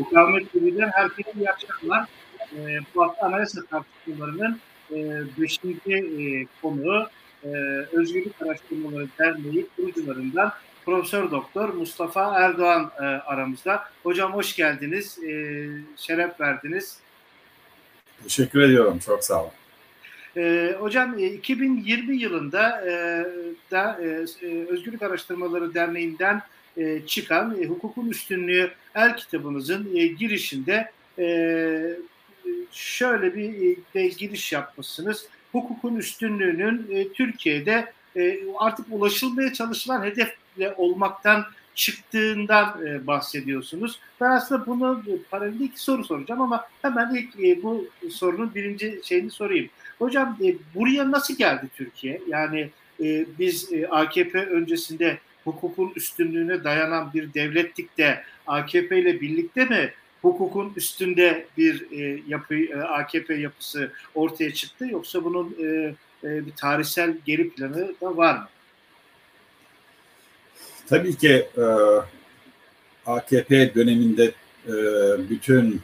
Mukavemet 0.00 0.52
TV'den 0.52 0.90
herkese 0.94 1.32
iyi 1.36 1.50
akşamlar. 1.50 2.08
E, 2.56 2.78
bu 2.94 3.02
hafta 3.02 3.26
anayasa 3.26 3.60
tartışmalarının 3.70 4.60
e, 4.92 5.22
beşinci 5.38 5.94
e, 5.94 6.46
konuğu 6.62 7.06
e, 7.44 7.48
Özgürlük 7.92 8.42
Araştırmaları 8.42 9.08
Derneği 9.18 9.66
kurucularından 9.76 10.52
Profesör 10.84 11.30
Doktor 11.30 11.68
Mustafa 11.68 12.40
Erdoğan 12.40 12.90
e, 12.98 13.02
aramızda. 13.02 13.84
Hocam 14.02 14.32
hoş 14.32 14.56
geldiniz, 14.56 15.18
e, 15.24 15.66
şeref 15.96 16.40
verdiniz. 16.40 16.98
Teşekkür 18.22 18.60
ediyorum, 18.60 18.98
çok 18.98 19.24
sağ 19.24 19.42
olun. 19.42 19.52
E, 20.36 20.76
hocam 20.78 21.18
2020 21.18 22.16
yılında 22.16 22.90
e, 22.90 22.90
da 23.70 23.98
e, 24.02 24.06
Özgürlük 24.68 25.02
Araştırmaları 25.02 25.74
Derneği'nden 25.74 26.42
e, 26.76 27.06
çıkan 27.06 27.62
e, 27.62 27.66
Hukukun 27.66 28.08
Üstünlüğü 28.08 28.70
el 28.94 29.16
kitabınızın 29.16 29.96
e, 29.96 30.06
girişinde 30.06 30.90
şöyle 32.72 33.36
bir 33.36 33.76
e, 33.94 34.08
giriş 34.08 34.52
yapmışsınız. 34.52 35.26
Hukukun 35.52 35.96
üstünlüğünün 35.96 37.10
Türkiye'de 37.14 37.92
artık 38.58 38.86
ulaşılmaya 38.90 39.52
çalışılan 39.52 40.04
hedefle 40.04 40.74
olmaktan 40.76 41.44
çıktığından 41.74 42.80
bahsediyorsunuz. 43.06 44.00
Ben 44.20 44.30
aslında 44.30 44.66
bunu 44.66 45.02
paralelde 45.30 45.64
iki 45.64 45.80
soru 45.80 46.04
soracağım 46.04 46.40
ama 46.40 46.64
hemen 46.82 47.14
ilk 47.14 47.62
bu 47.62 47.86
sorunun 48.10 48.54
birinci 48.54 49.00
şeyini 49.04 49.30
sorayım. 49.30 49.68
Hocam 49.98 50.38
buraya 50.74 51.10
nasıl 51.10 51.36
geldi 51.36 51.68
Türkiye? 51.76 52.20
Yani 52.28 52.70
biz 53.38 53.70
AKP 53.90 54.46
öncesinde 54.46 55.18
hukukun 55.44 55.92
üstünlüğüne 55.96 56.64
dayanan 56.64 57.12
bir 57.14 57.34
devlettik 57.34 57.98
de 57.98 58.24
AKP 58.46 58.98
ile 58.98 59.20
birlikte 59.20 59.64
mi 59.64 59.92
hukukun 60.22 60.72
üstünde 60.76 61.46
bir 61.58 61.86
e, 62.00 62.22
yapı 62.28 62.54
e, 62.54 62.76
AKP 62.76 63.34
yapısı 63.34 63.92
ortaya 64.14 64.54
çıktı 64.54 64.86
yoksa 64.86 65.24
bunun 65.24 65.56
e, 65.58 65.94
e, 66.24 66.46
bir 66.46 66.52
tarihsel 66.52 67.16
geri 67.26 67.50
planı 67.50 67.94
da 68.00 68.16
var 68.16 68.34
mı? 68.34 68.48
Tabii 70.88 71.16
ki 71.16 71.46
e, 71.56 71.64
AKP 73.06 73.74
döneminde 73.74 74.32
e, 74.66 74.72
bütün 75.30 75.80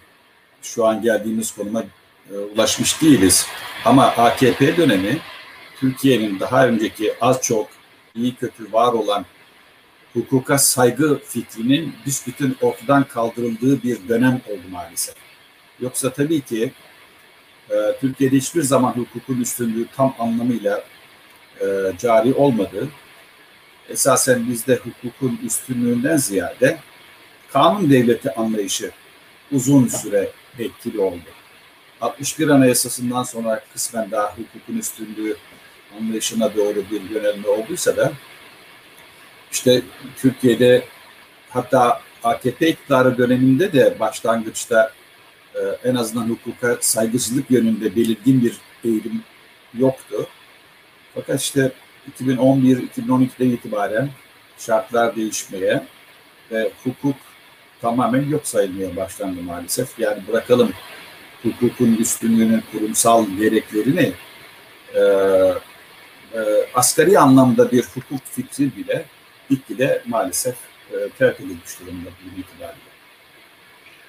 şu 0.63 0.87
an 0.87 1.03
geldiğimiz 1.03 1.55
konuma 1.55 1.85
e, 2.31 2.37
ulaşmış 2.37 3.03
değiliz. 3.03 3.47
Ama 3.85 4.07
AKP 4.07 4.77
dönemi 4.77 5.19
Türkiye'nin 5.81 6.41
daha 6.41 6.69
önceki 6.69 7.15
az 7.21 7.43
çok 7.43 7.69
iyi 8.15 8.35
kötü 8.35 8.73
var 8.73 8.93
olan 8.93 9.27
hukuka 10.17 10.59
saygı 10.59 11.21
fikrinin 11.25 11.95
büsbütün 12.07 12.57
ortadan 12.63 13.05
kaldırıldığı 13.05 13.83
bir 13.83 14.09
dönem 14.09 14.41
oldu 14.49 14.69
maalesef. 14.71 15.15
Yoksa 15.81 16.13
tabii 16.13 16.41
ki 16.41 16.73
e, 17.71 17.75
Türkiye'de 18.01 18.37
hiçbir 18.37 18.63
zaman 18.63 18.93
hukukun 18.93 19.41
üstünlüğü 19.41 19.87
tam 19.97 20.15
anlamıyla 20.19 20.85
e, 21.61 21.67
cari 21.99 22.35
olmadı. 22.35 22.89
Esasen 23.89 24.51
bizde 24.51 24.77
hukukun 24.77 25.39
üstünlüğünden 25.45 26.17
ziyade 26.17 26.79
kanun 27.53 27.91
devleti 27.91 28.35
anlayışı 28.35 28.91
uzun 29.53 29.89
süre 29.89 30.31
etkili 30.59 31.01
oldu. 31.01 31.29
61 32.01 32.49
Anayasası'ndan 32.49 33.23
sonra 33.23 33.63
kısmen 33.73 34.11
daha 34.11 34.37
hukukun 34.37 34.79
üstünlüğü 34.79 35.37
anlayışına 36.01 36.57
doğru 36.57 36.85
bir 36.91 37.11
yönelme 37.11 37.49
olduysa 37.49 37.97
da 37.97 38.13
işte 39.57 39.83
Türkiye'de 40.17 40.85
hatta 41.51 42.01
AKP 42.25 42.69
iktidarı 42.69 43.19
döneminde 43.19 43.73
de 43.73 44.01
başlangıçta 44.01 44.93
e, 45.55 45.61
en 45.89 45.95
azından 45.95 46.29
hukuka 46.29 46.77
saygısızlık 46.81 47.51
yönünde 47.51 47.97
belirgin 47.97 48.45
bir 48.45 48.57
eğilim 48.85 49.23
yoktu. 49.75 50.27
Fakat 51.15 51.41
işte 51.41 51.73
2011-2012'den 52.21 53.51
itibaren 53.51 54.11
şartlar 54.59 55.17
değişmeye 55.17 55.83
ve 56.51 56.71
hukuk 56.85 57.17
tamamen 57.81 58.29
yok 58.29 58.47
sayılmaya 58.47 58.97
başlandı 58.97 59.43
maalesef. 59.43 59.99
Yani 59.99 60.23
bırakalım 60.29 60.73
hukukun 61.43 61.97
üstünlüğünün 61.97 62.63
kurumsal 62.73 63.27
gereklerini 63.39 64.13
e, 64.95 65.01
e, 66.35 66.41
asgari 66.75 67.19
anlamda 67.19 67.73
bir 67.73 67.83
hukuk 67.83 68.21
fikri 68.25 68.77
bile 68.77 69.05
gitgide 69.51 70.03
maalesef 70.07 70.57
e, 70.93 71.09
terk 71.19 71.41
edilmiş 71.41 71.81
durumda 71.81 72.09
bu 72.09 72.41
itibariyle. 72.41 72.97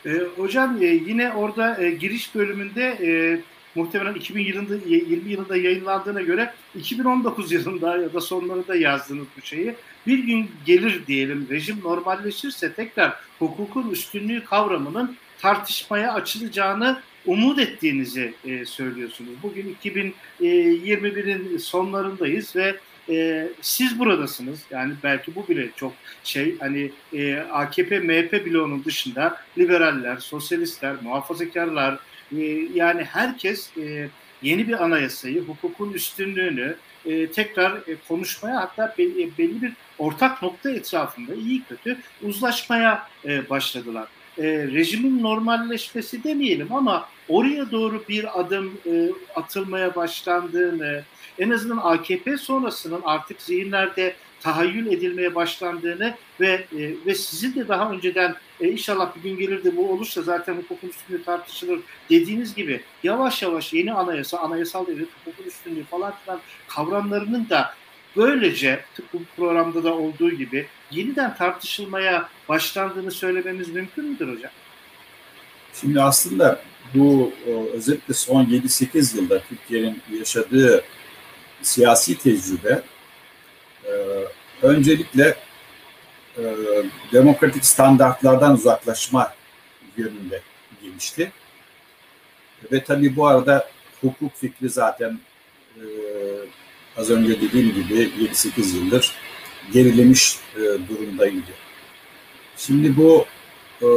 E, 0.05 0.41
hocam 0.41 0.81
e, 0.81 0.85
yine 0.85 1.33
orada 1.33 1.83
e, 1.83 1.91
giriş 1.91 2.35
bölümünde 2.35 2.83
e, 2.83 3.39
muhtemelen 3.75 4.13
2000 4.13 4.45
yılında 4.45 4.75
20 4.85 5.31
yılında 5.31 5.57
yayınlandığına 5.57 6.21
göre 6.21 6.53
2019 6.75 7.51
yılında 7.51 7.97
ya 7.97 8.13
da 8.13 8.21
sonlarında 8.21 8.75
yazdığınız 8.75 9.27
bu 9.37 9.45
şeyi 9.45 9.75
bir 10.07 10.19
gün 10.19 10.51
gelir 10.65 11.07
diyelim 11.07 11.47
rejim 11.49 11.79
normalleşirse 11.83 12.73
tekrar 12.73 13.13
hukukun 13.39 13.91
üstünlüğü 13.91 14.45
kavramının 14.45 15.15
tartışmaya 15.39 16.13
açılacağını 16.13 17.01
umut 17.25 17.59
ettiğinizi 17.59 18.33
e, 18.45 18.65
söylüyorsunuz. 18.65 19.31
Bugün 19.43 19.77
2021'in 19.83 21.55
e, 21.55 21.59
sonlarındayız 21.59 22.55
ve 22.55 22.79
e, 23.09 23.47
siz 23.61 23.99
buradasınız. 23.99 24.59
Yani 24.71 24.93
belki 25.03 25.35
bu 25.35 25.47
bile 25.47 25.69
çok 25.75 25.93
şey 26.23 26.57
hani 26.59 26.91
e, 27.13 27.37
AKP 27.37 27.99
MHP 27.99 28.45
bloğunun 28.45 28.83
dışında 28.83 29.41
liberaller, 29.57 30.17
sosyalistler, 30.17 30.95
muhafazakarlar 31.01 31.99
e, 32.31 32.43
yani 32.73 33.03
herkes 33.03 33.77
e, 33.77 34.09
yeni 34.41 34.67
bir 34.67 34.83
anayasayı, 34.83 35.41
hukukun 35.41 35.93
üstünlüğünü 35.93 36.75
e, 37.05 37.31
tekrar 37.31 37.71
e, 37.71 37.95
konuşmaya 38.07 38.61
hatta 38.61 38.95
belli, 38.97 39.37
belli 39.37 39.61
bir 39.61 39.73
ortak 39.97 40.41
nokta 40.41 40.69
etrafında 40.69 41.35
iyi 41.35 41.63
kötü 41.63 41.97
uzlaşmaya 42.21 43.07
e, 43.25 43.49
başladılar. 43.49 44.07
E, 44.37 44.43
rejimin 44.47 45.23
normalleşmesi 45.23 46.23
demeyelim 46.23 46.73
ama 46.73 47.09
oraya 47.29 47.71
doğru 47.71 48.03
bir 48.09 48.39
adım 48.39 48.77
e, 48.85 49.09
atılmaya 49.35 49.95
başlandığını, 49.95 51.03
en 51.39 51.49
azından 51.49 51.77
AKP 51.77 52.37
sonrasının 52.37 53.01
artık 53.03 53.41
zihinlerde 53.41 54.15
tahayyül 54.41 54.87
edilmeye 54.87 55.35
başlandığını 55.35 56.15
ve 56.39 56.49
e, 56.49 57.05
ve 57.05 57.15
sizin 57.15 57.55
de 57.55 57.67
daha 57.67 57.91
önceden 57.91 58.35
e, 58.61 58.67
inşallah 58.67 59.15
bir 59.15 59.29
gün 59.29 59.37
gelir 59.37 59.63
de 59.63 59.77
bu 59.77 59.91
olursa 59.91 60.21
zaten 60.21 60.55
hukukun 60.55 60.89
üstünlüğü 60.89 61.23
tartışılır 61.23 61.79
dediğiniz 62.09 62.55
gibi 62.55 62.81
yavaş 63.03 63.41
yavaş 63.41 63.73
yeni 63.73 63.93
anayasa, 63.93 64.39
anayasal 64.39 64.87
devlet, 64.87 65.07
hukukun 65.19 65.43
üstünlüğü 65.43 65.83
falan 65.83 66.13
filan 66.23 66.39
kavramlarının 66.67 67.49
da 67.49 67.73
böylece 68.15 68.85
bu 69.13 69.19
programda 69.35 69.83
da 69.83 69.93
olduğu 69.93 70.29
gibi 70.29 70.67
yeniden 70.91 71.35
tartışılmaya 71.35 72.29
başlandığını 72.49 73.11
söylememiz 73.11 73.69
mümkün 73.69 74.05
müdür 74.05 74.35
hocam? 74.35 74.51
Şimdi 75.73 76.01
aslında 76.01 76.61
bu 76.93 77.31
özellikle 77.73 78.13
son 78.13 78.45
7-8 78.45 79.17
yılda 79.17 79.41
Türkiye'nin 79.49 80.01
yaşadığı 80.19 80.83
siyasi 81.61 82.17
tecrübe 82.17 82.81
e, 83.85 83.91
öncelikle 84.61 85.35
e, 86.37 86.43
demokratik 87.13 87.65
standartlardan 87.65 88.53
uzaklaşma 88.53 89.33
yönünde 89.97 90.41
gelişti. 90.81 91.31
Ve 92.71 92.83
tabii 92.83 93.15
bu 93.15 93.27
arada 93.27 93.69
hukuk 94.01 94.35
fikri 94.35 94.69
zaten 94.69 95.19
e, 95.75 95.83
az 96.97 97.09
önce 97.09 97.41
dediğim 97.41 97.73
gibi 97.73 97.93
7-8 97.93 98.75
yıldır 98.75 99.15
gerilemiş 99.73 100.35
e, 100.55 100.59
durumdaydı. 100.59 101.51
Şimdi 102.57 102.97
bu 102.97 103.25
e, 103.81 103.87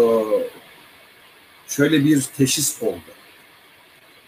şöyle 1.70 2.04
bir 2.04 2.22
teşhis 2.22 2.82
oldu. 2.82 3.00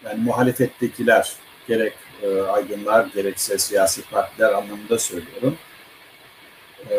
Yani 0.05 0.23
muhalefettekiler 0.23 1.33
gerek 1.67 1.93
e, 2.21 2.41
aydınlar 2.41 3.05
gerekse 3.05 3.57
siyasi 3.57 4.01
partiler 4.01 4.53
anlamında 4.53 4.99
söylüyorum. 4.99 5.57
E, 6.89 6.95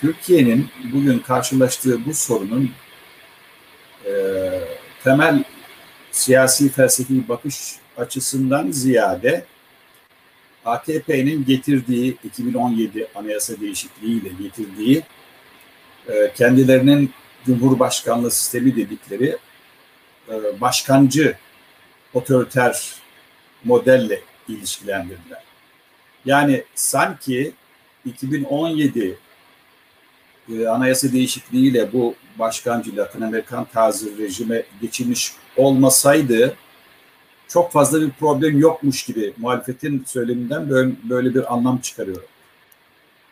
Türkiye'nin 0.00 0.68
bugün 0.92 1.18
karşılaştığı 1.18 2.04
bu 2.06 2.14
sorunun 2.14 2.70
e, 4.06 4.12
temel 5.04 5.44
siyasi 6.10 6.68
felsefi 6.68 7.28
bakış 7.28 7.76
açısından 7.96 8.70
ziyade 8.70 9.44
AKP'nin 10.64 11.44
getirdiği 11.44 12.16
2017 12.24 13.06
anayasa 13.14 13.60
değişikliğiyle 13.60 14.28
getirdiği 14.42 15.02
e, 16.08 16.32
kendilerinin 16.32 17.12
Cumhurbaşkanlığı 17.46 18.30
sistemi 18.30 18.76
dedikleri 18.76 19.36
e, 20.30 20.60
başkancı 20.60 21.36
otoriter 22.14 22.94
modelle 23.64 24.20
ilişkilendirdiler. 24.48 25.42
Yani 26.24 26.64
sanki 26.74 27.52
2017 28.04 29.18
e, 30.48 30.66
anayasa 30.66 31.12
değişikliğiyle 31.12 31.92
bu 31.92 32.14
başkancı 32.38 32.96
Latin 32.96 33.20
Amerikan 33.20 33.64
tarzı 33.64 34.18
rejime 34.18 34.62
geçilmiş 34.80 35.32
olmasaydı 35.56 36.56
çok 37.50 37.72
fazla 37.72 38.00
bir 38.00 38.10
problem 38.10 38.58
yokmuş 38.58 39.02
gibi 39.02 39.34
muhalefetin 39.36 40.04
söyleminden 40.06 40.70
böyle, 40.70 40.92
böyle 41.04 41.34
bir 41.34 41.54
anlam 41.54 41.78
çıkarıyorum. 41.78 42.24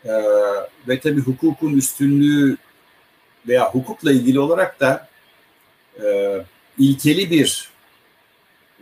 Ee, 0.05 0.11
ve 0.89 1.01
tabii 1.01 1.21
hukukun 1.21 1.73
üstünlüğü 1.77 2.57
veya 3.49 3.71
hukukla 3.71 4.13
ilgili 4.13 4.41
olarak 4.41 4.81
da 4.81 5.09
e, 6.05 6.39
ilkeli 6.79 7.31
bir 7.31 7.71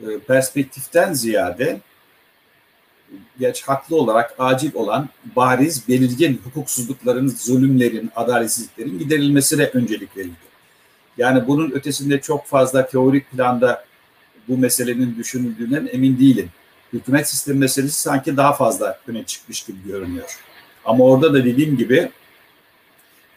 e, 0.02 0.18
perspektiften 0.18 1.12
ziyade 1.12 1.80
geç 3.40 3.62
haklı 3.62 3.96
olarak 3.96 4.34
acil 4.38 4.74
olan 4.74 5.08
bariz, 5.36 5.88
belirgin 5.88 6.40
hukuksuzlukların, 6.44 7.28
zulümlerin, 7.28 8.10
adaletsizliklerin 8.16 8.98
giderilmesine 8.98 9.64
öncelik 9.66 10.16
verildi. 10.16 10.46
Yani 11.18 11.48
bunun 11.48 11.70
ötesinde 11.70 12.20
çok 12.20 12.46
fazla 12.46 12.86
teorik 12.86 13.30
planda 13.30 13.84
bu 14.48 14.58
meselenin 14.58 15.16
düşünüldüğünden 15.18 15.88
emin 15.92 16.18
değilim. 16.18 16.50
Hükümet 16.92 17.28
sistemi 17.28 17.58
meselesi 17.58 18.00
sanki 18.00 18.36
daha 18.36 18.52
fazla 18.52 19.00
öne 19.06 19.24
çıkmış 19.24 19.62
gibi 19.62 19.78
görünüyor. 19.86 20.38
Ama 20.84 21.04
orada 21.04 21.34
da 21.34 21.44
dediğim 21.44 21.76
gibi 21.76 22.10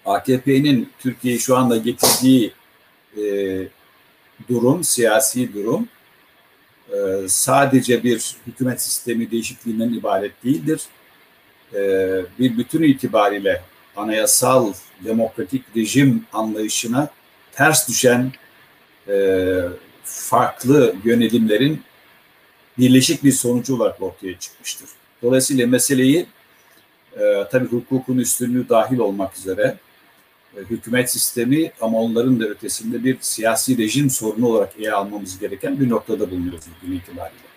AKP'nin 0.06 0.89
Türkiye'yi 1.00 1.39
şu 1.39 1.57
anda 1.57 1.77
getirdiği 1.77 2.53
e, 3.17 3.23
durum, 4.50 4.83
siyasi 4.83 5.53
durum 5.53 5.88
e, 6.94 7.27
sadece 7.27 8.03
bir 8.03 8.36
hükümet 8.47 8.81
sistemi 8.81 9.31
değişikliğinden 9.31 9.94
ibaret 9.94 10.44
değildir. 10.44 10.81
E, 11.74 11.80
bir 12.39 12.57
bütün 12.57 12.83
itibariyle 12.83 13.62
anayasal 13.95 14.74
demokratik 15.06 15.63
rejim 15.75 16.25
anlayışına 16.33 17.09
ters 17.51 17.89
düşen 17.89 18.31
e, 19.07 19.15
farklı 20.03 20.95
yönelimlerin 21.03 21.81
birleşik 22.77 23.24
bir 23.24 23.31
sonucu 23.31 23.75
olarak 23.75 24.01
ortaya 24.01 24.39
çıkmıştır. 24.39 24.89
Dolayısıyla 25.21 25.68
meseleyi 25.68 26.25
e, 27.19 27.47
tabii 27.51 27.68
hukukun 27.68 28.18
üstünlüğü 28.18 28.69
dahil 28.69 28.97
olmak 28.97 29.38
üzere 29.38 29.77
hükümet 30.55 31.11
sistemi 31.11 31.71
ama 31.81 31.97
onların 31.97 32.39
da 32.39 32.45
ötesinde 32.45 33.03
bir 33.03 33.17
siyasi 33.21 33.77
rejim 33.77 34.09
sorunu 34.09 34.47
olarak 34.47 34.73
ele 34.79 34.91
almamız 34.91 35.39
gereken 35.39 35.79
bir 35.79 35.89
noktada 35.89 36.31
bulunuyoruz 36.31 36.65
bugün 36.83 36.95
itibariyle. 36.95 37.49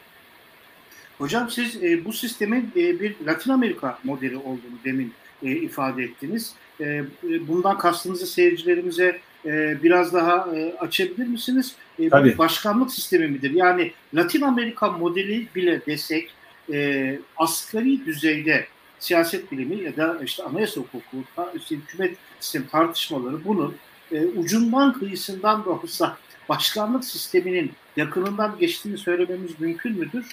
Hocam 1.19 1.51
siz 1.51 1.83
e, 1.83 2.05
bu 2.05 2.13
sistemin 2.13 2.73
e, 2.77 3.01
bir 3.01 3.17
Latin 3.27 3.51
Amerika 3.51 3.99
modeli 4.05 4.37
olduğunu 4.37 4.79
demin 4.85 5.13
e, 5.43 5.51
ifade 5.51 6.03
ettiniz. 6.05 6.55
E, 6.81 6.85
e 6.85 7.05
bundan 7.49 7.79
kastınızı 7.79 8.27
seyircilerimize 8.27 9.21
e, 9.47 9.83
biraz 9.83 10.13
daha 10.13 10.57
e, 10.57 10.75
açabilir 10.79 11.27
misiniz? 11.27 11.75
E, 11.99 12.09
Tabii. 12.09 12.39
başkanlık 12.39 12.93
sistemi 12.93 13.29
midir? 13.29 13.51
Yani 13.51 13.93
Latin 14.15 14.41
Amerika 14.41 14.91
modeli 14.91 15.47
bile 15.55 15.87
desek 15.87 16.31
e, 16.73 17.19
asgari 17.37 18.07
düzeyde 18.07 18.67
siyaset 18.99 19.53
bilimi 19.53 19.85
ya 19.85 19.97
da 19.97 20.19
işte 20.25 20.43
anayasa 20.43 20.81
hukuku, 20.81 21.25
hükümet 21.71 22.17
sistemi 22.43 22.69
tartışmaları 22.69 23.45
bunun 23.45 23.75
e, 24.13 24.25
ucundan 24.25 24.99
kıyısından 24.99 25.65
da 25.65 25.71
olsa 25.71 26.17
başkanlık 26.49 27.05
sisteminin 27.05 27.73
yakınından 27.97 28.57
geçtiğini 28.61 28.99
söylememiz 28.99 29.61
mümkün 29.61 29.99
müdür? 29.99 30.27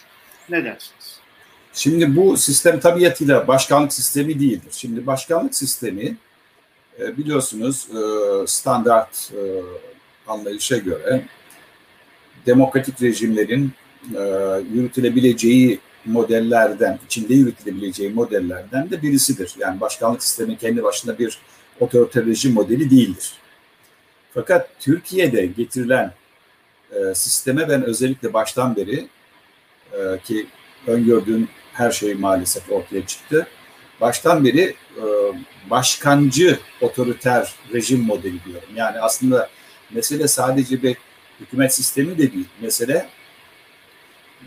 Ne 0.50 0.64
dersiniz? 0.64 1.20
Şimdi 1.74 2.16
bu 2.16 2.38
sistem 2.38 2.80
tabiatıyla 2.80 3.48
başkanlık 3.48 3.94
sistemi 3.94 4.40
değildir. 4.40 4.72
Şimdi 4.72 5.08
başkanlık 5.08 5.56
sistemi 5.56 6.18
e, 7.00 7.18
biliyorsunuz 7.18 7.88
e, 7.90 8.02
standart 8.48 9.32
e, 9.34 9.42
anlayışa 10.28 10.78
göre 10.78 11.26
demokratik 12.46 13.02
rejimlerin 13.02 13.72
yürütülebileceği 14.74 15.80
modellerden, 16.06 17.00
içinde 17.06 17.34
yürütülebileceği 17.34 18.10
modellerden 18.10 18.90
de 18.90 19.02
birisidir. 19.02 19.56
Yani 19.60 19.82
başkanlık 19.82 20.24
sistemi 20.24 20.58
kendi 20.58 20.84
başına 20.84 21.20
bir 21.20 21.40
otoriter 21.80 22.52
modeli 22.54 22.90
değildir. 22.90 23.34
Fakat 24.34 24.70
Türkiye'de 24.80 25.46
getirilen 25.46 26.14
e, 26.92 27.16
sisteme 27.16 27.70
ben 27.70 27.84
özellikle 27.84 28.34
baştan 28.34 28.76
beri 28.76 29.08
e, 29.94 30.20
ki 30.24 30.48
öngördüğüm 30.88 31.48
her 31.74 31.92
şey 31.92 32.14
maalesef 32.14 32.72
ortaya 32.72 33.06
çıktı. 33.06 33.48
Baştan 34.02 34.46
beri 34.46 34.76
e, 34.98 35.04
başkancı 35.70 36.60
otoriter 36.82 37.54
rejim 37.74 38.02
modeli 38.02 38.46
diyorum. 38.46 38.70
Yani 38.76 39.00
aslında 39.00 39.50
mesele 39.92 40.28
sadece 40.28 40.84
bir 40.84 40.98
hükümet 41.40 41.74
sistemi 41.74 42.18
de 42.18 42.34
değil. 42.34 42.48
Mesele 42.62 43.10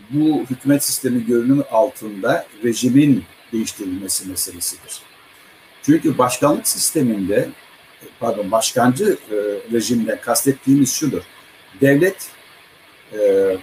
bu 0.09 0.45
hükümet 0.49 0.83
sistemi 0.83 1.25
görünümü 1.25 1.63
altında 1.63 2.47
rejimin 2.63 3.23
değiştirilmesi 3.51 4.29
meselesidir. 4.29 5.12
Çünkü 5.85 6.17
başkanlık 6.17 6.67
sisteminde 6.67 7.49
pardon 8.19 8.51
başkancı 8.51 9.17
e, 9.31 9.35
rejimde 9.73 10.19
kastettiğimiz 10.21 10.93
şudur. 10.93 11.21
Devlet 11.81 12.31
e, 13.13 13.57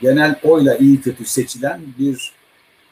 genel 0.00 0.40
oyla 0.42 0.76
iyi 0.76 1.00
kötü 1.00 1.24
seçilen 1.24 1.80
bir 1.98 2.32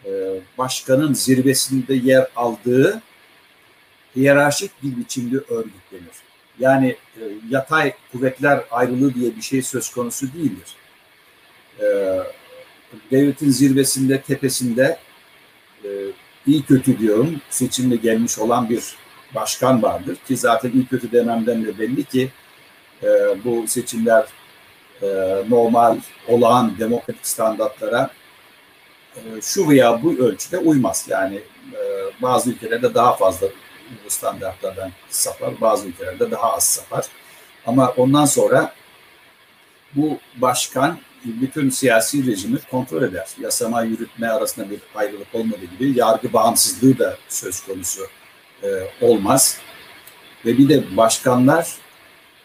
e, 0.05 0.41
başkanın 0.59 1.15
zirvesinde 1.15 1.95
yer 1.95 2.27
aldığı 2.37 3.03
hiyerarşik 4.17 4.71
bir 4.83 4.97
biçimde 4.97 5.37
örgütlenir. 5.37 6.17
Yani 6.59 6.97
e, 7.17 7.23
yatay 7.51 7.93
kuvvetler 8.13 8.65
ayrılığı 8.71 9.15
diye 9.15 9.37
bir 9.37 9.43
şey 9.43 9.63
söz 9.63 9.91
konusu 9.91 10.27
değildir. 10.35 10.77
E, 11.81 11.87
devletin 13.11 13.51
zirvesinde, 13.51 14.21
tepesinde 14.21 14.99
e, 15.85 15.89
iyi 16.47 16.63
kötü 16.63 16.99
diyorum 16.99 17.41
seçimle 17.51 17.97
gelmiş 17.97 18.39
olan 18.39 18.71
bir 18.71 18.97
başkan 19.35 19.83
vardır 19.83 20.17
ki 20.17 20.37
zaten 20.37 20.71
iyi 20.71 20.87
kötü 20.87 21.13
dememden 21.13 21.65
de 21.65 21.79
belli 21.79 22.05
ki 22.05 22.31
e, 23.03 23.09
bu 23.45 23.69
seçimler 23.69 24.25
e, 25.03 25.07
normal 25.49 25.99
olağan 26.29 26.79
demokratik 26.79 27.27
standartlara 27.27 28.11
e, 29.17 29.21
şu 29.43 29.69
veya 29.69 30.03
bu 30.03 30.13
ölçüde 30.13 30.59
uymaz. 30.59 31.07
Yani 31.09 31.37
e, 31.73 31.81
bazı 32.23 32.51
ülkelerde 32.51 32.95
daha 32.95 33.17
fazla 33.17 33.47
bu 34.05 34.11
standartlardan 34.11 34.93
sapar, 35.09 35.61
bazı 35.61 35.89
ülkelerde 35.89 36.31
daha 36.31 36.53
az 36.53 36.65
sapar. 36.65 37.07
Ama 37.67 37.91
ondan 37.97 38.25
sonra 38.25 38.75
bu 39.95 40.19
başkan 40.37 40.99
bütün 41.41 41.71
siyasi 41.71 42.27
rejimi 42.27 42.59
kontrol 42.71 43.03
eder. 43.03 43.29
Yasama 43.41 43.83
yürütme 43.83 44.29
arasında 44.29 44.71
bir 44.71 44.81
ayrılık 44.95 45.35
olmadığı 45.35 45.65
gibi 45.79 45.99
yargı 45.99 46.33
bağımsızlığı 46.33 46.99
da 46.99 47.17
söz 47.29 47.61
konusu 47.61 48.07
e, 48.63 48.69
olmaz. 49.01 49.59
Ve 50.47 50.59
bir 50.59 50.69
de 50.69 50.97
başkanlar 50.97 51.77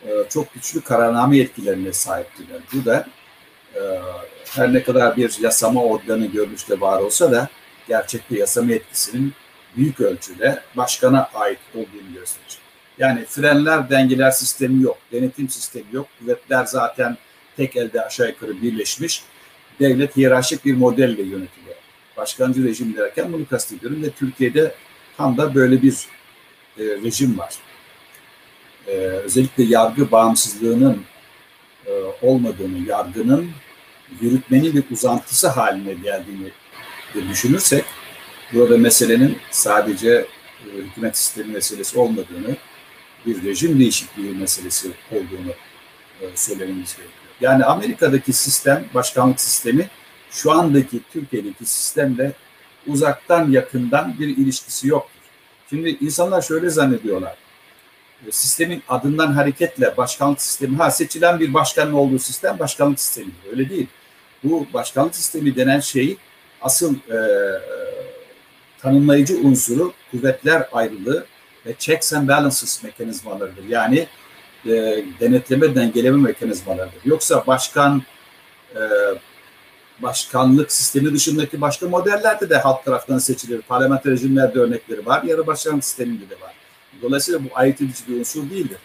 e, 0.05 0.09
çok 0.29 0.53
güçlü 0.53 0.81
kararname 0.81 1.37
yetkilerine 1.37 1.93
sahiptirler. 1.93 2.61
Bu 2.73 2.85
da 2.85 3.07
e, 3.75 3.81
her 4.49 4.73
ne 4.73 4.83
kadar 4.83 5.17
bir 5.17 5.39
yasama 5.39 5.83
organı 5.83 6.25
görünüşte 6.25 6.81
var 6.81 6.99
olsa 6.99 7.31
da 7.31 7.49
gerçekte 7.87 8.37
yasama 8.37 8.71
yetkisinin 8.71 9.33
büyük 9.75 10.01
ölçüde 10.01 10.61
başkana 10.77 11.29
ait 11.33 11.59
olduğunu 11.75 12.13
gösterir. 12.13 12.59
Yani 12.97 13.25
frenler, 13.25 13.89
dengeler 13.89 14.31
sistemi 14.31 14.83
yok, 14.83 14.97
denetim 15.11 15.49
sistemi 15.49 15.85
yok. 15.91 16.07
Kuvvetler 16.19 16.65
zaten 16.65 17.17
tek 17.57 17.75
elde 17.75 18.05
aşağı 18.05 18.27
yukarı 18.27 18.61
birleşmiş 18.61 19.23
devlet 19.79 20.17
hiyerarşik 20.17 20.65
bir 20.65 20.73
modelle 20.73 21.21
yönetiliyor. 21.21 21.75
Başkancı 22.17 22.63
rejim 22.63 22.97
derken 22.97 23.33
bunu 23.33 23.47
kastediyorum 23.47 24.03
ve 24.03 24.09
Türkiye'de 24.09 24.75
tam 25.17 25.37
da 25.37 25.55
böyle 25.55 25.81
bir 25.81 26.07
e, 26.77 26.83
rejim 26.83 27.37
var. 27.37 27.55
E, 28.87 28.91
özellikle 28.97 29.63
yargı 29.63 30.11
bağımsızlığının 30.11 31.01
e, 31.85 31.91
olmadığını, 32.21 32.87
yargının 32.87 33.51
yürütmenin 34.21 34.75
bir 34.75 34.83
uzantısı 34.91 35.47
haline 35.47 35.93
geldiğini 35.93 36.51
düşünürsek 37.29 37.85
burada 38.53 38.77
meselenin 38.77 39.37
sadece 39.51 40.09
e, 40.09 40.77
hükümet 40.77 41.17
sistemi 41.17 41.53
meselesi 41.53 41.99
olmadığını, 41.99 42.55
bir 43.25 43.43
rejim 43.43 43.79
değişikliği 43.79 44.35
meselesi 44.35 44.91
olduğunu 45.11 45.51
e, 46.21 46.25
söylememiz 46.35 46.97
gerekiyor. 46.97 47.20
Yani 47.41 47.65
Amerika'daki 47.65 48.33
sistem, 48.33 48.85
başkanlık 48.93 49.41
sistemi 49.41 49.89
şu 50.31 50.51
andaki 50.51 51.01
Türkiye'deki 51.13 51.65
sistemle 51.65 52.31
uzaktan 52.87 53.51
yakından 53.51 54.19
bir 54.19 54.27
ilişkisi 54.27 54.87
yoktur. 54.87 55.21
Şimdi 55.69 55.89
insanlar 55.89 56.41
şöyle 56.41 56.69
zannediyorlar. 56.69 57.35
Sistemin 58.31 58.83
adından 58.89 59.31
hareketle 59.31 59.97
başkanlık 59.97 60.41
sistemi, 60.41 60.77
ha 60.77 60.91
seçilen 60.91 61.39
bir 61.39 61.53
başkanın 61.53 61.93
olduğu 61.93 62.19
sistem 62.19 62.59
başkanlık 62.59 62.99
sistemi. 62.99 63.31
Öyle 63.51 63.69
değil. 63.69 63.87
Bu 64.43 64.67
başkanlık 64.73 65.15
sistemi 65.15 65.55
denen 65.55 65.79
şey 65.79 66.17
asıl 66.61 66.95
e, 66.95 67.17
tanımlayıcı 68.79 69.37
unsuru 69.37 69.93
kuvvetler 70.11 70.69
ayrılığı 70.71 71.25
ve 71.65 71.75
checks 71.79 72.13
and 72.13 72.27
balances 72.27 72.83
mekanizmalarıdır. 72.83 73.63
Yani 73.63 74.07
e, 74.65 75.05
denetleme, 75.19 75.75
dengeleme 75.75 76.17
mekanizmalarıdır. 76.17 76.99
Yoksa 77.05 77.47
başkan 77.47 78.01
e, 78.75 78.81
başkanlık 80.01 80.71
sistemi 80.71 81.13
dışındaki 81.13 81.61
başka 81.61 81.87
modellerde 81.87 82.49
de 82.49 82.57
halk 82.57 82.85
tarafından 82.85 83.19
seçilir. 83.19 83.61
Parlamenter 83.61 84.11
rejimlerde 84.11 84.59
örnekleri 84.59 85.05
var. 85.05 85.23
Yarı 85.23 85.47
başkanlık 85.47 85.83
sisteminde 85.83 86.29
de 86.29 86.41
var. 86.41 86.53
Dolayısıyla 87.01 87.43
bu 87.43 87.47
ayırt 87.53 87.81
edici 87.81 88.03
bir 88.07 88.19
unsur 88.19 88.49
değildir. 88.49 88.77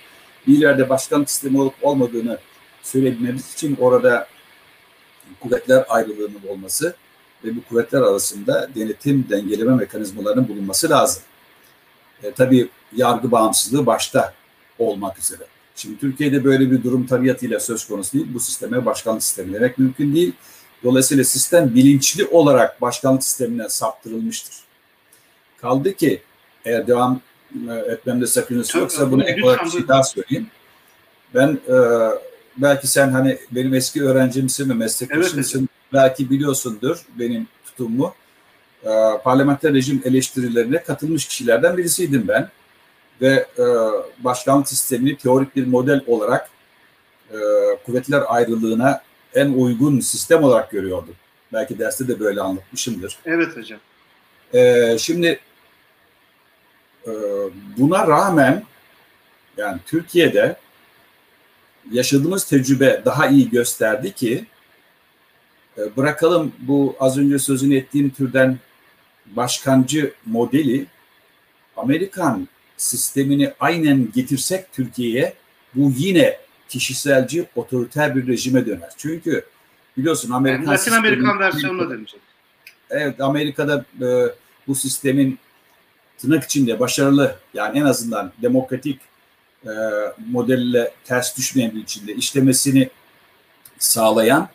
Bir 0.47 0.59
yerde 0.59 0.89
başkanlık 0.89 1.31
sistemi 1.31 1.61
olup 1.61 1.75
olmadığını 1.83 2.39
söyleyebilmemiz 2.83 3.55
için 3.55 3.77
orada 3.81 4.29
kuvvetler 5.41 5.85
ayrılığının 5.89 6.41
olması 6.49 6.95
ve 7.45 7.57
bu 7.57 7.65
kuvvetler 7.69 8.01
arasında 8.01 8.69
denetim, 8.75 9.27
dengeleme 9.31 9.75
mekanizmalarının 9.75 10.49
bulunması 10.49 10.91
lazım. 10.91 11.23
E, 12.23 12.31
tabii 12.31 12.69
yargı 12.97 13.31
bağımsızlığı 13.31 13.87
başta 13.87 14.35
olmak 14.79 15.19
üzere. 15.19 15.43
Şimdi 15.77 15.99
Türkiye'de 15.99 16.45
böyle 16.45 16.71
bir 16.71 16.83
durum 16.85 17.07
tabiatıyla 17.07 17.61
söz 17.61 17.89
konusu 17.89 18.13
değil. 18.13 18.27
Bu 18.35 18.41
sisteme 18.41 18.87
başkanlık 18.87 19.23
sistemi 19.23 19.53
demek 19.53 19.79
mümkün 19.79 20.15
değil. 20.15 20.33
Dolayısıyla 20.85 21.25
sistem 21.25 21.75
bilinçli 21.75 22.25
olarak 22.25 22.81
başkanlık 22.81 23.25
sistemine 23.25 23.69
saptırılmıştır. 23.69 24.55
Kaldı 25.61 25.95
ki 25.95 26.23
eğer 26.65 26.87
devam 26.87 27.21
e, 27.69 27.75
etmemde 27.75 28.27
sakıncası 28.27 28.79
yoksa 28.79 29.11
bunu 29.11 29.25
ek 29.25 29.43
olarak 29.43 29.65
bir 29.65 29.71
şey 29.71 29.89
daha 29.89 30.03
söyleyeyim. 30.03 30.47
Ben 31.35 31.59
e, 31.69 31.77
belki 32.57 32.87
sen 32.87 33.09
hani 33.09 33.39
benim 33.51 33.75
eski 33.75 34.05
öğrencimsin 34.05 34.71
ve 34.71 34.75
meslektaşımsın. 34.75 35.59
Evet, 35.59 35.69
belki 35.93 36.31
biliyorsundur 36.31 37.07
benim 37.19 37.47
tutumu. 37.65 38.15
E, 38.85 38.91
parlamenter 39.25 39.75
rejim 39.75 40.03
eleştirilerine 40.05 40.83
katılmış 40.83 41.27
kişilerden 41.27 41.77
birisiydim 41.77 42.29
ben. 42.29 42.51
Ve 43.21 43.47
e, 43.59 43.65
başkanlık 44.19 44.69
sistemini 44.69 45.17
teorik 45.17 45.57
bir 45.57 45.67
model 45.67 46.01
olarak 46.07 46.51
e, 47.31 47.37
kuvvetler 47.87 48.23
ayrılığına 48.27 49.03
en 49.35 49.53
uygun 49.53 50.01
sistem 50.01 50.45
olarak 50.45 50.71
görüyordum. 50.71 51.15
Belki 51.53 51.79
derste 51.79 52.09
de 52.09 52.21
böyle 52.21 52.41
anlatmışımdır. 52.41 53.19
Evet 53.25 53.57
hocam. 53.57 53.79
E, 54.55 54.97
şimdi 54.99 55.41
e, 57.07 57.13
buna 57.79 58.07
rağmen 58.07 58.63
yani 59.57 59.81
Türkiye'de 59.87 60.57
yaşadığımız 61.91 62.45
tecrübe 62.45 63.03
daha 63.05 63.27
iyi 63.27 63.51
gösterdi 63.51 64.13
ki 64.13 64.47
e, 65.79 65.97
bırakalım 65.97 66.53
bu 66.59 66.97
az 67.01 67.19
önce 67.19 67.39
sözünü 67.39 67.77
ettiğim 67.77 68.11
türden 68.11 68.59
başkancı 69.27 70.15
modeli 70.27 70.87
Amerikan 71.77 72.49
sistemini 72.77 73.53
aynen 73.61 74.09
getirsek 74.15 74.73
Türkiye'ye 74.73 75.35
bu 75.75 75.93
yine 75.97 76.39
kişiselci 76.69 77.47
otoriter 77.57 78.17
bir 78.17 78.27
rejime 78.27 78.67
döner. 78.67 78.91
Çünkü 78.97 79.45
biliyorsun 79.97 80.31
Amerikan 80.31 80.63
yani 80.63 80.73
Latin 80.73 80.93
Amerikan 80.93 81.39
versiyonuna 81.39 81.91
dönecek. 81.91 82.21
Evet 82.91 83.21
Amerika'da 83.21 83.85
e, 84.03 84.07
bu 84.67 84.75
sistemin 84.75 85.39
tırnak 86.19 86.45
içinde 86.45 86.81
başarılı 86.81 87.37
yani 87.55 87.79
en 87.79 87.85
azından 87.85 88.33
demokratik 88.43 89.01
e, 89.65 89.71
modelle 90.31 90.93
ters 91.05 91.39
düşmeyen 91.39 91.75
bir 91.75 91.83
içinde 91.83 92.15
işlemesini 92.15 92.91
sağlayan 93.79 94.49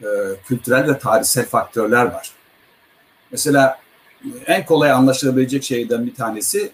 e, 0.00 0.06
kültürel 0.46 0.88
ve 0.88 0.98
tarihsel 0.98 1.46
faktörler 1.46 2.04
var. 2.04 2.30
Mesela 3.30 3.80
en 4.46 4.66
kolay 4.66 4.90
anlaşılabilecek 4.90 5.64
şeyden 5.64 6.06
bir 6.06 6.14
tanesi 6.14 6.70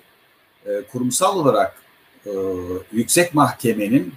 e, 0.66 0.83
kurumsal 0.92 1.38
olarak 1.38 1.76
e, 2.26 2.31
yüksek 2.92 3.35
mahkemenin 3.35 4.14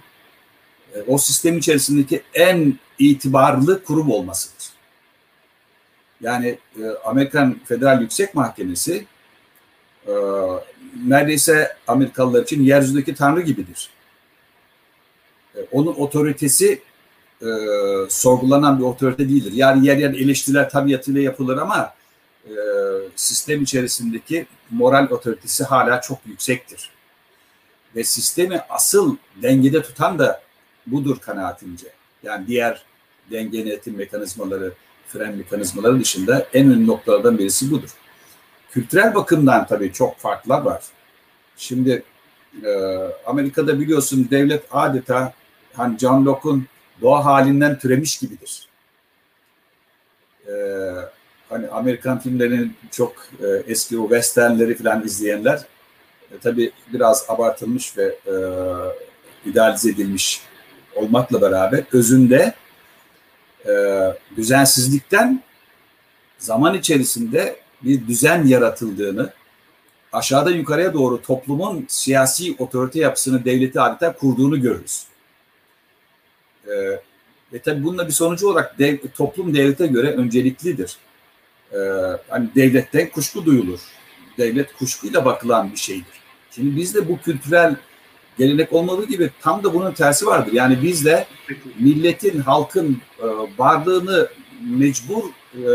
e, 0.94 1.02
o 1.02 1.18
sistem 1.18 1.58
içerisindeki 1.58 2.22
en 2.34 2.74
itibarlı 2.98 3.84
kurum 3.84 4.10
olmasıdır. 4.10 4.66
Yani 6.20 6.58
e, 6.82 6.84
Amerikan 7.04 7.60
Federal 7.64 8.00
Yüksek 8.00 8.34
Mahkemesi 8.34 9.06
e, 10.06 10.12
neredeyse 11.06 11.76
Amerikalılar 11.86 12.42
için 12.42 12.62
yeryüzündeki 12.62 13.14
tanrı 13.14 13.40
gibidir. 13.40 13.90
E, 15.54 15.58
onun 15.72 15.94
otoritesi 15.94 16.82
e, 17.42 17.48
sorgulanan 18.08 18.78
bir 18.78 18.84
otorite 18.84 19.28
değildir. 19.28 19.52
Yani 19.52 19.86
yer 19.86 19.96
yer 19.96 20.10
eleştiriler 20.10 20.70
tabiatıyla 20.70 21.20
yapılır 21.20 21.58
ama 21.58 21.95
e, 22.46 22.54
sistem 23.16 23.62
içerisindeki 23.62 24.46
moral 24.70 25.10
otoritesi 25.10 25.64
hala 25.64 26.00
çok 26.00 26.18
yüksektir. 26.26 26.90
Ve 27.96 28.04
sistemi 28.04 28.60
asıl 28.68 29.16
dengede 29.42 29.82
tutan 29.82 30.18
da 30.18 30.42
budur 30.86 31.18
kanaatimce. 31.18 31.86
Yani 32.22 32.46
diğer 32.46 32.82
denge 33.30 33.58
yönetim 33.58 33.96
mekanizmaları, 33.96 34.72
fren 35.08 35.36
mekanizmaları 35.36 36.00
dışında 36.00 36.46
en 36.54 36.66
önemli 36.66 36.86
noktalardan 36.86 37.38
birisi 37.38 37.70
budur. 37.70 37.90
Kültürel 38.70 39.14
bakımdan 39.14 39.66
tabii 39.66 39.92
çok 39.92 40.18
farklar 40.18 40.62
var. 40.62 40.82
Şimdi 41.56 42.02
e, 42.64 42.70
Amerika'da 43.26 43.80
biliyorsun 43.80 44.28
devlet 44.30 44.64
adeta 44.70 45.32
hani 45.74 45.98
John 45.98 46.24
Locke'un 46.24 46.66
doğa 47.00 47.24
halinden 47.24 47.78
türemiş 47.78 48.18
gibidir. 48.18 48.68
E, 50.48 50.52
hani 51.48 51.68
Amerikan 51.68 52.18
filmlerinin 52.18 52.76
çok 52.90 53.12
e, 53.42 53.46
eski 53.66 53.98
o 53.98 54.02
westernleri 54.02 54.74
falan 54.74 55.04
izleyenler 55.04 55.60
e, 56.32 56.38
tabii 56.42 56.72
biraz 56.92 57.24
abartılmış 57.28 57.98
ve 57.98 58.04
e, 58.04 58.34
idealize 59.50 59.90
edilmiş 59.90 60.42
olmakla 60.94 61.40
beraber 61.40 61.84
özünde 61.92 62.54
e, 63.66 63.72
düzensizlikten 64.36 65.42
zaman 66.38 66.74
içerisinde 66.74 67.56
bir 67.82 68.06
düzen 68.06 68.46
yaratıldığını, 68.46 69.32
aşağıda 70.12 70.50
yukarıya 70.50 70.94
doğru 70.94 71.22
toplumun 71.22 71.86
siyasi 71.88 72.56
otorite 72.58 73.00
yapısını 73.00 73.44
devleti 73.44 73.80
adeta 73.80 74.12
kurduğunu 74.12 74.60
görürüz. 74.60 75.04
E, 76.68 76.72
ve 77.52 77.58
tabii 77.64 77.84
bununla 77.84 78.06
bir 78.06 78.12
sonucu 78.12 78.48
olarak 78.48 78.78
dev, 78.78 78.98
toplum 79.14 79.54
devlete 79.54 79.86
göre 79.86 80.12
önceliklidir. 80.12 80.96
E, 81.72 81.78
hani 82.28 82.48
devletten 82.54 83.10
kuşku 83.10 83.44
duyulur. 83.44 83.80
Devlet 84.38 84.72
kuşkuyla 84.76 85.24
bakılan 85.24 85.72
bir 85.72 85.76
şeydir. 85.76 86.20
Şimdi 86.50 86.76
bizde 86.76 87.08
bu 87.08 87.20
kültürel 87.20 87.76
gelenek 88.38 88.72
olmadığı 88.72 89.06
gibi 89.06 89.30
tam 89.40 89.64
da 89.64 89.74
bunun 89.74 89.92
tersi 89.92 90.26
vardır. 90.26 90.52
Yani 90.52 90.82
bizde 90.82 91.26
milletin, 91.78 92.40
halkın 92.40 93.02
e, 93.18 93.26
varlığını 93.58 94.28
mecbur 94.60 95.24
e, 95.54 95.66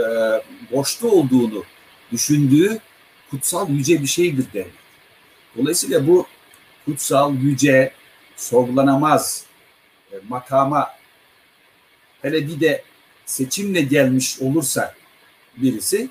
borçlu 0.71 1.11
olduğunu 1.11 1.63
düşündüğü 2.11 2.79
kutsal 3.29 3.69
yüce 3.69 4.01
bir 4.01 4.07
şeydir 4.07 4.45
devlet. 4.53 4.81
Dolayısıyla 5.57 6.07
bu 6.07 6.25
kutsal, 6.85 7.35
yüce, 7.35 7.91
sorgulanamaz 8.35 9.45
e, 10.11 10.15
makama 10.29 10.87
hele 12.21 12.47
bir 12.47 12.59
de 12.59 12.83
seçimle 13.25 13.81
gelmiş 13.81 14.39
olursa 14.39 14.93
birisi 15.57 16.09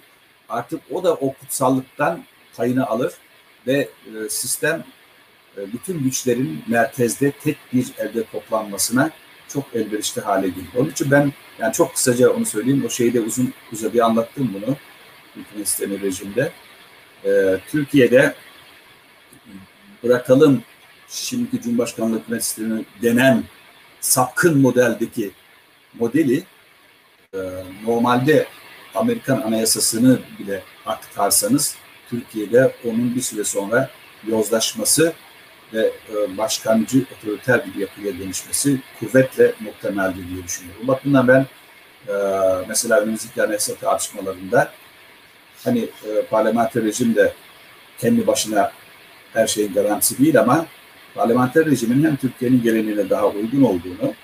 artık 0.48 0.80
o 0.90 1.04
da 1.04 1.14
o 1.14 1.32
kutsallıktan 1.32 2.24
payını 2.56 2.86
alır 2.86 3.12
ve 3.66 3.88
e, 4.06 4.28
sistem 4.28 4.84
e, 5.56 5.72
bütün 5.72 6.02
güçlerin 6.02 6.64
merkezde 6.66 7.30
tek 7.30 7.56
bir 7.72 7.86
elde 7.98 8.24
toplanmasına 8.24 9.10
çok 9.48 9.64
elverişli 9.74 10.20
hale 10.20 10.48
gelir. 10.48 10.68
Onun 10.76 10.90
için 10.90 11.10
ben 11.10 11.32
yani 11.58 11.72
çok 11.72 11.94
kısaca 11.94 12.30
onu 12.30 12.46
söyleyeyim. 12.46 12.84
O 12.86 12.90
şeyde 12.90 13.20
uzun 13.20 13.54
uzadıya 13.72 14.04
anlattım 14.06 14.50
bunu. 14.54 14.76
Hükümet 15.36 15.68
sistemi 15.68 16.00
rejimde. 16.00 16.52
Ee, 17.24 17.60
Türkiye'de 17.68 18.34
bırakalım 20.02 20.62
şimdiki 21.08 21.62
Cumhurbaşkanlığı 21.62 22.18
hükümet 22.18 22.44
sistemi 22.44 22.84
denen 23.02 23.44
sapkın 24.00 24.60
modeldeki 24.60 25.30
modeli 25.94 26.42
e, 27.34 27.38
normalde 27.86 28.46
Amerikan 28.94 29.40
anayasasını 29.40 30.18
bile 30.38 30.62
aktarsanız 30.86 31.76
Türkiye'de 32.10 32.72
onun 32.84 33.14
bir 33.14 33.20
süre 33.20 33.44
sonra 33.44 33.90
yozlaşması 34.26 35.12
ve 35.74 35.90
e, 36.14 36.38
başkancı 36.38 37.04
otoriter 37.16 37.60
bir 37.66 37.80
yapıya 37.80 38.18
dönüşmesi 38.18 38.80
kuvvetle 39.00 39.52
muhtemeldir 39.60 40.28
diye 40.28 40.44
düşünüyorum. 40.44 40.88
Bakımdan 40.88 41.28
ben 41.28 41.46
e, 42.08 42.14
mesela 42.68 43.00
önümüzdeki 43.00 43.42
anayasa 43.42 43.74
tartışmalarında 43.74 44.72
hani 45.64 45.80
e, 45.80 46.22
parlamenter 46.30 46.84
rejim 46.84 47.14
de 47.14 47.32
kendi 47.98 48.26
başına 48.26 48.72
her 49.32 49.46
şeyin 49.46 49.74
garantisi 49.74 50.18
değil 50.18 50.40
ama 50.40 50.66
parlamenter 51.14 51.66
rejimin 51.66 52.04
hem 52.04 52.16
Türkiye'nin 52.16 52.62
geleneğine 52.62 53.10
daha 53.10 53.26
uygun 53.26 53.62
olduğunu 53.62 54.14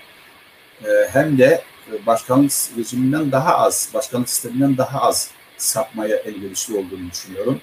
hem 1.11 1.37
de 1.37 1.63
başkanlık 2.05 2.51
rejiminden 2.77 3.31
daha 3.31 3.57
az, 3.57 3.91
başkanlık 3.93 4.29
sisteminden 4.29 4.77
daha 4.77 5.01
az 5.01 5.31
sapmaya 5.57 6.17
elverişli 6.17 6.73
olduğunu 6.77 7.11
düşünüyorum. 7.11 7.61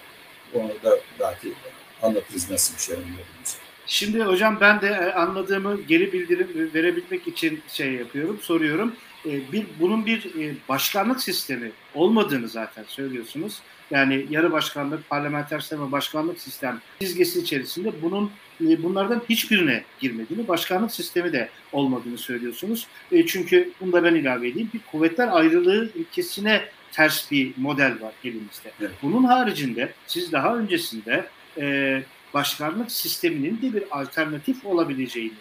Onu 0.54 0.68
da 0.84 0.98
belki 1.20 1.52
anlatırız 2.02 2.50
nasıl 2.50 2.76
bir 2.76 2.80
şey 2.80 2.94
olduğumuzu. 2.94 3.64
Şimdi 3.86 4.22
hocam 4.22 4.58
ben 4.60 4.80
de 4.80 4.86
e, 4.86 5.12
anladığımı 5.12 5.80
geri 5.80 6.12
bildirim 6.12 6.70
verebilmek 6.74 7.28
için 7.28 7.62
şey 7.68 7.92
yapıyorum, 7.92 8.38
soruyorum. 8.42 8.94
E, 9.26 9.52
bir 9.52 9.66
bunun 9.80 10.06
bir 10.06 10.42
e, 10.42 10.54
başkanlık 10.68 11.22
sistemi 11.22 11.72
olmadığını 11.94 12.48
zaten 12.48 12.84
söylüyorsunuz. 12.88 13.60
Yani 13.90 14.26
yarı 14.30 14.52
başkanlık, 14.52 15.10
parlamenter 15.10 15.60
sistem 15.60 15.86
ve 15.86 15.92
başkanlık 15.92 16.40
sistem 16.40 16.80
çizgisi 17.00 17.40
içerisinde 17.40 18.02
bunun 18.02 18.30
bunlardan 18.60 19.22
hiçbirine 19.28 19.84
girmediğini, 20.00 20.48
başkanlık 20.48 20.92
sistemi 20.92 21.32
de 21.32 21.48
olmadığını 21.72 22.18
söylüyorsunuz. 22.18 22.86
Çünkü 23.26 23.70
bunu 23.80 23.92
da 23.92 24.04
ben 24.04 24.14
ilave 24.14 24.48
edeyim. 24.48 24.70
Bir 24.74 24.80
kuvvetler 24.90 25.28
ayrılığı 25.28 25.90
ilkesine 25.94 26.64
ters 26.92 27.30
bir 27.30 27.52
model 27.56 28.00
var 28.00 28.12
elimizde. 28.24 28.70
Evet. 28.80 28.90
Bunun 29.02 29.24
haricinde 29.24 29.92
siz 30.06 30.32
daha 30.32 30.56
öncesinde 30.56 31.24
başkanlık 32.34 32.92
sisteminin 32.92 33.62
de 33.62 33.72
bir 33.74 33.84
alternatif 33.90 34.66
olabileceğini 34.66 35.32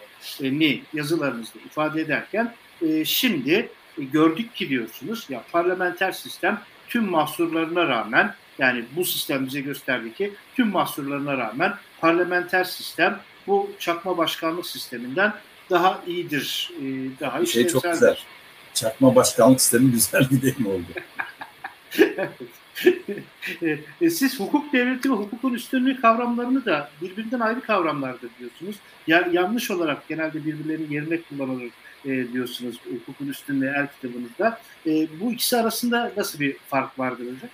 ni 0.41 0.81
yazılarınızda 0.93 1.59
ifade 1.65 2.01
ederken 2.01 2.53
e, 2.81 3.05
şimdi 3.05 3.69
e, 3.97 4.03
gördük 4.03 4.55
ki 4.55 4.69
diyorsunuz 4.69 5.25
ya 5.29 5.43
parlamenter 5.51 6.11
sistem 6.11 6.61
tüm 6.89 7.05
mahsurlarına 7.05 7.87
rağmen 7.87 8.35
yani 8.59 8.85
bu 8.95 9.05
sistem 9.05 9.45
bize 9.45 9.61
gösterdi 9.61 10.13
ki 10.13 10.33
tüm 10.55 10.67
mahsurlarına 10.67 11.37
rağmen 11.37 11.73
parlamenter 12.01 12.63
sistem 12.63 13.19
bu 13.47 13.71
çakma 13.79 14.17
başkanlık 14.17 14.65
sisteminden 14.65 15.33
daha 15.69 16.01
iyidir. 16.07 16.71
E, 16.79 16.83
daha 17.19 17.41
bir 17.41 17.45
şey 17.45 17.67
çok 17.67 17.83
güzel. 17.83 18.17
Çakma 18.73 19.15
başkanlık 19.15 19.61
sistemi 19.61 19.91
güzel 19.91 20.27
bir 20.31 20.41
deyim 20.41 20.67
oldu. 20.67 20.87
E, 24.01 24.09
siz 24.09 24.39
hukuk 24.39 24.73
devleti 24.73 25.11
ve 25.11 25.15
hukukun 25.15 25.53
üstünlüğü 25.53 26.01
kavramlarını 26.01 26.65
da 26.65 26.89
birbirinden 27.01 27.39
ayrı 27.39 27.61
kavramlardır 27.61 28.29
diyorsunuz. 28.39 28.75
Yani 29.07 29.35
yanlış 29.35 29.71
olarak 29.71 30.07
genelde 30.07 30.45
birbirlerinin 30.45 30.91
yerine 30.91 31.21
kullanılır 31.21 31.69
e, 32.05 32.33
diyorsunuz 32.33 32.79
hukukun 32.99 33.27
üstünlüğü 33.27 33.73
el 33.77 33.87
kitabınızda. 33.87 34.61
E, 34.85 35.07
bu 35.19 35.31
ikisi 35.31 35.57
arasında 35.57 36.11
nasıl 36.17 36.39
bir 36.39 36.57
fark 36.57 36.99
vardır 36.99 37.23
hocam? 37.23 37.49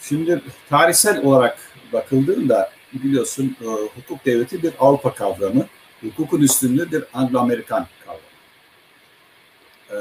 Şimdi 0.00 0.42
tarihsel 0.68 1.24
olarak 1.24 1.58
bakıldığında 1.92 2.70
biliyorsun 2.92 3.56
e, 3.60 3.66
hukuk 3.66 4.24
devleti 4.24 4.62
bir 4.62 4.72
Avrupa 4.78 5.14
kavramı, 5.14 5.66
hukukun 6.00 6.40
üstünlüğü 6.42 6.92
bir 6.92 7.04
Anglo-Amerikan 7.14 7.86
kavramı. 8.04 8.20
E, 9.90 9.98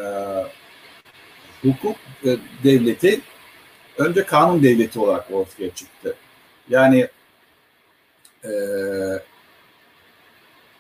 hukuk 1.62 1.96
e, 2.26 2.38
devleti 2.64 3.22
önce 3.98 4.26
kanun 4.26 4.64
devleti 4.64 5.00
olarak 5.00 5.32
ortaya 5.32 5.70
çıktı. 5.70 6.16
Yani 6.70 7.08
e, 8.44 8.52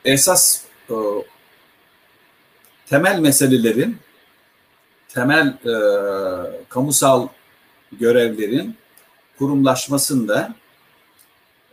esas 0.05 0.63
e, 0.89 0.95
temel 2.85 3.19
meselelerin, 3.19 3.97
temel 5.09 5.47
e, 5.47 5.75
kamusal 6.69 7.27
görevlerin 7.91 8.75
kurumlaşmasında 9.37 10.55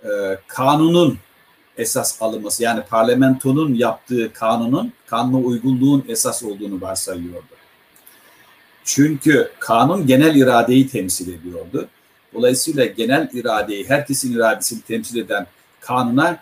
e, 0.05 0.09
kanunun 0.49 1.19
esas 1.79 2.23
alınması 2.23 2.63
yani 2.63 2.83
parlamentonun 2.83 3.75
yaptığı 3.75 4.33
kanunun 4.33 4.93
kanuna 5.07 5.37
uygunluğun 5.37 6.05
esas 6.09 6.43
olduğunu 6.43 6.81
varsayıyordu. 6.81 7.47
Çünkü 8.85 9.51
kanun 9.59 10.07
genel 10.07 10.37
iradeyi 10.37 10.89
temsil 10.89 11.35
ediyordu. 11.35 11.89
Dolayısıyla 12.35 12.85
genel 12.85 13.31
iradeyi, 13.33 13.89
herkesin 13.89 14.35
iradesini 14.35 14.83
temsil 14.83 15.17
eden 15.17 15.47
kanuna 15.81 16.39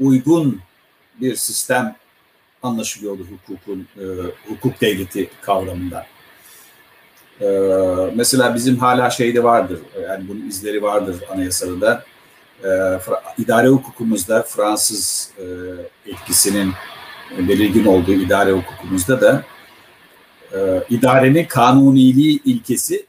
uygun 0.00 0.60
bir 1.20 1.36
sistem 1.36 1.96
anlaşılıyordu 2.62 3.26
hukukun, 3.30 3.88
e, 3.96 4.04
hukuk 4.48 4.80
devleti 4.80 5.30
kavramında. 5.42 6.06
E, 7.40 7.46
mesela 8.14 8.54
bizim 8.54 8.78
hala 8.78 9.10
şeyde 9.10 9.42
vardır, 9.42 9.80
yani 10.02 10.28
bunun 10.28 10.48
izleri 10.48 10.82
vardır 10.82 11.24
anayasada 11.30 11.80
da. 11.80 12.04
E, 12.64 13.00
idare 13.38 13.68
hukukumuzda 13.68 14.42
Fransız 14.42 15.30
e, 15.38 15.44
etkisinin 16.10 16.72
belirgin 17.38 17.86
olduğu 17.86 18.12
idare 18.12 18.52
hukukumuzda 18.52 19.20
da 19.20 19.44
e, 20.54 20.84
idarenin 20.90 21.44
kanuniliği 21.44 22.42
ilkesi 22.44 23.06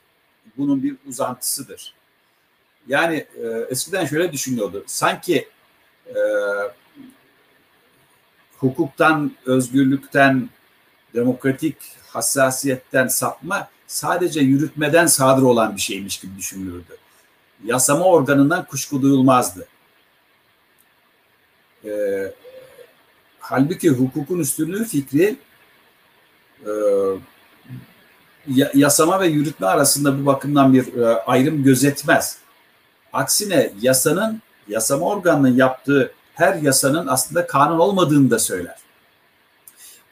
bunun 0.57 0.83
bir 0.83 0.95
uzantısıdır. 1.09 1.93
Yani 2.87 3.15
e, 3.15 3.47
eskiden 3.69 4.05
şöyle 4.05 4.31
düşünüyordu. 4.31 4.83
Sanki 4.87 5.47
e, 6.07 6.19
hukuktan, 8.57 9.31
özgürlükten, 9.45 10.49
demokratik 11.15 11.75
hassasiyetten 12.07 13.07
sapma 13.07 13.69
sadece 13.93 14.39
yürütmeden 14.39 15.05
sadır 15.05 15.41
olan 15.41 15.75
bir 15.75 15.81
şeymiş 15.81 16.19
gibi 16.19 16.37
düşünülürdü. 16.37 16.97
Yasama 17.65 18.05
organından 18.05 18.65
kuşku 18.65 19.01
duyulmazdı. 19.01 19.67
E, 21.85 21.91
halbuki 23.39 23.89
hukukun 23.89 24.39
üstünlüğü 24.39 24.85
fikri 24.85 25.35
e, 26.65 26.71
yasama 28.73 29.19
ve 29.19 29.27
yürütme 29.27 29.67
arasında 29.67 30.21
bu 30.21 30.25
bakımdan 30.25 30.73
bir 30.73 30.97
e, 30.97 31.05
ayrım 31.05 31.63
gözetmez. 31.63 32.37
Aksine 33.13 33.73
yasanın, 33.81 34.41
yasama 34.67 35.05
organının 35.05 35.55
yaptığı 35.55 36.13
her 36.33 36.55
yasanın 36.55 37.07
aslında 37.07 37.47
kanun 37.47 37.79
olmadığını 37.79 38.31
da 38.31 38.39
söyler. 38.39 38.77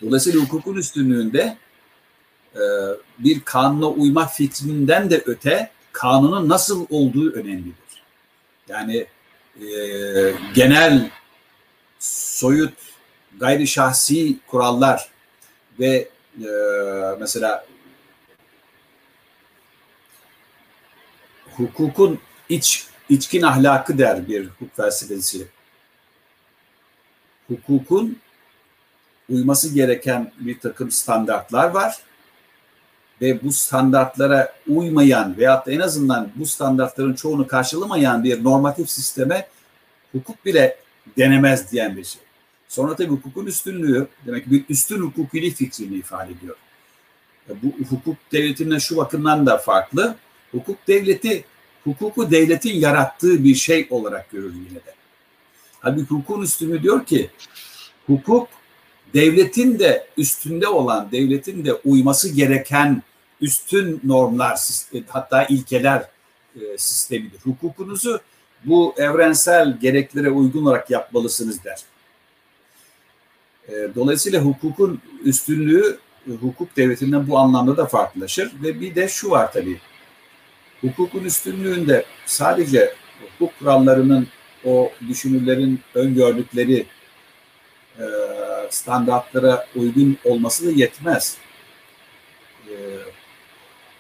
Dolayısıyla 0.02 0.42
hukukun 0.42 0.76
üstünlüğünde 0.76 1.58
bir 3.20 3.40
kanuna 3.40 3.88
uymak 3.88 4.34
fikrinden 4.34 5.10
de 5.10 5.24
öte 5.26 5.72
kanunun 5.92 6.50
nasıl 6.50 6.86
olduğu 6.90 7.32
önemlidir. 7.32 8.04
Yani 8.68 9.06
e, 9.62 9.68
genel, 10.54 11.10
soyut, 12.00 12.74
gayri 13.40 13.68
şahsi 13.68 14.38
kurallar 14.48 15.10
ve 15.80 16.10
e, 16.38 16.50
mesela 17.20 17.66
hukukun 21.58 22.20
iç 22.50 22.88
içkin 23.10 23.42
ahlakı 23.42 23.98
der 23.98 24.28
bir 24.28 24.48
hukuk 24.48 24.76
felsefesi. 24.76 25.48
Hukukun 27.48 28.20
uyması 29.30 29.74
gereken 29.74 30.32
bir 30.40 30.60
takım 30.60 30.92
standartlar 30.92 31.70
var 31.70 31.98
ve 33.22 33.44
bu 33.44 33.52
standartlara 33.52 34.54
uymayan 34.68 35.38
veyahut 35.38 35.66
da 35.66 35.72
en 35.72 35.80
azından 35.80 36.32
bu 36.36 36.46
standartların 36.46 37.14
çoğunu 37.14 37.48
karşılamayan 37.48 38.24
bir 38.24 38.44
normatif 38.44 38.90
sisteme 38.90 39.48
hukuk 40.12 40.46
bile 40.46 40.78
denemez 41.18 41.72
diyen 41.72 41.98
bir 41.98 42.04
şey. 42.04 42.22
Sonra 42.68 42.96
tabii 42.96 43.10
hukukun 43.10 43.46
üstünlüğü 43.46 44.08
demek 44.26 44.44
ki 44.44 44.52
bir 44.52 44.64
üstün 44.70 45.02
hukukili 45.02 45.52
fikrini 45.52 45.96
ifade 45.96 46.32
ediyor. 46.32 46.56
Bu 47.50 47.86
hukuk 47.90 48.18
devletinden 48.32 48.78
şu 48.78 48.98
bakımdan 48.98 49.46
da 49.46 49.58
farklı. 49.58 50.16
Hukuk 50.52 50.88
devleti 50.88 51.44
hukuku 51.84 52.32
devletin 52.32 52.80
yarattığı 52.80 53.44
bir 53.44 53.56
şey 53.56 53.88
olarak 53.90 54.32
görür 54.32 54.54
yine 54.54 54.76
de. 54.76 54.94
Halbuki 55.80 56.10
hukukun 56.10 56.42
üstünü 56.42 56.84
diyor 56.84 57.06
ki 57.06 57.30
hukuk 58.08 58.48
devletin 59.14 59.80
de 59.80 60.08
üstünde 60.18 60.68
olan, 60.68 61.12
devletin 61.12 61.66
de 61.66 61.74
uyması 61.74 62.30
gereken 62.30 63.04
üstün 63.42 64.02
normlar, 64.04 64.60
hatta 65.08 65.44
ilkeler 65.44 66.06
e, 66.56 66.78
sistemidir. 66.78 67.40
Hukukunuzu 67.40 68.22
bu 68.66 68.96
evrensel 68.98 69.78
gereklere 69.80 70.30
uygun 70.30 70.66
olarak 70.66 70.90
yapmalısınız 70.90 71.64
der. 71.64 71.82
E, 73.68 73.96
dolayısıyla 73.96 74.42
hukukun 74.42 75.02
üstünlüğü 75.24 76.00
hukuk 76.42 76.78
devletinden 76.78 77.28
bu 77.28 77.38
anlamda 77.38 77.78
da 77.78 77.86
farklılaşır 77.86 78.52
ve 78.64 78.80
bir 78.80 78.96
de 78.96 79.08
şu 79.08 79.30
var 79.30 79.54
tabii 79.54 79.80
hukukun 80.82 81.24
üstünlüğünde 81.24 82.06
sadece 82.26 82.94
hukuk 83.22 83.60
kurallarının 83.60 84.28
o 84.66 84.92
düşünürlerin 85.08 85.80
öngördükleri 85.96 86.86
e, 88.00 88.06
standartlara 88.70 89.68
uygun 89.76 90.18
olması 90.26 90.68
da 90.68 90.72
yetmez. 90.72 91.38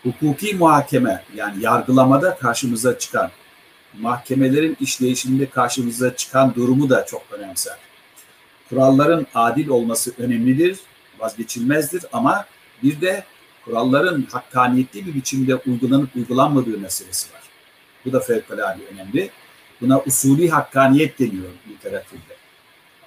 Hukuki 0.04 0.56
muhakeme 0.56 1.24
yani 1.36 1.64
yargılamada 1.64 2.38
karşımıza 2.38 3.00
çıkan 3.00 3.32
mahkemelerin 4.00 4.78
işleyişinde 4.80 5.50
karşımıza 5.50 6.16
çıkan 6.16 6.56
durumu 6.56 6.90
da 6.90 7.06
çok 7.06 7.24
önemser. 7.32 7.78
Kuralların 8.70 9.28
adil 9.36 9.68
olması 9.68 10.14
önemlidir, 10.18 10.80
vazgeçilmezdir 11.20 12.06
ama 12.14 12.46
bir 12.84 13.02
de 13.02 13.24
kuralların 13.66 14.28
hakkaniyetli 14.32 15.06
bir 15.06 15.14
biçimde 15.14 15.56
uygulanıp 15.56 16.16
uygulanmadığı 16.16 16.78
meselesi 16.78 17.34
var. 17.34 17.42
Bu 18.06 18.14
da 18.14 18.20
fevkalade 18.20 18.82
önemli. 18.94 19.30
Buna 19.82 20.00
usulü 20.00 20.50
hakkaniyet 20.50 21.20
deniyor 21.20 21.50
literatürde. 21.70 22.36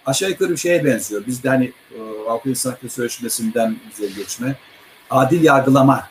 Aşağı 0.07 0.31
yukarı 0.31 0.51
bir 0.51 0.57
şeye 0.57 0.85
benziyor. 0.85 1.27
Bizde 1.27 1.49
hani 1.49 1.73
e, 1.95 2.01
Avrupa 2.29 2.51
İnsan 2.51 2.71
Hakları 2.71 2.91
Sözleşmesi'nden 2.91 3.77
bize 3.91 4.07
geçme, 4.07 4.57
adil 5.11 5.43
yargılama 5.43 6.09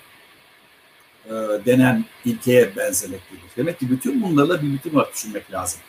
e, 1.25 1.31
denen 1.65 2.05
ilkeye 2.25 2.75
benzemektedir. 2.75 3.41
Demek 3.57 3.79
ki 3.79 3.89
bütün 3.89 4.23
bunlarla 4.23 4.61
bir 4.61 4.73
bütün 4.73 4.93
olarak 4.95 5.13
düşünmek 5.13 5.51
lazım. 5.51 5.79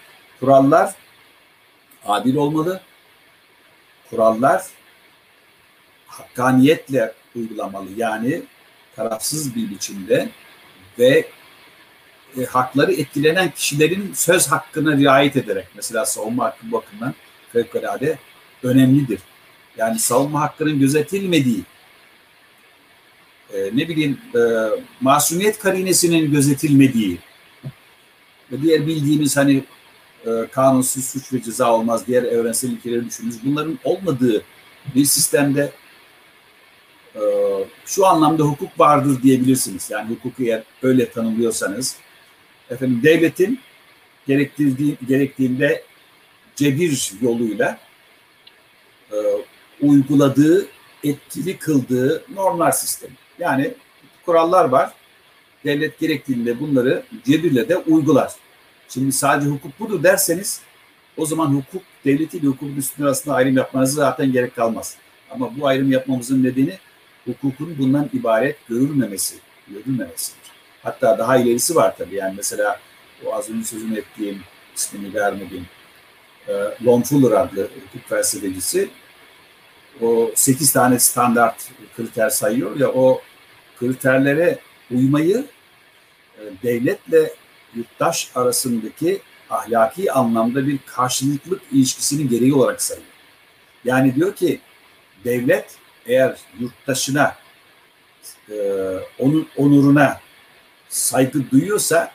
Kurallar 0.41 0.95
adil 2.05 2.37
olmalı. 2.37 2.81
Kurallar 4.11 4.63
hakkaniyetle 6.07 7.13
uygulamalı. 7.37 7.89
Yani 7.97 8.43
tarafsız 8.97 9.55
bir 9.55 9.71
biçimde 9.71 10.29
ve 10.99 11.29
e, 12.41 12.45
hakları 12.45 12.93
etkilenen 12.93 13.51
kişilerin 13.51 14.13
söz 14.15 14.47
hakkına 14.47 14.97
riayet 14.97 15.37
ederek 15.37 15.69
mesela 15.75 16.07
savunma 16.07 16.45
hakkı 16.45 16.73
bakımından 16.73 17.15
fevkalade 17.53 18.19
önemlidir. 18.63 19.21
Yani 19.77 19.99
savunma 19.99 20.41
hakkının 20.41 20.81
gözetilmediği 20.81 21.63
e, 23.55 23.71
ne 23.77 23.89
bileyim 23.89 24.19
e, 24.35 24.41
masumiyet 25.01 25.59
karinesinin 25.59 26.31
gözetilmediği 26.31 27.19
ve 28.53 28.63
diğer 28.63 28.87
bildiğimiz 28.87 29.37
hani 29.37 29.65
e, 30.27 30.31
kanunsuz 30.53 31.05
suç 31.05 31.33
ve 31.33 31.43
ceza 31.43 31.73
olmaz, 31.73 32.07
diğer 32.07 32.23
evrensel 32.23 32.71
ilkeleri 32.71 33.07
düşünürüz. 33.07 33.45
Bunların 33.45 33.79
olmadığı 33.85 34.43
bir 34.95 35.05
sistemde 35.05 35.73
e, 37.15 37.21
şu 37.87 38.07
anlamda 38.07 38.43
hukuk 38.43 38.81
vardır 38.81 39.23
diyebilirsiniz. 39.23 39.91
Yani 39.91 40.11
hukuku 40.11 40.43
eğer 40.43 40.63
öyle 40.83 41.11
tanımlıyorsanız 41.11 41.97
efendim 42.71 43.01
devletin 43.03 43.61
gerektirdiği, 44.27 44.97
gerektiğinde 45.09 45.85
cebir 46.57 47.13
yoluyla 47.21 47.79
e, 49.13 49.17
uyguladığı, 49.81 50.67
etkili 51.05 51.57
kıldığı 51.59 52.25
normlar 52.35 52.73
sistemi. 52.73 53.13
Yani 53.39 53.75
kurallar 54.27 54.65
var. 54.65 54.93
Devlet 55.65 55.99
gerektiğinde 55.99 56.61
bunları 56.61 57.03
cebirle 57.25 57.69
de 57.69 57.77
uygular. 57.77 58.33
Şimdi 58.89 59.13
sadece 59.13 59.51
hukuk 59.51 59.81
budur 59.81 60.03
derseniz 60.03 60.61
o 61.17 61.27
zaman 61.27 61.47
hukuk 61.47 61.83
devleti 62.05 62.39
ile 62.39 62.47
hukukun 62.47 62.77
üstüne 62.77 63.07
arasında 63.07 63.35
ayrım 63.35 63.57
yapmanızı 63.57 63.95
zaten 63.95 64.33
gerek 64.33 64.57
kalmaz. 64.57 64.97
Ama 65.31 65.57
bu 65.57 65.67
ayrım 65.67 65.93
yapmamızın 65.93 66.45
nedeni 66.45 66.79
hukukun 67.25 67.79
bundan 67.79 68.11
ibaret 68.13 68.57
görülmemesi, 68.69 69.35
görülmemesidir. 69.69 70.51
Hatta 70.83 71.19
daha 71.19 71.37
ilerisi 71.37 71.75
var 71.75 71.97
tabii. 71.99 72.15
Yani 72.15 72.35
mesela 72.37 72.81
o 73.27 73.35
az 73.35 73.51
önce 73.51 73.65
sözünü 73.65 73.99
ettiğim 73.99 74.41
ismini 74.77 75.15
vermediğim 75.15 75.67
e, 76.49 76.53
Lon 76.85 77.03
Fuller 77.03 77.31
adlı 77.31 77.63
hukuk 77.63 78.09
felsefecisi 78.09 78.89
o 80.01 80.31
sekiz 80.35 80.73
tane 80.73 80.99
standart 80.99 81.71
kriter 81.97 82.31
sayıyor 82.31 82.77
ya 82.81 82.89
o 82.89 83.21
kriterlere 83.79 84.59
uymayı 84.91 85.45
e, 86.39 86.43
devletle 86.63 87.31
yurttaş 87.75 88.31
arasındaki 88.35 89.21
ahlaki 89.51 90.13
anlamda 90.13 90.67
bir 90.67 90.79
karşılıklık 90.87 91.63
ilişkisinin 91.73 92.29
gereği 92.29 92.55
olarak 92.55 92.83
sayıyor. 92.83 93.09
Yani 93.85 94.15
diyor 94.15 94.35
ki 94.35 94.61
devlet 95.25 95.77
eğer 96.07 96.39
yurttaşına 96.61 97.37
e, 98.51 98.57
onun 99.19 99.49
onuruna 99.57 100.21
saygı 100.89 101.51
duyuyorsa 101.51 102.13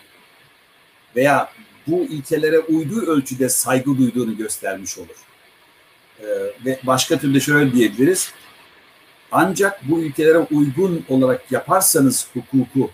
veya 1.16 1.52
bu 1.88 2.04
ilkelere 2.04 2.60
uyduğu 2.60 3.02
ölçüde 3.02 3.50
saygı 3.50 3.98
duyduğunu 3.98 4.38
göstermiş 4.38 4.98
olur. 4.98 5.16
E, 6.22 6.28
ve 6.66 6.80
başka 6.84 7.20
türlü 7.20 7.42
şöyle 7.42 7.74
diyebiliriz. 7.74 8.34
Ancak 9.32 9.90
bu 9.90 10.02
ilkelere 10.02 10.38
uygun 10.38 11.06
olarak 11.10 11.52
yaparsanız 11.52 12.28
hukuku 12.34 12.92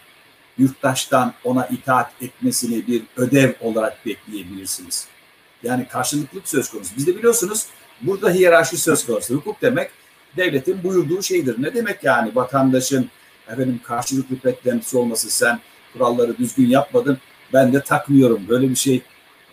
yurttaştan 0.57 1.33
ona 1.43 1.67
itaat 1.67 2.11
etmesini 2.21 2.87
bir 2.87 3.03
ödev 3.17 3.53
olarak 3.61 4.05
bekleyebilirsiniz. 4.05 5.07
Yani 5.63 5.87
karşılıklık 5.87 6.49
söz 6.49 6.69
konusu. 6.69 6.95
Bizde 6.97 7.17
biliyorsunuz 7.17 7.65
burada 8.01 8.29
hiyerarşi 8.29 8.77
söz 8.77 9.05
konusu. 9.05 9.35
Hukuk 9.35 9.61
demek 9.61 9.91
devletin 10.37 10.83
buyurduğu 10.83 11.21
şeydir. 11.21 11.55
Ne 11.63 11.73
demek 11.73 12.03
yani 12.03 12.35
vatandaşın 12.35 13.09
efendim 13.47 13.79
karşılıklı 13.83 14.35
beklentisi 14.45 14.97
olması 14.97 15.29
sen 15.29 15.59
kuralları 15.93 16.37
düzgün 16.37 16.67
yapmadın 16.67 17.17
ben 17.53 17.73
de 17.73 17.81
takmıyorum. 17.81 18.41
Böyle 18.47 18.69
bir 18.69 18.75
şey 18.75 19.01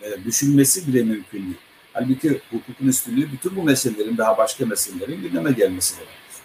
e, 0.01 0.23
düşünmesi 0.25 0.87
bile 0.87 1.03
mümkün 1.03 1.43
değil. 1.43 1.57
Halbuki 1.93 2.41
hukukun 2.51 2.87
üstünlüğü 2.87 3.31
bütün 3.31 3.55
bu 3.55 3.63
meselelerin 3.63 4.17
daha 4.17 4.37
başka 4.37 4.65
meselelerin 4.65 5.21
gündeme 5.21 5.51
gelmesi 5.51 5.95
demektir. 5.95 6.41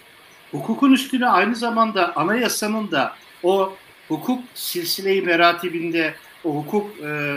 Hukukun 0.50 0.92
üstünlüğü 0.92 1.26
aynı 1.26 1.56
zamanda 1.56 2.16
anayasanın 2.16 2.90
da 2.90 3.14
o 3.42 3.76
hukuk 4.08 4.44
silsile-i 4.54 5.22
meratibinde, 5.22 6.14
o 6.44 6.54
hukuk 6.54 6.90
e, 7.00 7.36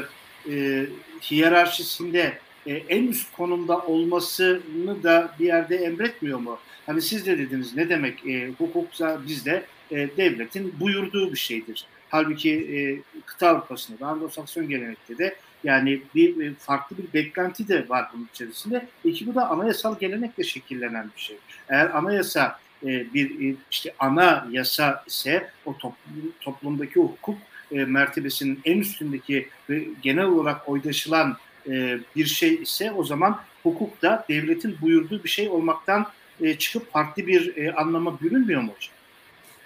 e, 0.52 0.86
hiyerarşisinde 1.22 2.38
e, 2.68 2.74
en 2.74 3.08
üst 3.08 3.32
konumda 3.32 3.80
olmasını 3.80 5.04
da 5.04 5.36
bir 5.40 5.46
yerde 5.46 5.76
emretmiyor 5.76 6.40
mu? 6.40 6.60
Hani 6.86 7.02
siz 7.02 7.26
de 7.26 7.38
dediniz 7.38 7.76
ne 7.76 7.90
demek 7.90 8.26
e, 8.28 8.50
hukuksa 8.58 9.22
bizde 9.28 9.66
e, 9.92 9.96
devletin 10.18 10.80
buyurduğu 10.80 11.32
bir 11.32 11.38
şeydir. 11.38 11.86
Halbuki 12.10 12.52
e, 12.54 12.80
kıta 13.26 13.50
Avrupa'sında 13.50 14.00
da 14.00 14.06
Anglo-Sakson 14.06 14.68
gelenekte 14.68 15.18
de 15.18 15.36
yani 15.64 16.02
bir 16.16 16.42
e, 16.42 16.54
farklı 16.54 16.98
bir 16.98 17.14
beklenti 17.14 17.68
de 17.68 17.90
var 17.90 18.06
bunun 18.14 18.30
içerisinde. 18.34 18.88
İki 19.04 19.28
bu 19.28 19.36
da 19.36 19.50
anayasal 19.50 20.00
gelenekle 20.00 20.44
şekillenen 20.44 21.12
bir 21.16 21.22
şey. 21.22 21.38
Eğer 21.70 21.90
anayasa 21.90 22.60
e, 22.84 23.14
bir 23.14 23.52
e, 23.52 23.56
işte 23.72 23.94
ana 24.00 24.48
yasa 24.52 25.04
ise 25.08 25.50
o 25.66 25.78
toplum, 25.78 26.34
toplumdaki 26.42 27.00
o 27.00 27.04
hukuk 27.04 27.38
e, 27.72 27.86
mertebesinin 27.86 28.60
en 28.66 28.78
üstündeki 28.78 29.48
ve 29.70 29.84
genel 30.02 30.26
olarak 30.26 30.70
oydaşılan 30.70 31.38
e, 31.70 32.00
bir 32.16 32.26
şey 32.26 32.54
ise 32.54 32.92
o 32.92 33.04
zaman 33.04 33.40
hukuk 33.64 34.02
da 34.02 34.26
devletin 34.30 34.78
buyurduğu 34.82 35.24
bir 35.24 35.30
şey 35.30 35.50
olmaktan 35.50 36.08
e, 36.42 36.58
çıkıp 36.58 36.92
farklı 36.92 37.28
bir 37.28 37.58
e, 37.58 37.74
anlama 37.74 38.22
bürünmüyor 38.22 38.62
mu 38.62 38.72
hocam? 38.76 38.94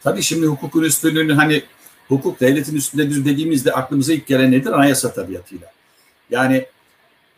Tabii 0.04 0.22
şimdi 0.22 0.46
hukukun 0.46 0.84
üstünlüğünü 0.84 1.34
hani 1.34 1.64
hukuk 2.08 2.40
devletin 2.40 2.76
üstündedir 2.76 3.26
dediğimizde 3.26 3.74
aklımıza 3.74 4.14
ilk 4.14 4.28
gelen 4.28 4.52
nedir? 4.52 4.72
Anayasa 4.72 5.14
tabiatıyla. 5.14 5.75
Yani 6.30 6.66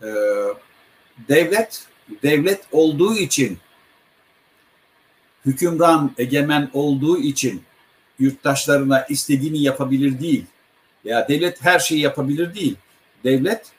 e, 0.02 0.08
devlet 1.30 1.88
devlet 2.24 2.62
olduğu 2.72 3.16
için 3.16 3.58
hükümran 5.46 6.12
egemen 6.18 6.70
olduğu 6.74 7.18
için 7.18 7.64
yurttaşlarına 8.20 9.06
istediğini 9.10 9.62
yapabilir 9.62 10.20
değil. 10.20 10.46
Ya 11.04 11.28
devlet 11.28 11.66
her 11.66 11.80
şeyi 11.80 12.02
yapabilir 12.02 12.56
değil. 12.56 12.76
Devlet 13.24 13.72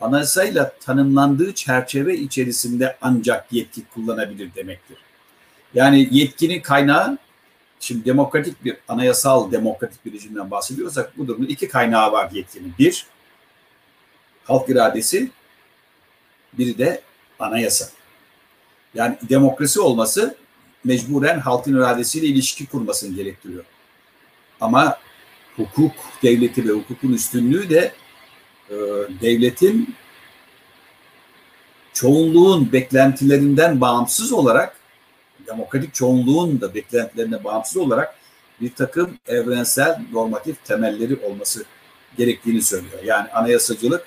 anayasayla 0.00 0.72
tanımlandığı 0.80 1.54
çerçeve 1.54 2.16
içerisinde 2.16 2.96
ancak 3.00 3.52
yetki 3.52 3.82
kullanabilir 3.94 4.54
demektir. 4.54 4.96
Yani 5.74 6.08
yetkinin 6.10 6.60
kaynağı 6.60 7.18
şimdi 7.80 8.04
demokratik 8.04 8.64
bir 8.64 8.76
anayasal 8.88 9.52
demokratik 9.52 10.04
bir 10.04 10.12
rejimden 10.12 10.50
bahsediyorsak 10.50 11.18
bu 11.18 11.28
durumda 11.28 11.48
iki 11.48 11.68
kaynağı 11.68 12.12
var 12.12 12.30
yetkinin. 12.32 12.74
Bir, 12.78 13.06
halk 14.44 14.68
iradesi, 14.68 15.30
biri 16.52 16.78
de 16.78 17.02
anayasa. 17.38 17.88
Yani 18.94 19.16
demokrasi 19.28 19.80
olması 19.80 20.36
mecburen 20.84 21.40
halkın 21.40 21.76
iradesiyle 21.76 22.26
ilişki 22.26 22.66
kurmasını 22.66 23.16
gerektiriyor. 23.16 23.64
Ama 24.60 24.98
hukuk 25.56 25.92
devleti 26.22 26.68
ve 26.68 26.72
hukukun 26.72 27.12
üstünlüğü 27.12 27.70
de 27.70 27.92
e, 28.70 28.74
devletin 29.20 29.94
çoğunluğun 31.92 32.72
beklentilerinden 32.72 33.80
bağımsız 33.80 34.32
olarak 34.32 34.76
demokratik 35.46 35.94
çoğunluğun 35.94 36.60
da 36.60 36.74
beklentilerine 36.74 37.44
bağımsız 37.44 37.76
olarak 37.76 38.14
bir 38.60 38.74
takım 38.74 39.18
evrensel 39.26 40.02
normatif 40.12 40.64
temelleri 40.64 41.16
olması 41.16 41.64
gerektiğini 42.16 42.62
söylüyor. 42.62 43.02
Yani 43.04 43.30
anayasacılık 43.30 44.06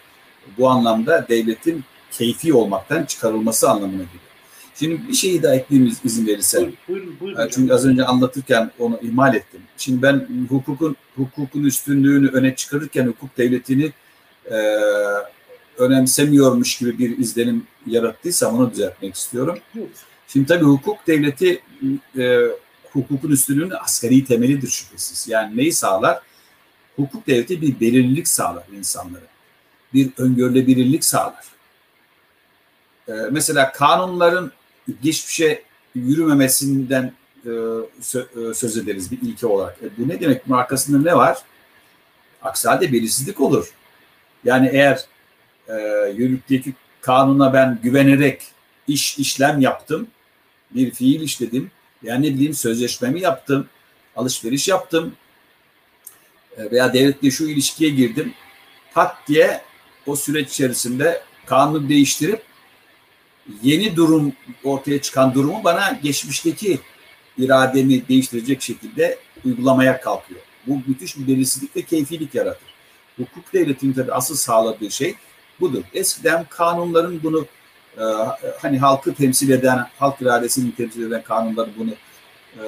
bu 0.58 0.70
anlamda 0.70 1.26
devletin 1.30 1.84
keyfi 2.12 2.54
olmaktan 2.54 3.06
çıkarılması 3.06 3.70
anlamına 3.70 4.04
geliyor. 4.04 4.26
Şimdi 4.76 5.08
bir 5.08 5.14
şeyi 5.14 5.44
daha 5.44 5.56
ekleyeyim 5.56 5.96
izin 6.04 6.28
verirsen. 6.28 6.62
Buyurun, 6.62 6.78
buyurun, 6.88 7.20
buyurun. 7.20 7.50
Çünkü 7.52 7.74
az 7.74 7.86
önce 7.86 8.06
anlatırken 8.06 8.72
onu 8.80 9.00
ihmal 9.02 9.36
ettim. 9.36 9.62
Şimdi 9.78 10.02
ben 10.02 10.28
hukukun 10.50 10.96
hukukun 11.16 11.64
üstünlüğünü 11.64 12.28
öne 12.28 12.56
çıkarırken 12.56 13.08
hukuk 13.08 13.38
devletini 13.38 13.92
e, 14.52 14.58
önemsemiyormuş 15.78 16.78
gibi 16.78 17.00
bir 17.00 17.18
izlenim 17.18 17.68
yarattıysam 17.88 18.56
onu 18.56 18.72
düzeltmek 18.72 19.16
istiyorum. 19.16 19.58
Şimdi 20.28 20.48
tabii 20.48 20.66
hukuk 20.66 21.08
devleti 21.08 21.62
e, 22.18 22.40
hukukun 22.92 23.32
üstünlüğünün 23.32 23.74
asgari 23.84 24.26
temelidir 24.26 24.68
şüphesiz. 24.68 25.28
Yani 25.28 25.58
neyi 25.58 25.74
sağlar? 25.74 26.20
Hukuk 26.96 27.28
devleti 27.28 27.62
bir 27.62 27.80
belirlilik 27.80 28.28
sağlar 28.28 28.64
insanlara. 28.78 29.35
Bir 29.94 30.10
öngörülebilirlik 30.18 31.04
sağlar. 31.04 31.46
Ee, 33.08 33.12
mesela 33.32 33.72
kanunların 33.72 34.52
geçmişe 35.02 35.64
yürümemesinden 35.96 37.14
e, 37.46 37.50
e, 37.50 38.54
söz 38.54 38.78
ederiz 38.78 39.12
bir 39.12 39.22
ilke 39.22 39.48
olarak. 39.48 39.78
E, 39.84 39.98
bu 39.98 40.10
ne 40.10 40.20
demek? 40.20 40.48
Bunun 40.48 40.58
arkasında 40.58 41.12
ne 41.12 41.18
var? 41.18 41.38
Aksi 42.42 42.68
halde 42.68 42.94
belirsizlik 42.94 43.42
olur. 43.42 43.74
Yani 44.44 44.70
eğer 44.72 45.06
e, 45.68 45.74
yürürlükteki 46.16 46.74
kanuna 47.02 47.54
ben 47.54 47.80
güvenerek 47.84 48.42
iş 48.88 49.18
işlem 49.18 49.62
yaptım, 49.62 50.08
bir 50.72 50.92
fiil 50.92 51.22
işledim, 51.22 51.72
yani 52.04 52.28
ne 52.28 52.34
bileyim 52.34 52.54
sözleşmemi 52.54 53.22
yaptım, 53.22 53.68
alışveriş 54.16 54.68
yaptım 54.68 55.16
e, 56.58 56.72
veya 56.72 56.94
devletle 56.94 57.32
şu 57.32 57.46
ilişkiye 57.46 57.90
girdim, 57.90 58.34
pat 58.94 59.16
diye 59.28 59.62
o 60.08 60.16
süreç 60.16 60.50
içerisinde 60.50 61.22
kanunu 61.46 61.90
değiştirip 61.90 62.42
yeni 63.64 63.96
durum 63.96 64.34
ortaya 64.64 65.02
çıkan 65.02 65.34
durumu 65.34 65.64
bana 65.64 66.00
geçmişteki 66.04 66.80
irademi 67.38 68.08
değiştirecek 68.08 68.62
şekilde 68.62 69.18
uygulamaya 69.46 70.02
kalkıyor. 70.02 70.42
Bu 70.68 70.82
müthiş 70.88 71.18
bir 71.18 71.28
belirsizlik 71.28 71.76
ve 71.76 71.82
keyfilik 71.82 72.36
yaratır. 72.36 72.68
Hukuk 73.18 73.54
devletinin 73.54 73.94
tabii 73.94 74.12
asıl 74.12 74.36
sağladığı 74.36 74.92
şey 74.92 75.16
budur. 75.60 75.84
Eskiden 75.94 76.46
kanunların 76.50 77.24
bunu 77.24 77.46
e, 77.98 78.04
hani 78.62 78.80
halkı 78.80 79.14
temsil 79.14 79.50
eden, 79.50 79.88
halk 80.00 80.22
iradesini 80.22 80.76
temsil 80.76 81.08
eden 81.08 81.24
kanunlar 81.24 81.70
bunu 81.78 81.92
e, 82.56 82.64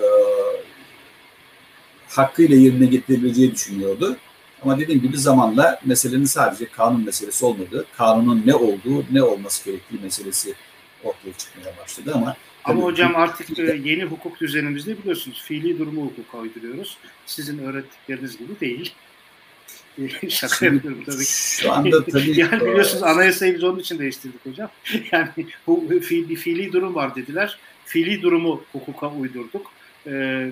hakkıyla 2.09 2.55
yerine 2.55 2.85
getirebileceği 2.85 3.51
düşünüyordu. 3.51 4.17
Ama 4.61 4.79
dediğim 4.79 5.01
gibi 5.01 5.17
zamanla 5.17 5.79
meselenin 5.85 6.25
sadece 6.25 6.65
kanun 6.65 7.05
meselesi 7.05 7.45
olmadı. 7.45 7.85
Kanunun 7.97 8.43
ne 8.45 8.55
olduğu, 8.55 9.05
ne 9.11 9.23
olması 9.23 9.65
gerektiği 9.65 9.99
meselesi 10.03 10.53
ortaya 11.03 11.33
çıkmaya 11.37 11.77
başladı 11.77 12.11
ama 12.15 12.35
ama 12.67 12.83
hocam 12.83 13.15
artık 13.15 13.59
e, 13.59 13.81
yeni 13.83 14.03
hukuk 14.03 14.41
düzenimizde 14.41 14.97
biliyorsunuz 14.97 15.41
fiili 15.41 15.79
durumu 15.79 16.05
hukuka 16.05 16.37
uyduruyoruz. 16.37 16.97
Sizin 17.25 17.57
öğrettikleriniz 17.57 18.37
gibi 18.37 18.59
değil. 18.61 18.93
Şaka 20.29 20.65
yapıyorum 20.65 21.03
tabii. 21.05 21.25
Şu 21.25 21.71
anda 21.71 22.05
tabii. 22.05 22.39
yani 22.39 22.61
biliyorsunuz 22.61 23.03
anayasayı 23.03 23.55
biz 23.55 23.63
onun 23.63 23.79
için 23.79 23.99
değiştirdik 23.99 24.45
hocam. 24.45 24.69
Yani 25.11 25.29
bu 25.67 25.99
fi, 26.01 26.29
bir 26.29 26.35
fiili 26.35 26.73
durum 26.73 26.95
var 26.95 27.15
dediler. 27.15 27.59
Fiili 27.85 28.21
durumu 28.21 28.63
hukuka 28.71 29.11
uydurduk. 29.11 29.71
Ee, 30.07 30.51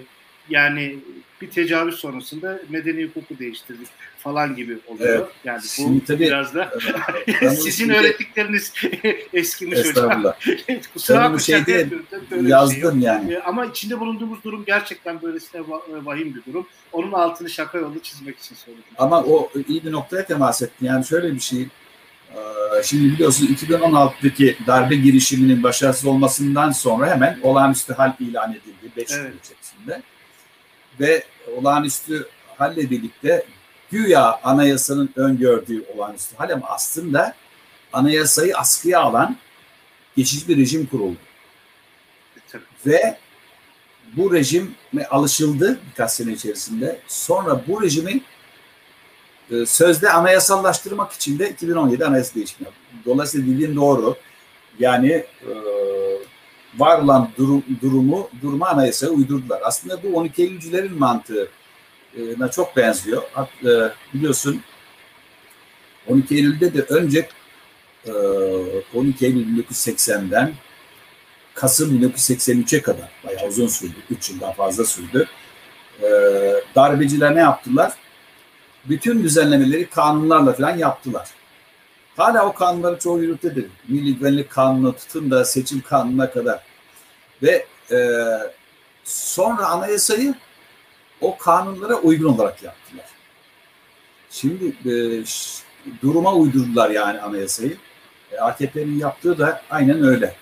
yani 0.50 1.00
bir 1.42 1.50
tecavüz 1.50 1.96
sonrasında 1.96 2.60
medeni 2.70 3.06
hukuku 3.06 3.40
değiştirdik 3.40 3.88
falan 4.18 4.56
gibi 4.56 4.78
oluyor. 4.88 5.20
Evet. 5.20 5.28
Yani 5.44 5.62
bu 5.62 5.68
Şimdi 5.68 6.06
tabii, 6.06 6.20
biraz 6.20 6.56
da 6.56 6.74
sizin 7.40 7.70
şimdi, 7.70 7.94
öğrettikleriniz 7.94 8.74
eskimiş 9.34 9.80
hocam. 9.80 10.24
Kusura 10.94 11.18
bakmayın. 11.18 11.38
Şeyde 11.38 11.90
yazdım 12.42 13.00
şey 13.00 13.08
yani. 13.08 13.40
Ama 13.40 13.66
içinde 13.66 14.00
bulunduğumuz 14.00 14.44
durum 14.44 14.66
gerçekten 14.66 15.22
böylesine 15.22 15.62
vahim 15.90 16.36
bir 16.36 16.52
durum. 16.52 16.68
Onun 16.92 17.12
altını 17.12 17.50
şaka 17.50 17.78
yolu 17.78 18.00
çizmek 18.00 18.40
için 18.40 18.56
söyledim. 18.56 18.86
Ama 18.98 19.24
o 19.24 19.52
iyi 19.68 19.86
bir 19.86 19.92
noktaya 19.92 20.26
temas 20.26 20.62
etti. 20.62 20.86
Yani 20.86 21.06
şöyle 21.06 21.36
bir 21.36 21.40
şey 21.40 21.68
Şimdi 22.84 23.14
biliyorsunuz 23.14 23.52
2016'daki 23.52 24.58
darbe 24.68 24.96
girişiminin 24.96 25.64
başarısız 25.64 26.06
olmasından 26.06 26.72
sonra 26.72 27.10
hemen 27.10 27.40
olağanüstü 27.44 27.94
hal 27.94 28.14
ilan 28.20 28.52
edildi 28.52 28.92
5 28.98 29.12
evet. 29.12 29.32
gün 29.32 29.40
içerisinde 29.40 30.02
ve 31.00 31.24
olağanüstü 31.58 32.28
halle 32.58 32.90
birlikte 32.90 33.46
güya 33.92 34.40
anayasanın 34.44 35.10
öngördüğü 35.16 35.86
olağanüstü 35.96 36.36
hal 36.36 36.50
ama 36.50 36.68
aslında 36.68 37.36
anayasayı 37.94 38.58
askıya 38.58 39.00
alan 39.00 39.38
geçici 40.18 40.48
bir 40.48 40.58
rejim 40.58 40.86
kuruldu. 40.86 41.18
Ve 42.86 43.18
bu 44.14 44.34
rejime 44.34 45.06
alışıldı 45.10 45.80
birkaç 45.90 46.12
sene 46.12 46.32
içerisinde. 46.32 47.00
Sonra 47.08 47.62
bu 47.68 47.82
rejimi 47.82 48.22
e, 49.52 49.66
sözde 49.66 50.12
anayasallaştırmak 50.12 51.12
için 51.12 51.40
de 51.40 51.50
2017 51.50 52.06
anayasa 52.06 52.40
yaptı. 52.40 52.66
Dolayısıyla 53.06 53.54
dediğin 53.54 53.76
doğru. 53.76 54.16
Yani 54.80 55.12
e, 55.12 55.52
var 56.78 57.00
olan 57.00 57.30
durum, 57.38 57.64
durumu 57.82 58.30
duruma 58.42 58.68
anayasaya 58.68 59.10
uydurdular. 59.10 59.62
Aslında 59.64 60.04
bu 60.04 60.18
12 60.18 60.44
Eylülcülerin 60.44 61.00
mantığına 61.00 62.52
çok 62.52 62.76
benziyor. 62.76 63.24
E, 63.66 63.70
biliyorsun 64.14 64.62
12 66.08 66.36
Eylül'de 66.36 66.74
de 66.74 66.82
önce 66.82 67.30
12 68.94 69.26
Eylül 69.26 69.64
1980'den 69.64 70.54
Kasım 71.56 72.02
1983'e 72.02 72.82
kadar 72.82 73.10
bayağı 73.26 73.48
uzun 73.48 73.68
sürdü. 73.68 73.96
3 74.10 74.30
yıldan 74.30 74.54
fazla 74.54 74.86
sürdü. 74.86 75.28
E, 76.02 76.08
darbeciler 76.76 77.36
ne 77.36 77.40
yaptılar? 77.40 77.94
Bütün 78.86 79.24
düzenlemeleri 79.24 79.90
kanunlarla 79.90 80.54
falan 80.54 80.78
yaptılar. 80.78 81.30
Hala 82.18 82.46
o 82.46 82.54
kanunları 82.54 83.00
çoğu 83.00 83.22
yürüttedir. 83.22 83.66
Milli 83.88 84.16
Güvenlik 84.18 84.50
Kanunu 84.50 84.96
tutun 84.96 85.32
da 85.32 85.46
seçim 85.46 85.82
kanununa 85.82 86.32
kadar. 86.32 86.64
Ve 87.44 87.66
e, 87.92 87.98
sonra 89.04 89.68
anayasayı 89.68 90.36
o 91.22 91.38
kanunlara 91.38 91.96
uygun 91.96 92.34
olarak 92.34 92.64
yaptılar. 92.64 93.06
Şimdi 94.30 94.66
e, 94.66 94.94
duruma 96.02 96.34
uydurdular 96.34 96.90
yani 96.90 97.22
anayasayı. 97.22 97.78
E, 98.32 98.38
AKP'nin 98.38 99.00
yaptığı 99.00 99.38
da 99.38 99.62
aynen 99.70 100.04
öyle. 100.04 100.36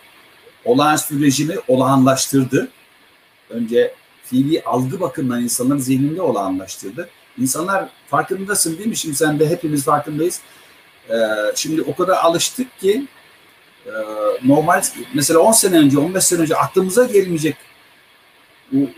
Olağanüstü 0.65 1.21
rejimi 1.21 1.55
olağanlaştırdı. 1.67 2.67
Önce 3.49 3.95
fiili 4.23 4.63
algı 4.63 4.99
bakımından 4.99 5.41
insanların 5.41 5.79
zihninde 5.79 6.21
olağanlaştırdı. 6.21 7.09
İnsanlar 7.37 7.89
farkındasın 8.07 8.77
değil 8.77 8.89
mi? 8.89 8.97
Şimdi 8.97 9.15
sen 9.15 9.39
de 9.39 9.49
hepimiz 9.49 9.83
farkındayız. 9.83 10.41
Ee, 11.09 11.15
şimdi 11.55 11.81
o 11.81 11.95
kadar 11.95 12.17
alıştık 12.17 12.79
ki 12.79 13.07
e, 13.85 13.91
normal 14.43 14.83
mesela 15.13 15.39
10 15.39 15.51
sene 15.51 15.77
önce 15.77 15.99
15 15.99 16.23
sene 16.23 16.41
önce 16.41 16.55
aklımıza 16.55 17.03
gelmeyecek 17.03 17.55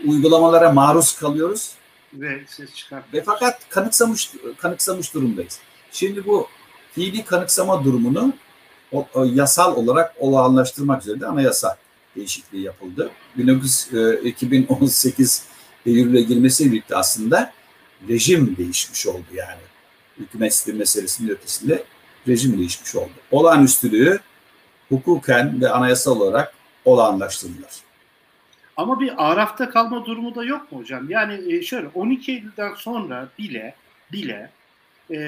uygulamalara 0.06 0.72
maruz 0.72 1.16
kalıyoruz. 1.16 1.72
Ve 2.14 2.44
ses. 2.48 2.70
Ve 3.12 3.22
fakat 3.22 3.68
kanıksamış 3.68 4.30
kanıksamış 4.58 5.14
durumdayız. 5.14 5.58
Şimdi 5.92 6.26
bu 6.26 6.48
fiili 6.92 7.24
kanıksama 7.24 7.84
durumunu 7.84 8.32
o, 8.92 9.06
o, 9.14 9.24
yasal 9.24 9.76
olarak 9.76 10.14
olağanlaştırmak 10.18 11.02
üzere 11.02 11.20
de 11.20 11.26
anayasa 11.26 11.76
değişikliği 12.16 12.62
yapıldı. 12.62 13.10
19, 13.42 13.88
e, 13.94 14.28
2018 14.28 15.44
yürürlüğe 15.84 16.22
girmesiyle 16.22 16.72
birlikte 16.72 16.96
aslında 16.96 17.52
rejim 18.08 18.56
değişmiş 18.56 19.06
oldu 19.06 19.26
yani. 19.34 19.60
Hükümet 20.18 20.54
sistemi 20.54 20.78
meselesinin 20.78 21.28
ötesinde 21.28 21.84
rejim 22.28 22.58
değişmiş 22.58 22.96
oldu. 22.96 23.10
Olağanüstülüğü 23.30 24.20
hukuken 24.88 25.60
ve 25.60 25.70
anayasal 25.70 26.20
olarak 26.20 26.54
olağanlaştırdılar. 26.84 27.70
Ama 28.76 29.00
bir 29.00 29.30
arafta 29.30 29.70
kalma 29.70 30.04
durumu 30.04 30.34
da 30.34 30.44
yok 30.44 30.72
mu 30.72 30.78
hocam? 30.78 31.10
Yani 31.10 31.54
e, 31.54 31.62
şöyle 31.62 31.88
12 31.88 32.32
Eylül'den 32.32 32.74
sonra 32.74 33.28
bile 33.38 33.74
bile 34.12 34.50
e, 35.12 35.18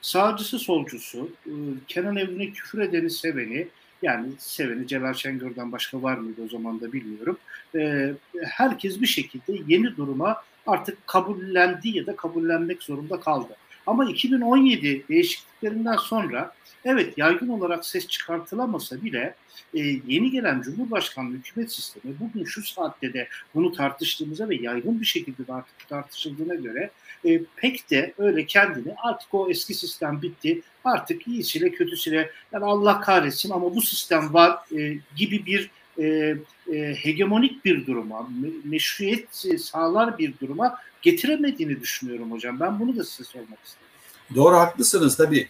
sağcısı 0.00 0.58
solcusu 0.58 1.30
e, 1.46 1.52
Kenan 1.88 2.16
Evren'e 2.16 2.50
küfür 2.50 2.78
edeni 2.78 3.10
seveni 3.10 3.68
yani 4.02 4.28
seveni 4.38 4.86
Celal 4.86 5.14
Şengör'den 5.14 5.72
başka 5.72 6.02
var 6.02 6.16
mıydı 6.16 6.40
o 6.44 6.48
zaman 6.48 6.80
da 6.80 6.92
bilmiyorum. 6.92 7.38
E, 7.74 8.12
herkes 8.44 9.00
bir 9.00 9.06
şekilde 9.06 9.62
yeni 9.66 9.96
duruma 9.96 10.42
artık 10.66 11.06
kabullendi 11.06 11.88
ya 11.88 12.06
da 12.06 12.16
kabullenmek 12.16 12.82
zorunda 12.82 13.20
kaldı. 13.20 13.56
Ama 13.86 14.10
2017 14.10 15.04
değişikliklerinden 15.08 15.96
sonra 15.96 16.54
evet 16.84 17.18
yaygın 17.18 17.48
olarak 17.48 17.84
ses 17.84 18.06
çıkartılamasa 18.06 19.02
bile 19.02 19.34
e, 19.74 19.78
yeni 20.06 20.30
gelen 20.30 20.62
Cumhurbaşkanlığı 20.62 21.34
hükümet 21.34 21.72
sistemi 21.72 22.14
bugün 22.20 22.44
şu 22.44 22.62
saatte 22.62 23.12
de 23.12 23.28
bunu 23.54 23.72
tartıştığımıza 23.72 24.48
ve 24.48 24.56
yaygın 24.56 25.00
bir 25.00 25.06
şekilde 25.06 25.46
de 25.46 25.52
artık 25.52 25.88
tartışıldığına 25.88 26.54
göre 26.54 26.90
e, 27.24 27.40
pek 27.56 27.90
de 27.90 28.14
öyle 28.18 28.46
kendini 28.46 28.94
artık 29.02 29.34
o 29.34 29.50
eski 29.50 29.74
sistem 29.74 30.22
bitti 30.22 30.62
artık 30.84 31.28
iyisiyle 31.28 31.70
kötüsüyle 31.70 32.30
yani 32.52 32.64
Allah 32.64 33.00
kahretsin 33.00 33.50
ama 33.50 33.74
bu 33.74 33.82
sistem 33.82 34.34
var 34.34 34.58
e, 34.78 34.98
gibi 35.16 35.46
bir 35.46 35.70
e, 35.98 36.36
e, 36.72 36.94
hegemonik 36.94 37.64
bir 37.64 37.86
duruma, 37.86 38.28
me, 38.42 38.48
meşruiyet 38.64 39.28
sağlar 39.58 40.18
bir 40.18 40.34
duruma 40.40 40.78
getiremediğini 41.02 41.80
düşünüyorum 41.80 42.32
hocam. 42.32 42.60
Ben 42.60 42.80
bunu 42.80 42.96
da 42.96 43.04
size 43.04 43.24
sormak 43.24 43.58
istedim. 43.64 43.86
Doğru 44.34 44.56
haklısınız 44.56 45.16
tabii. 45.16 45.48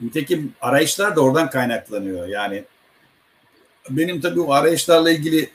Nitekim 0.00 0.52
arayışlar 0.60 1.16
da 1.16 1.20
oradan 1.20 1.50
kaynaklanıyor. 1.50 2.28
Yani 2.28 2.64
benim 3.90 4.20
tabii 4.20 4.40
o 4.40 4.52
arayışlarla 4.52 5.10
ilgili 5.10 5.50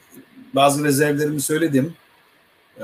bazı 0.54 0.84
rezervlerimi 0.84 1.42
söyledim. 1.42 1.94
Ee, 2.80 2.84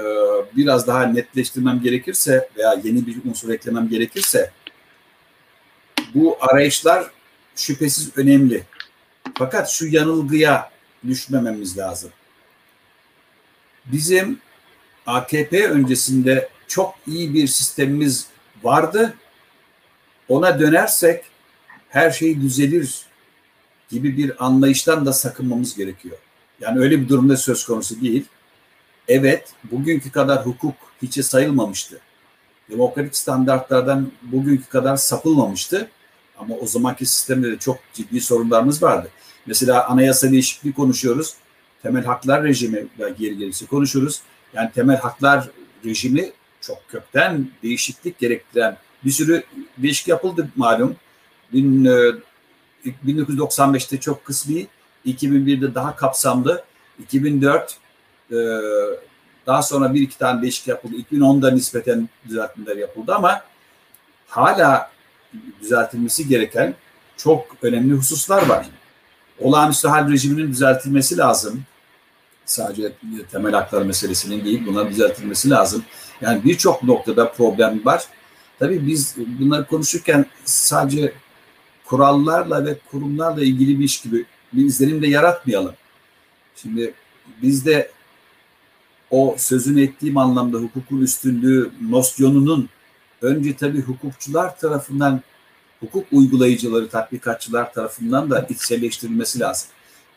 biraz 0.57 0.87
daha 0.87 1.03
netleştirmem 1.03 1.81
gerekirse 1.81 2.49
veya 2.57 2.81
yeni 2.83 3.07
bir 3.07 3.17
unsur 3.29 3.49
eklemem 3.49 3.89
gerekirse 3.89 4.51
Bu 6.15 6.37
arayışlar 6.39 7.11
şüphesiz 7.55 8.17
önemli. 8.17 8.63
Fakat 9.37 9.69
şu 9.69 9.87
yanılgıya 9.87 10.71
düşmememiz 11.07 11.77
lazım. 11.77 12.09
Bizim 13.85 14.39
AKP 15.05 15.69
öncesinde 15.69 16.49
çok 16.67 16.95
iyi 17.07 17.33
bir 17.33 17.47
sistemimiz 17.47 18.27
vardı. 18.63 19.13
Ona 20.29 20.59
dönersek 20.59 21.23
her 21.89 22.11
şey 22.11 22.41
düzelir 22.41 23.05
gibi 23.89 24.17
bir 24.17 24.45
anlayıştan 24.45 25.05
da 25.05 25.13
sakınmamız 25.13 25.75
gerekiyor. 25.75 26.17
Yani 26.61 26.79
öyle 26.79 27.01
bir 27.01 27.09
durumda 27.09 27.37
söz 27.37 27.65
konusu 27.65 28.01
değil. 28.01 28.25
Evet, 29.07 29.53
bugünkü 29.63 30.11
kadar 30.11 30.45
hukuk 30.45 30.75
hiçe 31.01 31.23
sayılmamıştı. 31.23 31.99
Demokratik 32.69 33.17
standartlardan 33.17 34.11
bugünkü 34.21 34.69
kadar 34.69 34.97
sapılmamıştı. 34.97 35.89
Ama 36.37 36.55
o 36.55 36.67
zamanki 36.67 37.05
sistemde 37.05 37.51
de 37.51 37.57
çok 37.57 37.79
ciddi 37.93 38.21
sorunlarımız 38.21 38.83
vardı. 38.83 39.09
Mesela 39.45 39.87
anayasa 39.87 40.31
değişikliği 40.31 40.73
konuşuyoruz. 40.73 41.33
Temel 41.83 42.05
haklar 42.05 42.43
rejimi 42.43 42.87
geri 42.97 43.37
gelirse 43.37 43.65
konuşuruz. 43.65 44.21
Yani 44.53 44.71
temel 44.71 44.97
haklar 44.97 45.49
rejimi 45.85 46.31
çok 46.61 46.89
kökten 46.89 47.47
değişiklik 47.63 48.19
gerektiren 48.19 48.77
bir 49.05 49.11
sürü 49.11 49.43
değişik 49.77 50.07
yapıldı 50.07 50.49
malum. 50.55 50.95
1995'te 51.53 53.95
e, 53.95 53.99
çok 53.99 54.25
kısmi, 54.25 54.67
2001'de 55.05 55.75
daha 55.75 55.95
kapsamlı, 55.95 56.63
2004 56.99 57.77
e, 58.31 58.35
daha 59.47 59.61
sonra 59.61 59.93
bir 59.93 60.01
iki 60.01 60.17
tane 60.17 60.41
değişik 60.41 60.67
yapıldı. 60.67 60.95
2010'da 61.11 61.51
nispeten 61.51 62.09
düzeltmeler 62.27 62.77
yapıldı 62.77 63.15
ama 63.15 63.41
hala 64.27 64.91
düzeltilmesi 65.61 66.27
gereken 66.27 66.75
çok 67.17 67.55
önemli 67.61 67.93
hususlar 67.93 68.47
var. 68.47 68.69
Olağanüstü 69.41 69.87
hal 69.87 70.11
rejiminin 70.11 70.51
düzeltilmesi 70.51 71.17
lazım. 71.17 71.61
Sadece 72.45 72.91
temel 73.31 73.53
haklar 73.53 73.81
meselesinin 73.81 74.45
değil, 74.45 74.63
bunlar 74.67 74.89
düzeltilmesi 74.89 75.49
lazım. 75.49 75.83
Yani 76.21 76.43
birçok 76.43 76.83
noktada 76.83 77.31
problem 77.31 77.85
var. 77.85 78.03
Tabii 78.59 78.87
biz 78.87 79.15
bunları 79.39 79.65
konuşurken 79.65 80.25
sadece 80.45 81.13
kurallarla 81.85 82.65
ve 82.65 82.77
kurumlarla 82.91 83.43
ilgili 83.43 83.79
bir 83.79 83.83
iş 83.83 84.01
gibi 84.01 84.25
bir 84.53 84.65
izlenim 84.65 85.01
de 85.01 85.07
yaratmayalım. 85.07 85.73
Şimdi 86.55 86.93
bizde 87.41 87.91
o 89.11 89.35
sözünü 89.37 89.83
ettiğim 89.83 90.17
anlamda 90.17 90.57
hukukun 90.57 91.01
üstünlüğü 91.01 91.71
nosyonunun 91.89 92.69
önce 93.21 93.55
tabii 93.55 93.81
hukukçular 93.81 94.59
tarafından, 94.59 95.21
hukuk 95.79 96.07
uygulayıcıları, 96.11 96.89
tatbikatçılar 96.89 97.73
tarafından 97.73 98.29
da 98.29 98.47
içselleştirilmesi 98.49 99.39
lazım. 99.39 99.69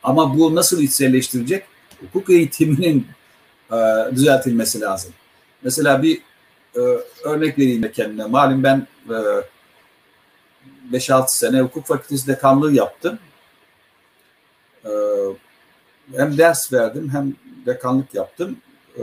Ama 0.03 0.39
bu 0.39 0.55
nasıl 0.55 0.83
içselleştirecek? 0.83 1.65
Hukuk 2.01 2.31
eğitiminin 2.31 3.07
e, 3.73 3.77
düzeltilmesi 4.15 4.81
lazım. 4.81 5.13
Mesela 5.63 6.03
bir 6.03 6.23
e, 6.77 6.81
örnek 7.25 7.59
vereyim 7.59 7.83
de 7.83 7.93
kendime. 7.93 8.25
Malum 8.25 8.63
ben 8.63 8.87
e, 9.09 10.97
5-6 10.97 11.25
sene 11.29 11.61
hukuk 11.61 11.87
fakültesi 11.87 12.27
dekanlığı 12.27 12.73
yaptım. 12.73 13.19
E, 14.85 14.91
hem 16.17 16.39
ders 16.39 16.73
verdim 16.73 17.11
hem 17.13 17.35
dekanlık 17.67 18.15
yaptım. 18.15 18.57
E, 18.97 19.03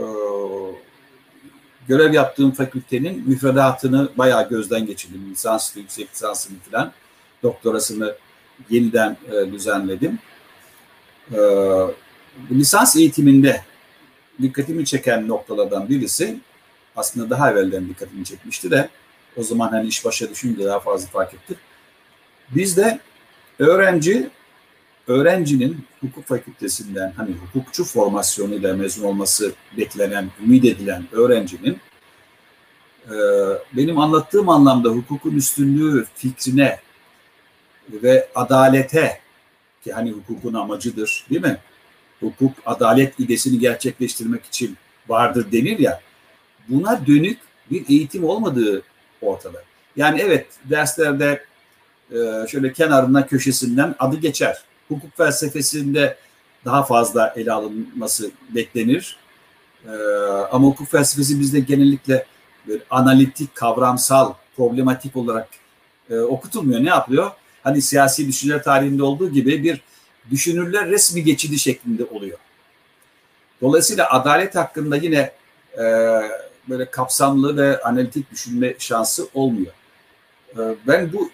görev 1.90 2.12
yaptığım 2.12 2.50
fakültenin 2.50 3.28
müfredatını 3.28 4.08
bayağı 4.18 4.48
gözden 4.48 4.86
geçirdim. 4.86 5.30
Lisanslı, 5.30 5.80
yüksek 5.80 6.12
lisansını 6.12 6.58
falan. 6.70 6.92
Doktorasını 7.42 8.14
yeniden 8.70 9.16
e, 9.32 9.52
düzenledim. 9.52 10.18
E, 11.32 11.38
lisans 12.50 12.96
eğitiminde 12.96 13.60
dikkatimi 14.42 14.84
çeken 14.84 15.28
noktalardan 15.28 15.88
birisi 15.88 16.38
aslında 16.96 17.30
daha 17.30 17.50
evvelden 17.50 17.88
dikkatimi 17.88 18.24
çekmişti 18.24 18.70
de 18.70 18.88
o 19.36 19.42
zaman 19.42 19.68
hani 19.68 19.88
iş 19.88 20.04
başa 20.04 20.30
düşünce 20.30 20.64
daha 20.64 20.80
fazla 20.80 21.08
fark 21.08 21.34
ettik. 21.34 21.58
Bizde 22.50 23.00
öğrenci 23.58 24.30
öğrencinin 25.10 25.84
hukuk 26.00 26.26
fakültesinden 26.26 27.12
hani 27.16 27.30
hukukçu 27.34 27.84
formasyonuyla 27.84 28.74
mezun 28.76 29.04
olması 29.04 29.52
beklenen, 29.76 30.30
ümit 30.44 30.64
edilen 30.64 31.04
öğrencinin 31.12 31.78
e, 33.06 33.14
benim 33.72 33.98
anlattığım 33.98 34.48
anlamda 34.48 34.88
hukukun 34.88 35.36
üstünlüğü 35.36 36.06
fikrine 36.14 36.80
ve 37.92 38.28
adalete 38.34 39.20
ki 39.84 39.92
hani 39.92 40.10
hukukun 40.10 40.54
amacıdır 40.54 41.26
değil 41.30 41.42
mi? 41.42 41.58
Hukuk 42.20 42.52
adalet 42.66 43.20
idesini 43.20 43.58
gerçekleştirmek 43.58 44.44
için 44.44 44.76
vardır 45.08 45.52
denir 45.52 45.78
ya. 45.78 46.00
Buna 46.68 47.06
dönük 47.06 47.38
bir 47.70 47.88
eğitim 47.88 48.24
olmadığı 48.24 48.82
ortada. 49.20 49.62
Yani 49.96 50.20
evet 50.20 50.46
derslerde 50.64 51.44
e, 52.10 52.16
şöyle 52.48 52.72
kenarından 52.72 53.26
köşesinden 53.26 53.94
adı 53.98 54.16
geçer 54.16 54.69
hukuk 54.90 55.16
felsefesinde 55.16 56.16
daha 56.64 56.82
fazla 56.82 57.34
ele 57.36 57.52
alınması 57.52 58.30
beklenir. 58.48 59.16
Ee, 59.86 59.90
ama 60.52 60.66
hukuk 60.66 60.88
felsefesi 60.88 61.40
bizde 61.40 61.60
genellikle 61.60 62.26
böyle 62.68 62.82
analitik, 62.90 63.54
kavramsal, 63.54 64.34
problematik 64.56 65.16
olarak 65.16 65.48
e, 66.10 66.18
okutulmuyor. 66.18 66.84
Ne 66.84 66.88
yapıyor? 66.88 67.30
Hani 67.62 67.82
siyasi 67.82 68.28
düşünce 68.28 68.62
tarihinde 68.62 69.02
olduğu 69.02 69.30
gibi 69.30 69.64
bir 69.64 69.80
düşünürler 70.30 70.88
resmi 70.88 71.24
geçidi 71.24 71.58
şeklinde 71.58 72.04
oluyor. 72.04 72.38
Dolayısıyla 73.60 74.10
adalet 74.10 74.54
hakkında 74.54 74.96
yine 74.96 75.32
e, 75.78 75.84
böyle 76.68 76.90
kapsamlı 76.90 77.56
ve 77.56 77.82
analitik 77.82 78.30
düşünme 78.30 78.74
şansı 78.78 79.28
olmuyor. 79.34 79.72
E, 80.52 80.60
ben 80.86 81.12
bu 81.12 81.30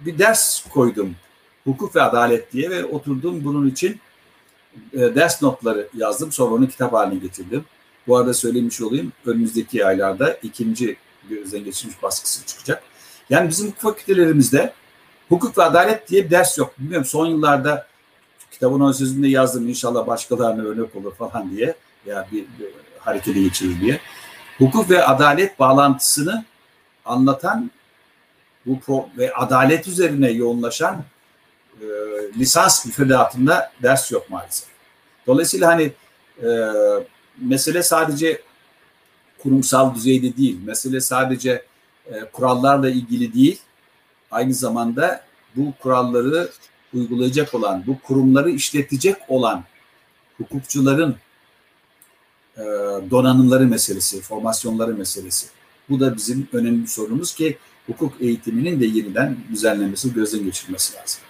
bir 0.00 0.18
ders 0.18 0.64
koydum 0.68 1.16
hukuk 1.66 1.96
ve 1.96 2.02
adalet 2.02 2.52
diye 2.52 2.70
ve 2.70 2.84
oturdum 2.84 3.44
bunun 3.44 3.70
için 3.70 4.00
e, 4.92 4.98
ders 4.98 5.42
notları 5.42 5.88
yazdım. 5.94 6.32
Sonra 6.32 6.54
onu 6.54 6.68
kitap 6.68 6.92
haline 6.92 7.20
getirdim. 7.20 7.64
Bu 8.06 8.16
arada 8.16 8.34
söylemiş 8.34 8.80
olayım 8.80 9.12
önümüzdeki 9.26 9.86
aylarda 9.86 10.32
ikinci 10.42 10.96
gözden 11.28 11.64
geçirilmiş 11.64 12.02
baskısı 12.02 12.46
çıkacak. 12.46 12.82
Yani 13.30 13.48
bizim 13.48 13.66
hukuk 13.66 13.80
fakültelerimizde 13.80 14.72
hukuk 15.28 15.58
ve 15.58 15.62
adalet 15.62 16.08
diye 16.08 16.24
bir 16.24 16.30
ders 16.30 16.58
yok. 16.58 16.74
Bilmiyorum 16.78 17.06
son 17.06 17.26
yıllarda 17.26 17.86
kitabın 18.50 18.80
ön 18.80 18.92
sözünde 18.92 19.28
yazdım 19.28 19.68
inşallah 19.68 20.06
başkalarına 20.06 20.62
örnek 20.62 20.96
olur 20.96 21.14
falan 21.14 21.50
diye 21.50 21.74
ya 22.06 22.28
bir, 22.32 22.38
bir 22.38 22.68
harekete 22.98 23.42
geçirir 23.42 23.80
diye. 23.80 24.00
Hukuk 24.58 24.90
ve 24.90 25.04
adalet 25.04 25.58
bağlantısını 25.58 26.44
anlatan 27.04 27.70
bu 28.66 28.80
pro 28.80 29.08
ve 29.18 29.34
adalet 29.34 29.88
üzerine 29.88 30.30
yoğunlaşan 30.30 31.04
e, 31.80 31.86
lisans 32.38 32.86
müfredatında 32.86 33.72
ders 33.82 34.12
yok 34.12 34.30
maalesef. 34.30 34.68
Dolayısıyla 35.26 35.68
hani 35.68 35.92
e, 36.42 36.48
mesele 37.38 37.82
sadece 37.82 38.42
kurumsal 39.38 39.94
düzeyde 39.94 40.36
değil, 40.36 40.58
mesele 40.64 41.00
sadece 41.00 41.64
e, 42.06 42.20
kurallarla 42.32 42.90
ilgili 42.90 43.34
değil, 43.34 43.60
aynı 44.30 44.54
zamanda 44.54 45.24
bu 45.56 45.72
kuralları 45.82 46.50
uygulayacak 46.94 47.54
olan, 47.54 47.84
bu 47.86 48.00
kurumları 48.00 48.50
işletecek 48.50 49.16
olan 49.28 49.64
hukukçuların 50.38 51.16
e, 52.56 52.62
donanımları 53.10 53.66
meselesi, 53.66 54.20
formasyonları 54.20 54.94
meselesi. 54.94 55.46
Bu 55.88 56.00
da 56.00 56.16
bizim 56.16 56.48
önemli 56.52 56.82
bir 56.82 56.86
sorunumuz 56.88 57.34
ki 57.34 57.58
hukuk 57.86 58.20
eğitiminin 58.20 58.80
de 58.80 58.86
yeniden 58.86 59.36
düzenlenmesi, 59.52 60.14
gözden 60.14 60.44
geçirilmesi 60.44 60.96
lazım. 60.96 61.20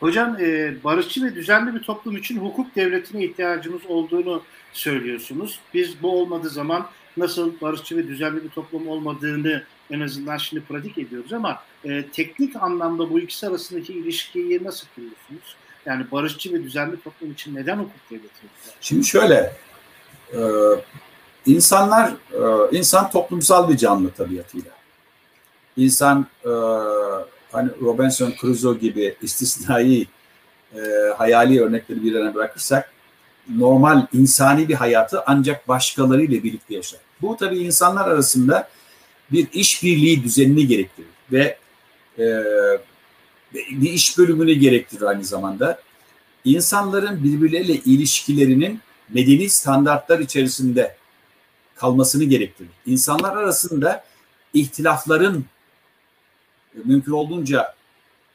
Hocam 0.00 0.36
e, 0.40 0.74
barışçı 0.84 1.24
ve 1.24 1.34
düzenli 1.34 1.74
bir 1.74 1.82
toplum 1.82 2.16
için 2.16 2.36
hukuk 2.38 2.76
devletine 2.76 3.24
ihtiyacımız 3.24 3.82
olduğunu 3.88 4.42
söylüyorsunuz. 4.72 5.60
Biz 5.74 6.02
bu 6.02 6.20
olmadığı 6.20 6.50
zaman 6.50 6.86
nasıl 7.16 7.60
barışçı 7.60 7.96
ve 7.96 8.08
düzenli 8.08 8.44
bir 8.44 8.48
toplum 8.48 8.88
olmadığını 8.88 9.62
en 9.90 10.00
azından 10.00 10.36
şimdi 10.36 10.62
pratik 10.62 10.98
ediyoruz 10.98 11.32
ama 11.32 11.62
e, 11.84 12.04
teknik 12.12 12.56
anlamda 12.56 13.10
bu 13.10 13.20
ikisi 13.20 13.46
arasındaki 13.46 13.92
ilişkiyi 13.92 14.64
nasıl 14.64 14.86
kuruyorsunuz? 14.94 15.56
Yani 15.86 16.06
barışçı 16.12 16.52
ve 16.52 16.62
düzenli 16.62 17.00
toplum 17.00 17.32
için 17.32 17.54
neden 17.54 17.76
hukuk 17.76 18.10
devleti? 18.10 18.46
Şimdi 18.80 19.06
şöyle, 19.06 19.56
e, 20.32 20.40
insanlar, 21.46 22.10
e, 22.10 22.76
insan 22.76 23.10
toplumsal 23.10 23.68
bir 23.68 23.76
canlı 23.76 24.10
tabiatıyla. 24.10 24.70
İnsan 25.76 26.26
e, 26.44 26.50
hani 27.52 27.70
Robinson 27.80 28.34
Crusoe 28.40 28.78
gibi 28.78 29.16
istisnai 29.22 30.06
e, 30.74 30.80
hayali 31.16 31.62
örnekleri 31.62 32.04
bir 32.04 32.12
yana 32.12 32.34
bırakırsak 32.34 32.92
normal 33.56 34.06
insani 34.12 34.68
bir 34.68 34.74
hayatı 34.74 35.22
ancak 35.26 35.68
başkalarıyla 35.68 36.42
birlikte 36.42 36.74
yaşar. 36.74 37.00
Bu 37.22 37.36
tabii 37.36 37.58
insanlar 37.58 38.08
arasında 38.08 38.68
bir 39.32 39.48
işbirliği 39.52 40.24
düzenini 40.24 40.66
gerektirir 40.66 41.08
ve 41.32 41.58
e, 42.18 42.42
bir 43.54 43.92
iş 43.92 44.18
bölümünü 44.18 44.52
gerektirir 44.52 45.02
aynı 45.02 45.24
zamanda. 45.24 45.80
İnsanların 46.44 47.24
birbirleriyle 47.24 47.74
ilişkilerinin 47.74 48.80
medeni 49.08 49.50
standartlar 49.50 50.18
içerisinde 50.18 50.96
kalmasını 51.76 52.24
gerektirir. 52.24 52.70
İnsanlar 52.86 53.36
arasında 53.36 54.04
ihtilafların 54.54 55.44
mümkün 56.84 57.12
olduğunca 57.12 57.74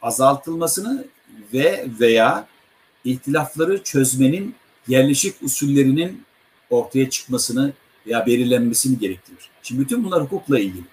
azaltılmasını 0.01 1.05
ve 1.53 1.85
veya 1.99 2.47
ihtilafları 3.05 3.83
çözmenin 3.83 4.55
yerleşik 4.87 5.43
usullerinin 5.43 6.23
ortaya 6.69 7.09
çıkmasını 7.09 7.73
veya 8.07 8.25
belirlenmesini 8.25 8.99
gerektirir. 8.99 9.49
Şimdi 9.63 9.81
bütün 9.81 10.03
bunlar 10.03 10.23
hukukla 10.23 10.59
ilgili. 10.59 10.83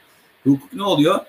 Hukuk 0.44 0.72
ne 0.72 0.82
oluyor? 0.82 1.20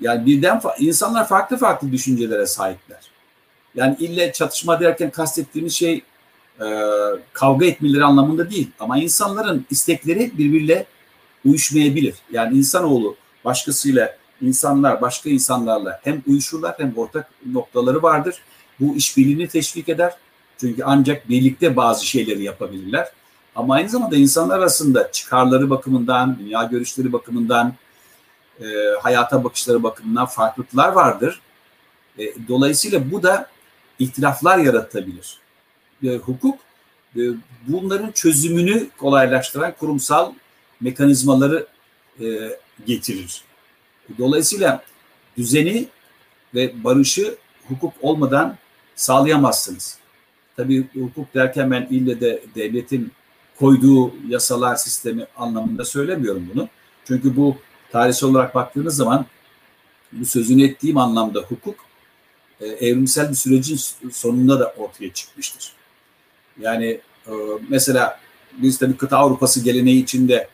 Yani 0.00 0.26
birden 0.26 0.56
fa- 0.56 0.78
insanlar 0.78 1.28
farklı 1.28 1.56
farklı 1.56 1.92
düşüncelere 1.92 2.46
sahipler. 2.46 3.00
Yani 3.74 3.96
ille 4.00 4.32
çatışma 4.32 4.80
derken 4.80 5.10
kastettiğimiz 5.10 5.72
şey 5.74 6.02
e, 6.60 6.66
kavga 7.32 7.66
etmeleri 7.66 8.04
anlamında 8.04 8.50
değil. 8.50 8.70
Ama 8.80 8.98
insanların 8.98 9.66
istekleri 9.70 10.38
birbiriyle 10.38 10.86
uyuşmayabilir. 11.44 12.14
Yani 12.32 12.58
insanoğlu 12.58 13.16
başkasıyla, 13.44 14.16
insanlar 14.42 15.00
başka 15.00 15.30
insanlarla 15.30 16.00
hem 16.04 16.22
uyuşurlar 16.26 16.74
hem 16.78 16.96
ortak 16.96 17.30
noktaları 17.52 18.02
vardır. 18.02 18.42
Bu 18.80 18.96
işbirliğini 18.96 19.48
teşvik 19.48 19.88
eder. 19.88 20.14
Çünkü 20.60 20.82
ancak 20.84 21.28
birlikte 21.28 21.76
bazı 21.76 22.06
şeyleri 22.06 22.42
yapabilirler. 22.42 23.08
Ama 23.56 23.74
aynı 23.74 23.88
zamanda 23.88 24.16
insanlar 24.16 24.58
arasında 24.58 25.12
çıkarları 25.12 25.70
bakımından, 25.70 26.38
dünya 26.38 26.62
görüşleri 26.64 27.12
bakımından, 27.12 27.74
e, 28.60 28.64
hayata 29.02 29.44
bakışları 29.44 29.82
bakımından 29.82 30.26
farklılıklar 30.26 30.92
vardır. 30.92 31.40
E, 32.18 32.48
dolayısıyla 32.48 33.10
bu 33.10 33.22
da 33.22 33.48
ihtilaflar 33.98 34.58
yaratabilir. 34.58 35.38
E, 36.02 36.16
hukuk 36.16 36.58
e, 37.16 37.20
bunların 37.66 38.12
çözümünü 38.12 38.90
kolaylaştıran 38.98 39.74
kurumsal 39.78 40.32
mekanizmaları 40.80 41.66
e, 42.20 42.26
getirir. 42.86 43.42
Dolayısıyla 44.18 44.82
düzeni 45.36 45.88
ve 46.54 46.84
barışı 46.84 47.36
hukuk 47.68 47.92
olmadan 48.02 48.56
sağlayamazsınız. 48.94 49.98
Tabii 50.56 50.88
hukuk 50.94 51.34
derken 51.34 51.70
ben 51.70 51.86
ille 51.90 52.20
de 52.20 52.42
devletin 52.54 53.12
koyduğu 53.58 54.12
yasalar 54.28 54.76
sistemi 54.76 55.26
anlamında 55.36 55.84
söylemiyorum 55.84 56.50
bunu. 56.54 56.68
Çünkü 57.04 57.36
bu 57.36 57.56
tarihsel 57.92 58.28
olarak 58.28 58.54
baktığınız 58.54 58.96
zaman 58.96 59.26
bu 60.12 60.24
sözünü 60.24 60.64
ettiğim 60.64 60.98
anlamda 60.98 61.40
hukuk 61.40 61.76
e, 62.60 62.66
evrimsel 62.66 63.30
bir 63.30 63.34
sürecin 63.34 63.80
sonunda 64.12 64.60
da 64.60 64.74
ortaya 64.76 65.12
çıkmıştır. 65.12 65.72
Yani 66.60 67.00
e, 67.26 67.32
mesela 67.68 68.20
biz 68.52 68.78
tabii 68.78 68.96
kıta 68.96 69.18
Avrupası 69.18 69.64
geleneği 69.64 70.02
içinde 70.02 70.48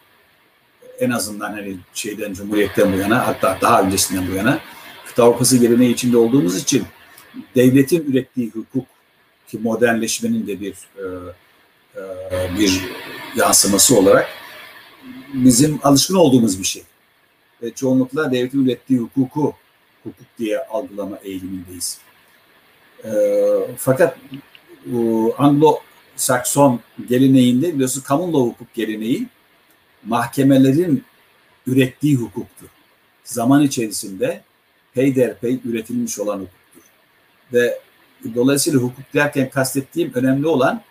en 1.02 1.10
azından 1.10 1.52
hani 1.52 1.76
şeyden 1.94 2.32
Cumhuriyet'ten 2.32 2.92
bu 2.92 2.96
yana 2.96 3.26
hatta 3.26 3.58
daha 3.60 3.82
öncesinden 3.82 4.28
bu 4.32 4.34
yana 4.34 4.60
kıta 5.06 5.24
Avrupası 5.24 5.56
geleneği 5.58 5.92
içinde 5.92 6.16
olduğumuz 6.16 6.56
için 6.56 6.84
devletin 7.56 8.12
ürettiği 8.12 8.50
hukuk 8.50 8.86
ki 9.48 9.58
modernleşmenin 9.58 10.46
de 10.46 10.60
bir 10.60 10.74
e, 10.96 11.04
e, 11.96 12.58
bir 12.58 12.82
yansıması 13.36 13.98
olarak 13.98 14.28
bizim 15.32 15.80
alışkın 15.82 16.14
olduğumuz 16.14 16.58
bir 16.58 16.64
şey. 16.64 16.82
Ve 17.62 17.74
çoğunlukla 17.74 18.32
devletin 18.32 18.64
ürettiği 18.64 19.00
hukuku 19.00 19.54
hukuk 20.02 20.26
diye 20.38 20.58
algılama 20.58 21.18
eğilimindeyiz. 21.24 21.98
E, 23.04 23.10
fakat 23.76 24.16
Anglo-Sakson 25.38 26.78
geleneğinde 27.08 27.74
biliyorsunuz 27.74 28.10
law 28.10 28.38
hukuk 28.38 28.74
geleneği 28.74 29.28
mahkemelerin 30.04 31.04
ürettiği 31.66 32.16
hukuktur. 32.16 32.68
Zaman 33.24 33.62
içerisinde 33.62 34.42
peyderpey 34.94 35.60
üretilmiş 35.64 36.18
olan 36.18 36.34
hukuktur. 36.34 36.82
Ve 37.52 37.78
dolayısıyla 38.34 38.80
hukuk 38.80 39.14
derken 39.14 39.50
kastettiğim 39.50 40.12
önemli 40.14 40.46
olan 40.46 40.82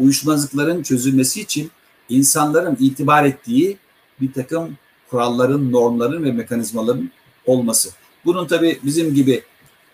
uyuşmazlıkların 0.00 0.82
çözülmesi 0.82 1.40
için 1.40 1.70
insanların 2.08 2.76
itibar 2.80 3.24
ettiği 3.24 3.76
bir 4.20 4.32
takım 4.32 4.76
kuralların, 5.10 5.72
normların 5.72 6.24
ve 6.24 6.32
mekanizmaların 6.32 7.10
olması. 7.46 7.90
Bunun 8.24 8.46
tabii 8.46 8.78
bizim 8.84 9.14
gibi 9.14 9.42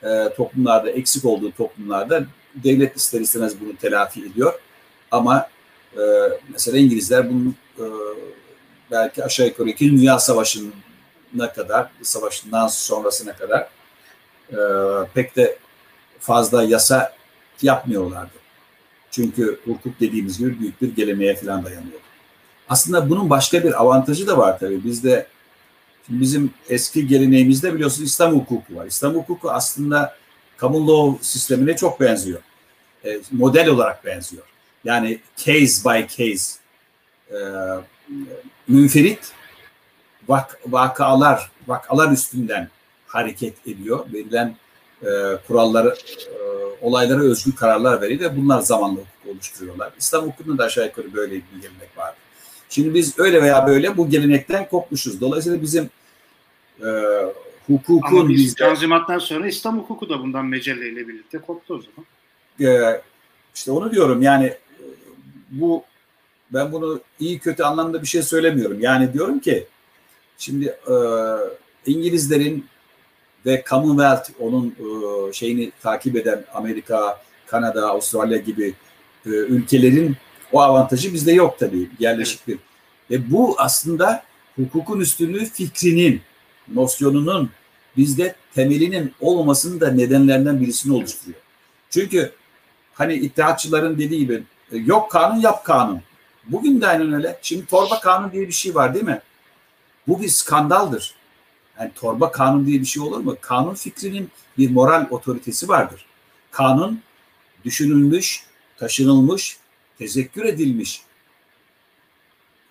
e, 0.03 0.35
toplumlarda, 0.37 0.91
eksik 0.91 1.25
olduğu 1.25 1.53
toplumlarda 1.53 2.27
devlet 2.55 2.97
ister 2.97 3.21
istemez 3.21 3.61
bunu 3.61 3.77
telafi 3.77 4.25
ediyor. 4.25 4.53
Ama 5.11 5.49
e, 5.97 6.03
mesela 6.53 6.79
İngilizler 6.79 7.31
bunun 7.31 7.55
e, 7.79 7.85
belki 8.91 9.25
aşağı 9.25 9.47
yukarı 9.47 9.69
iki 9.69 9.91
Dünya 9.91 10.19
Savaşı'na 10.19 11.53
kadar, 11.53 11.91
savaşından 12.03 12.67
sonrasına 12.67 13.37
kadar 13.37 13.69
e, 14.51 14.59
pek 15.15 15.37
de 15.37 15.59
fazla 16.21 16.63
yasa 16.63 17.17
yapmıyorlardı. 17.63 18.37
Çünkü 19.11 19.61
hukuk 19.65 20.01
dediğimiz 20.01 20.39
gibi 20.39 20.61
büyük 20.61 20.83
bir 20.83 20.97
geleneğe 20.97 21.37
falan 21.37 21.65
dayanıyor. 21.65 22.01
Aslında 22.69 23.11
bunun 23.11 23.31
başka 23.31 23.65
bir 23.65 23.81
avantajı 23.81 24.27
da 24.27 24.39
var 24.39 24.59
tabii. 24.59 24.85
Bizde 24.85 25.27
şimdi 26.07 26.21
bizim 26.21 26.51
eski 26.69 27.07
geleneğimizde 27.07 27.75
biliyorsunuz 27.75 28.09
İslam 28.09 28.35
hukuku 28.35 28.75
var. 28.75 28.87
İslam 28.87 29.15
hukuku 29.15 29.51
aslında 29.51 30.17
common 30.59 30.89
law 30.89 31.25
sistemine 31.25 31.77
çok 31.77 32.01
benziyor. 32.01 32.41
E, 33.05 33.21
model 33.31 33.69
olarak 33.69 34.05
benziyor. 34.05 34.43
Yani 34.85 35.21
case 35.37 35.85
by 35.85 36.07
case 36.07 36.59
e, 37.31 37.37
münferit 38.69 39.33
vak, 40.29 40.61
vakalar 40.67 41.51
vakalar 41.67 42.13
üstünden 42.13 42.69
hareket 43.07 43.69
ediyor. 43.69 44.07
Verilen 44.13 44.57
e, 45.03 45.09
kuralları, 45.47 45.97
e, 46.29 46.39
olaylara 46.81 47.21
özgü 47.21 47.55
kararlar 47.55 48.01
veriyor 48.01 48.21
ve 48.21 48.37
bunlar 48.37 48.61
zamanla 48.61 49.01
hukuk 49.01 49.35
oluşturuyorlar. 49.35 49.93
İslam 49.99 50.27
hukukunda 50.27 50.59
da 50.59 50.65
aşağı 50.65 50.87
yukarı 50.87 51.15
böyle 51.15 51.35
bir 51.35 51.61
gelenek 51.63 51.99
var. 51.99 52.15
Şimdi 52.69 52.95
biz 52.95 53.19
öyle 53.19 53.43
veya 53.43 53.67
böyle 53.67 53.97
bu 53.97 54.11
gelenekten 54.11 54.69
kopmuşuz. 54.69 55.21
Dolayısıyla 55.21 55.63
bizim 55.63 55.91
e, 56.81 56.89
hukukun... 57.67 58.19
Ama 58.19 58.29
biz 58.29 58.39
bizde, 58.39 58.65
Tanzimat'tan 58.65 59.19
sonra 59.19 59.47
İslam 59.47 59.79
hukuku 59.79 60.09
da 60.09 60.19
bundan 60.19 60.47
mecelleyle 60.47 61.09
birlikte 61.09 61.39
koptu 61.39 61.75
o 61.75 61.83
zaman. 61.83 62.07
E, 62.75 63.01
işte 63.55 63.71
onu 63.71 63.93
diyorum 63.93 64.23
yani 64.23 64.55
bu 65.51 65.85
ben 66.53 66.73
bunu 66.73 67.01
iyi 67.21 67.39
kötü 67.39 67.63
anlamda 67.63 68.03
bir 68.03 68.07
şey 68.07 68.23
söylemiyorum. 68.23 68.81
Yani 68.81 69.13
diyorum 69.13 69.39
ki 69.39 69.67
şimdi 70.39 70.67
e, 70.67 70.95
İngilizlerin 71.87 72.67
ve 73.47 73.65
Commonwealth 73.71 74.31
onun 74.41 74.67
e, 74.69 75.33
şeyini 75.33 75.73
takip 75.83 76.17
eden 76.17 76.45
Amerika, 76.55 77.21
Kanada, 77.47 77.89
Avustralya 77.89 78.39
gibi 78.39 78.75
e, 79.27 79.29
ülkelerin 79.29 80.17
o 80.53 80.61
avantajı 80.61 81.15
bizde 81.15 81.33
yok 81.33 81.59
tabii 81.59 81.91
yerleşik 81.99 82.49
bir. 82.49 82.59
Ve 83.11 83.31
bu 83.31 83.55
aslında 83.59 84.23
hukukun 84.57 85.01
üstünlüğü 85.01 85.45
fikrinin, 85.45 86.21
nosyonunun 86.75 87.51
bizde 87.97 88.35
temelinin 88.55 89.13
olmamasının 89.21 89.81
da 89.81 89.91
nedenlerinden 89.91 90.61
birisini 90.61 90.95
oluşturuyor. 90.95 91.41
Çünkü 91.91 92.33
hani 92.95 93.15
iddiatçıların 93.15 93.99
dediği 93.99 94.19
gibi 94.19 94.43
e, 94.73 94.77
yok 94.77 95.11
kanun 95.11 95.41
yap 95.41 95.65
kanun. 95.65 96.01
Bugün 96.49 96.81
de 96.81 96.87
aynen 96.87 97.13
öyle. 97.13 97.39
Şimdi 97.43 97.67
torba 97.67 98.01
kanun 98.01 98.33
diye 98.33 98.49
bir 98.49 98.53
şey 98.53 98.75
var 98.75 98.95
değil 98.95 99.05
mi? 99.05 99.21
Bu 100.09 100.23
bir 100.23 100.29
skandaldır. 100.29 101.15
Yani 101.81 101.91
torba 101.95 102.33
kanun 102.33 102.67
diye 102.67 102.81
bir 102.81 102.87
şey 102.87 103.03
olur 103.03 103.21
mu? 103.21 103.37
Kanun 103.41 103.75
fikrinin 103.75 104.31
bir 104.59 104.71
moral 104.71 105.07
otoritesi 105.11 105.69
vardır. 105.69 106.07
Kanun 106.51 107.01
düşünülmüş, 107.65 108.45
taşınılmış, 108.77 109.57
tezekkür 109.99 110.45
edilmiş. 110.45 111.03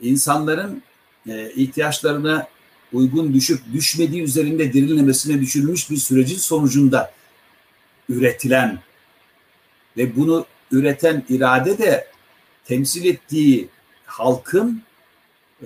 İnsanların 0.02 0.82
e, 1.28 1.52
ihtiyaçlarına 1.52 2.48
uygun 2.94 3.34
düşüp 3.34 3.74
düşmediği 3.74 4.22
üzerinde 4.22 4.74
derinlemesine 4.74 5.42
düşünülmüş 5.42 5.90
bir 5.90 5.98
sürecin 5.98 6.38
sonucunda 6.38 7.12
üretilen 8.10 8.80
ve 9.98 10.16
bunu 10.16 10.46
üreten 10.72 11.24
irade 11.30 11.78
de 11.78 12.08
temsil 12.66 13.06
ettiği 13.06 13.70
halkın 14.06 14.84
e, 15.62 15.66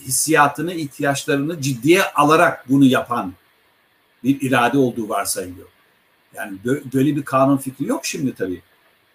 hissiyatını, 0.00 0.74
ihtiyaçlarını 0.74 1.60
ciddiye 1.60 2.04
alarak 2.04 2.68
bunu 2.68 2.84
yapan 2.84 3.32
bir 4.24 4.40
irade 4.40 4.78
olduğu 4.78 5.08
varsayılıyor. 5.08 5.68
Yani 6.34 6.58
böyle 6.94 7.16
bir 7.16 7.24
kanun 7.24 7.56
fikri 7.56 7.86
yok 7.86 8.06
şimdi 8.06 8.34
tabii. 8.34 8.62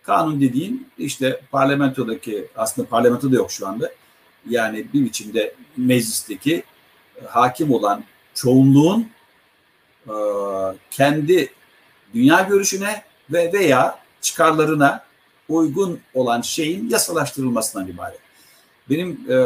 Kanun 0.03 0.41
dediğin 0.41 0.87
işte 0.97 1.41
parlamentodaki 1.51 2.47
aslında 2.55 2.87
parlamentoda 2.87 3.35
yok 3.35 3.51
şu 3.51 3.67
anda. 3.67 3.91
Yani 4.49 4.85
bir 4.93 5.05
biçimde 5.05 5.55
meclisteki 5.77 6.63
e, 7.21 7.25
hakim 7.25 7.71
olan 7.71 8.03
çoğunluğun 8.33 9.09
e, 10.07 10.13
kendi 10.91 11.49
dünya 12.13 12.41
görüşüne 12.41 13.03
ve 13.31 13.53
veya 13.53 13.99
çıkarlarına 14.21 15.03
uygun 15.49 15.99
olan 16.13 16.41
şeyin 16.41 16.89
yasalaştırılmasından 16.89 17.87
ibaret. 17.87 18.19
Benim 18.89 19.31
e, 19.31 19.37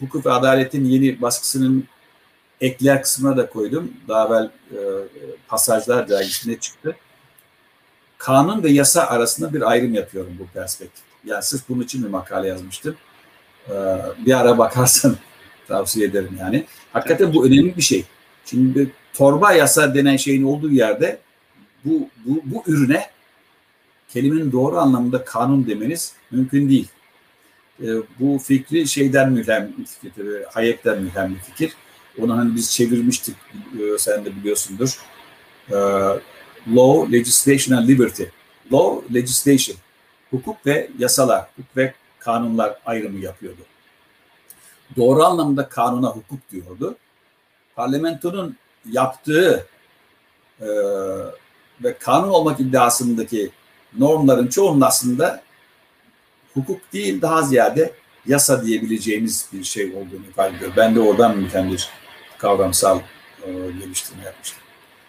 hukuk 0.00 0.26
ve 0.26 0.32
adaletin 0.32 0.84
yeni 0.84 1.22
baskısının 1.22 1.84
ekler 2.60 3.02
kısmına 3.02 3.36
da 3.36 3.50
koydum. 3.50 3.92
Daha 4.08 4.26
evvel 4.26 4.44
e, 4.70 4.78
pasajlar 5.48 6.08
dergisinde 6.08 6.58
çıktı. 6.58 6.96
Kanun 8.18 8.62
ve 8.62 8.70
yasa 8.70 9.06
arasında 9.06 9.54
bir 9.54 9.70
ayrım 9.70 9.94
yapıyorum 9.94 10.36
bu 10.38 10.46
perspektif. 10.46 11.04
Yani 11.24 11.42
sırf 11.42 11.68
bunun 11.68 11.82
için 11.82 12.04
bir 12.04 12.08
makale 12.08 12.48
yazmıştım. 12.48 12.96
E, 13.68 13.74
bir 14.26 14.40
ara 14.40 14.58
bakarsan 14.58 15.16
tavsiye 15.68 16.06
ederim 16.06 16.38
yani. 16.40 16.66
Hakikaten 16.92 17.34
bu 17.34 17.46
önemli 17.46 17.76
bir 17.76 17.82
şey. 17.82 18.04
Şimdi 18.44 18.92
torba 19.14 19.52
yasa 19.52 19.94
denen 19.94 20.16
şeyin 20.16 20.42
olduğu 20.42 20.70
yerde 20.70 21.18
bu, 21.84 22.08
bu, 22.24 22.40
bu 22.44 22.62
ürüne 22.66 23.10
kelimenin 24.08 24.52
doğru 24.52 24.78
anlamda 24.78 25.24
kanun 25.24 25.66
demeniz 25.66 26.12
mümkün 26.30 26.68
değil. 26.68 26.88
E, 27.82 27.86
bu 28.20 28.38
fikri 28.38 28.88
şeyden 28.88 29.32
mühem 29.32 29.72
fikir, 30.00 30.44
Hayek'ten 30.52 31.02
mühem 31.02 31.34
bir 31.34 31.40
fikir. 31.40 31.72
Onu 32.22 32.36
hani 32.36 32.54
biz 32.54 32.72
çevirmiştik, 32.72 33.36
e, 33.80 33.98
sen 33.98 34.24
de 34.24 34.36
biliyorsundur. 34.36 34.98
E, 35.70 35.74
law, 36.76 37.12
legislation 37.12 37.78
and 37.78 37.88
liberty. 37.88 38.22
Law, 38.72 39.14
legislation. 39.14 39.76
Hukuk 40.30 40.66
ve 40.66 40.90
yasalar, 40.98 41.46
hukuk 41.56 41.76
ve 41.76 41.94
kanunlar 42.18 42.78
ayrımı 42.86 43.18
yapıyordu. 43.18 43.60
Doğru 44.96 45.24
anlamda 45.24 45.68
kanuna 45.68 46.08
hukuk 46.08 46.50
diyordu. 46.52 46.96
Parlamentonun 47.76 48.56
yaptığı 48.90 49.66
e, 50.60 50.66
ve 51.84 51.98
kanun 51.98 52.28
olmak 52.28 52.60
iddiasındaki 52.60 53.50
normların 53.98 54.48
çoğunun 54.48 54.80
aslında 54.80 55.42
hukuk 56.54 56.92
değil 56.92 57.22
daha 57.22 57.42
ziyade 57.42 57.92
yasa 58.26 58.64
diyebileceğimiz 58.64 59.48
bir 59.52 59.64
şey 59.64 59.86
olduğunu 59.86 60.26
ifade 60.30 60.56
ediyor. 60.56 60.72
Ben 60.76 60.94
de 60.94 61.00
oradan 61.00 61.38
mükemmel 61.38 61.72
bir 61.72 61.88
kavramsal 62.38 63.00
e, 63.42 63.50
geliştirme 63.52 64.24
yapmıştım. 64.24 64.58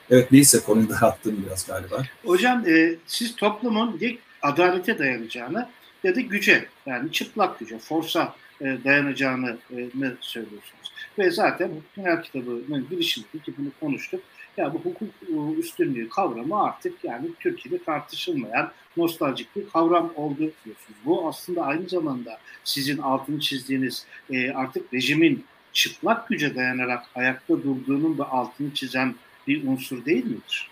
Evet 0.10 0.32
neyse 0.32 0.60
konuyu 0.60 0.90
dağıttım 1.02 1.46
biraz 1.46 1.68
galiba. 1.68 2.04
Hocam 2.26 2.70
e, 2.70 2.96
siz 3.08 3.36
toplumun 3.36 3.98
ya 4.02 4.12
adalete 4.42 5.00
dayanacağını 5.00 5.70
ya 6.04 6.16
da 6.16 6.22
güce 6.22 6.66
yani 6.86 7.12
çıplak 7.12 7.60
güce, 7.60 7.80
forsa 7.80 8.36
e, 8.62 8.78
dayanacağını 8.84 9.58
e, 9.72 9.78
söylüyorsunuz. 10.20 10.92
Ve 11.20 11.32
zaten 11.32 11.72
Dünya 11.98 12.22
Kitabı'nın 12.22 12.88
girişiminde 12.90 13.44
ki 13.46 13.54
bunu 13.58 13.68
konuştuk. 13.80 14.22
Ya 14.58 14.74
bu 14.74 14.78
hukuk 14.78 15.10
e, 15.30 15.60
üstünlüğü 15.60 16.10
kavramı 16.10 16.64
artık 16.64 17.04
yani 17.04 17.28
Türkiye'de 17.40 17.84
tartışılmayan 17.84 18.72
nostaljik 18.98 19.56
bir 19.56 19.70
kavram 19.70 20.14
oldu 20.16 20.38
diyorsunuz. 20.38 21.00
Bu 21.06 21.28
aslında 21.28 21.64
aynı 21.64 21.90
zamanda 21.90 22.40
sizin 22.64 22.98
altını 22.98 23.40
çizdiğiniz 23.40 24.06
e, 24.30 24.52
artık 24.52 24.94
rejimin 24.94 25.46
çıplak 25.74 26.28
güce 26.28 26.56
dayanarak 26.56 27.06
ayakta 27.16 27.64
durduğunun 27.64 28.18
da 28.18 28.32
altını 28.32 28.74
çizen 28.74 29.16
bir 29.48 29.68
unsur 29.68 30.06
değil 30.06 30.26
midir? 30.26 30.70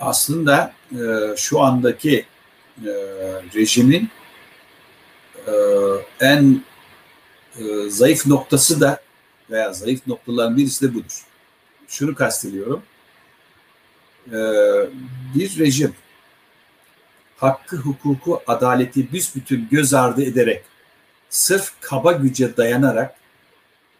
Aslında 0.00 0.72
e, 0.92 0.96
şu 1.36 1.60
andaki 1.60 2.26
e, 2.84 2.90
rejimin 3.54 4.08
e, 5.46 5.52
en 6.20 6.62
e, 7.58 7.90
zayıf 7.90 8.26
noktası 8.26 8.80
da 8.80 9.07
veya 9.50 9.72
zayıf 9.72 10.06
noktaların 10.06 10.56
birisi 10.56 10.88
de 10.88 10.94
budur. 10.94 11.24
Şunu 11.88 12.14
kastediyorum. 12.14 12.82
E, 14.26 14.38
bir 15.34 15.58
rejim 15.58 15.94
hakkı, 17.38 17.76
hukuku, 17.76 18.42
adaleti 18.46 19.12
büsbütün 19.12 19.68
göz 19.70 19.94
ardı 19.94 20.22
ederek 20.24 20.64
sırf 21.30 21.72
kaba 21.80 22.12
güce 22.12 22.56
dayanarak 22.56 23.14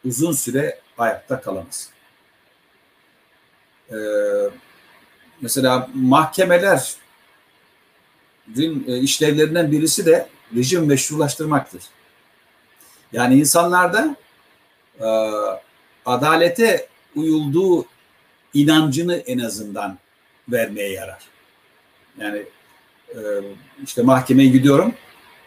uzun 0.05 0.33
süre 0.33 0.81
ayakta 0.99 1.41
kalamaz. 1.41 1.91
Ee, 3.91 3.95
mesela 5.41 5.89
mahkemeler 5.95 6.95
e, 8.87 8.99
işlevlerinden 8.99 9.73
birisi 9.73 10.07
de 10.07 10.29
rejim 10.57 10.87
meşrulaştırmaktır. 10.87 11.83
Yani 13.13 13.35
insanlarda 13.35 14.17
adalete 16.07 16.89
uyulduğu 17.17 17.87
inancını 18.55 19.17
en 19.17 19.39
azından 19.39 19.99
vermeye 20.49 20.93
yarar. 20.93 21.23
Yani 22.21 22.43
e, 23.09 23.19
işte 23.85 24.03
mahkemeye 24.03 24.49
gidiyorum, 24.49 24.95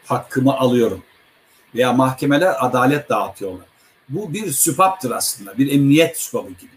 hakkımı 0.06 0.54
alıyorum. 0.54 1.04
Veya 1.76 1.93
mahkemeler 1.93 2.56
adalet 2.66 3.10
dağıtıyorlar. 3.10 3.66
Bu 4.10 4.34
bir 4.34 4.52
süpaptır 4.52 5.12
aslında, 5.12 5.58
bir 5.58 5.72
emniyet 5.72 6.18
süpapı 6.18 6.49
gibidir. 6.49 6.72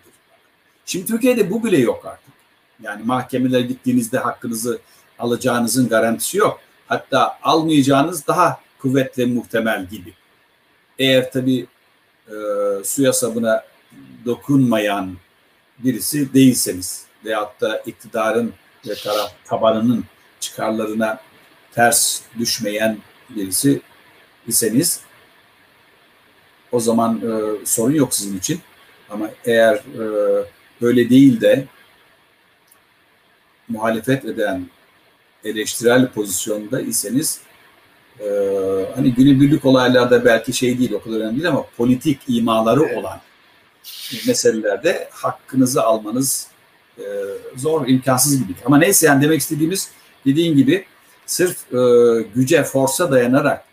Şimdi 0.86 1.06
Türkiye'de 1.06 1.50
bu 1.50 1.64
bile 1.64 1.78
yok 1.78 2.06
artık. 2.06 2.34
Yani 2.82 3.02
mahkemelere 3.04 3.62
gittiğinizde 3.62 4.18
hakkınızı 4.18 4.78
alacağınızın 5.18 5.88
garantisi 5.88 6.38
yok. 6.38 6.60
Hatta 6.86 7.38
almayacağınız 7.42 8.26
daha 8.26 8.60
kuvvetli 8.78 9.26
muhtemel 9.26 9.86
gibi. 9.86 10.12
Eğer 10.98 11.32
tabii 11.32 11.66
e, 12.28 12.34
suya 12.84 13.12
sabuna 13.12 13.64
dokunmayan 14.24 15.16
birisi 15.78 16.34
değilseniz 16.34 17.06
veyahut 17.24 17.60
da 17.60 17.78
iktidarın 17.78 18.52
ve 18.88 18.94
taraf 18.94 19.32
tabanının 19.44 20.04
çıkarlarına 20.40 21.20
ters 21.72 22.20
düşmeyen 22.38 22.98
birisi 23.30 23.80
iseniz 24.46 25.00
o 26.72 26.80
zaman 26.80 27.16
e, 27.16 27.66
sorun 27.66 27.94
yok 27.94 28.14
sizin 28.14 28.38
için. 28.38 28.60
Ama 29.10 29.30
eğer 29.44 29.74
e, 29.74 30.04
öyle 30.80 31.10
değil 31.10 31.40
de 31.40 31.66
muhalefet 33.68 34.24
eden 34.24 34.66
eleştirel 35.44 36.08
pozisyonda 36.08 36.80
iseniz 36.80 37.40
e, 38.20 38.26
hani 38.94 39.14
günübirlik 39.14 39.64
olaylarda 39.64 40.24
belki 40.24 40.52
şey 40.52 40.78
değil 40.78 40.92
o 40.92 41.02
kadar 41.02 41.16
önemli 41.16 41.34
değil 41.34 41.48
ama 41.48 41.66
politik 41.76 42.20
imaları 42.28 42.98
olan 42.98 43.20
meselelerde 44.26 45.08
hakkınızı 45.12 45.82
almanız 45.82 46.48
e, 46.98 47.02
zor, 47.56 47.88
imkansız 47.88 48.38
gibi. 48.38 48.52
Ama 48.64 48.78
neyse 48.78 49.06
yani 49.06 49.22
demek 49.22 49.40
istediğimiz 49.40 49.90
dediğin 50.26 50.56
gibi 50.56 50.84
sırf 51.26 51.74
e, 51.74 51.78
güce, 52.34 52.64
forsa 52.64 53.12
dayanarak 53.12 53.64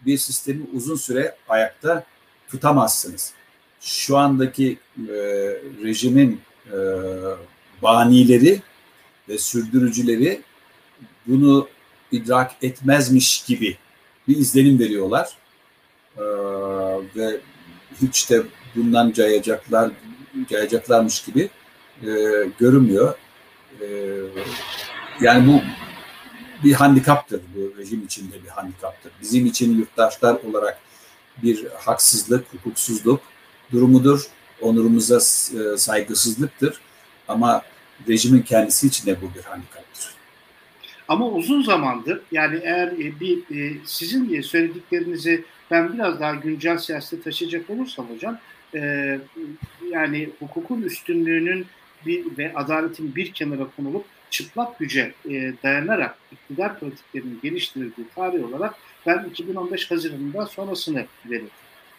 bir 0.00 0.18
sistemi 0.18 0.62
uzun 0.74 0.96
süre 0.96 1.36
ayakta 1.48 2.04
tutamazsınız. 2.50 3.32
Şu 3.80 4.16
andaki 4.16 4.78
e, 4.98 5.12
rejimin 5.84 6.40
e, 6.66 6.76
banileri 7.82 8.62
ve 9.28 9.38
sürdürücüleri 9.38 10.42
bunu 11.26 11.68
idrak 12.12 12.52
etmezmiş 12.62 13.44
gibi 13.44 13.76
bir 14.28 14.36
izlenim 14.36 14.78
veriyorlar. 14.78 15.36
Ee, 16.16 16.22
ve 17.16 17.40
hiç 18.02 18.30
de 18.30 18.42
bundan 18.76 19.12
cayacaklar 19.12 19.90
cayacaklarmış 20.48 21.24
gibi 21.24 21.50
e, 22.02 22.08
görünmüyor. 22.58 23.14
E, 23.80 23.86
yani 25.20 25.46
bu 25.48 25.60
bir 26.64 26.72
handikaptır 26.72 27.40
bu 27.56 27.78
rejim 27.78 28.04
içinde 28.04 28.44
bir 28.44 28.48
handikaptır. 28.48 29.12
Bizim 29.22 29.46
için 29.46 29.78
yurttaşlar 29.78 30.34
olarak 30.34 30.78
bir 31.42 31.66
haksızlık, 31.66 32.52
hukuksuzluk 32.52 33.20
durumudur. 33.72 34.26
Onurumuza 34.60 35.16
e, 35.16 35.76
saygısızlıktır. 35.76 36.80
Ama 37.28 37.62
rejimin 38.08 38.42
kendisi 38.42 38.86
için 38.86 39.06
de 39.06 39.22
bu 39.22 39.34
bir 39.34 39.42
handikaptır. 39.42 40.17
Ama 41.08 41.28
uzun 41.28 41.62
zamandır 41.62 42.20
yani 42.32 42.60
eğer 42.62 42.88
e, 42.88 43.20
bir 43.20 43.38
e, 43.38 43.76
sizin 43.84 44.40
söylediklerinizi 44.40 45.44
ben 45.70 45.92
biraz 45.92 46.20
daha 46.20 46.34
güncel 46.34 46.78
siyasete 46.78 47.22
taşıyacak 47.22 47.70
olursam 47.70 48.06
hocam 48.10 48.38
yani 49.90 50.30
hukukun 50.38 50.82
üstünlüğünün 50.82 51.66
bir 52.06 52.38
ve 52.38 52.54
adaletin 52.54 53.14
bir 53.14 53.32
kenara 53.32 53.66
konulup 53.76 54.04
çıplak 54.30 54.78
güce 54.78 55.12
dayanarak 55.62 56.18
iktidar 56.32 56.80
pratiklerinin 56.80 57.40
geliştirildiği 57.42 58.06
tarih 58.14 58.44
olarak 58.48 58.74
ben 59.06 59.26
2015 59.30 59.90
Haziran'dan 59.90 60.44
sonrasını 60.44 61.06
veririm. 61.26 61.50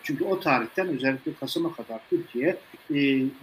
Çünkü 0.04 0.24
o 0.24 0.40
tarihten 0.40 0.88
özellikle 0.88 1.34
Kasım'a 1.34 1.74
kadar 1.74 2.00
Türkiye 2.10 2.58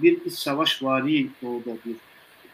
bir 0.03 0.25
iç 0.25 0.33
savaş 0.33 0.83
vari 0.83 1.27
doğuda 1.43 1.71
bir 1.87 1.97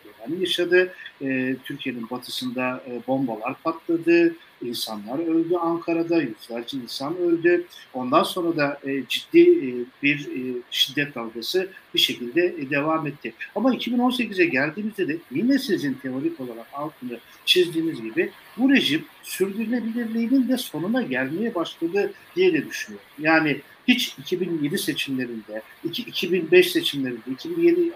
dönem 0.05 0.41
yaşadı. 0.41 0.95
E, 1.23 1.57
Türkiye'nin 1.65 2.11
batısında 2.11 2.83
e, 2.87 3.01
bombalar 3.07 3.55
patladı. 3.63 4.35
insanlar 4.63 5.19
öldü 5.19 5.57
Ankara'da, 5.57 6.23
yüzlerce 6.23 6.79
insan 6.79 7.17
öldü. 7.17 7.67
Ondan 7.95 8.23
sonra 8.23 8.57
da 8.57 8.79
e, 8.85 9.03
ciddi 9.09 9.41
e, 9.41 9.71
bir 10.03 10.19
e, 10.19 10.63
şiddet 10.71 11.15
dalgası 11.15 11.69
bir 11.95 11.99
şekilde 11.99 12.55
e, 12.59 12.71
devam 12.71 13.07
etti. 13.07 13.35
Ama 13.55 13.75
2018'e 13.75 14.45
geldiğimizde 14.45 15.09
de 15.09 15.17
yine 15.31 15.59
sizin 15.59 15.95
teorik 15.95 16.41
olarak 16.41 16.67
altını 16.73 17.19
çizdiğiniz 17.45 18.03
gibi 18.03 18.31
bu 18.57 18.71
rejim 18.71 19.05
sürdürülebilirliğinin 19.23 20.49
de 20.49 20.57
sonuna 20.57 21.03
gelmeye 21.03 21.55
başladı 21.55 22.13
diye 22.37 22.53
de 22.53 22.69
düşünüyorum. 22.69 23.09
Yani 23.19 23.61
hiç 23.89 24.19
2007 24.19 24.79
seçimlerinde, 24.79 25.63
2005 25.85 26.73
seçimlerinde, 26.73 27.31
2007 27.33 27.93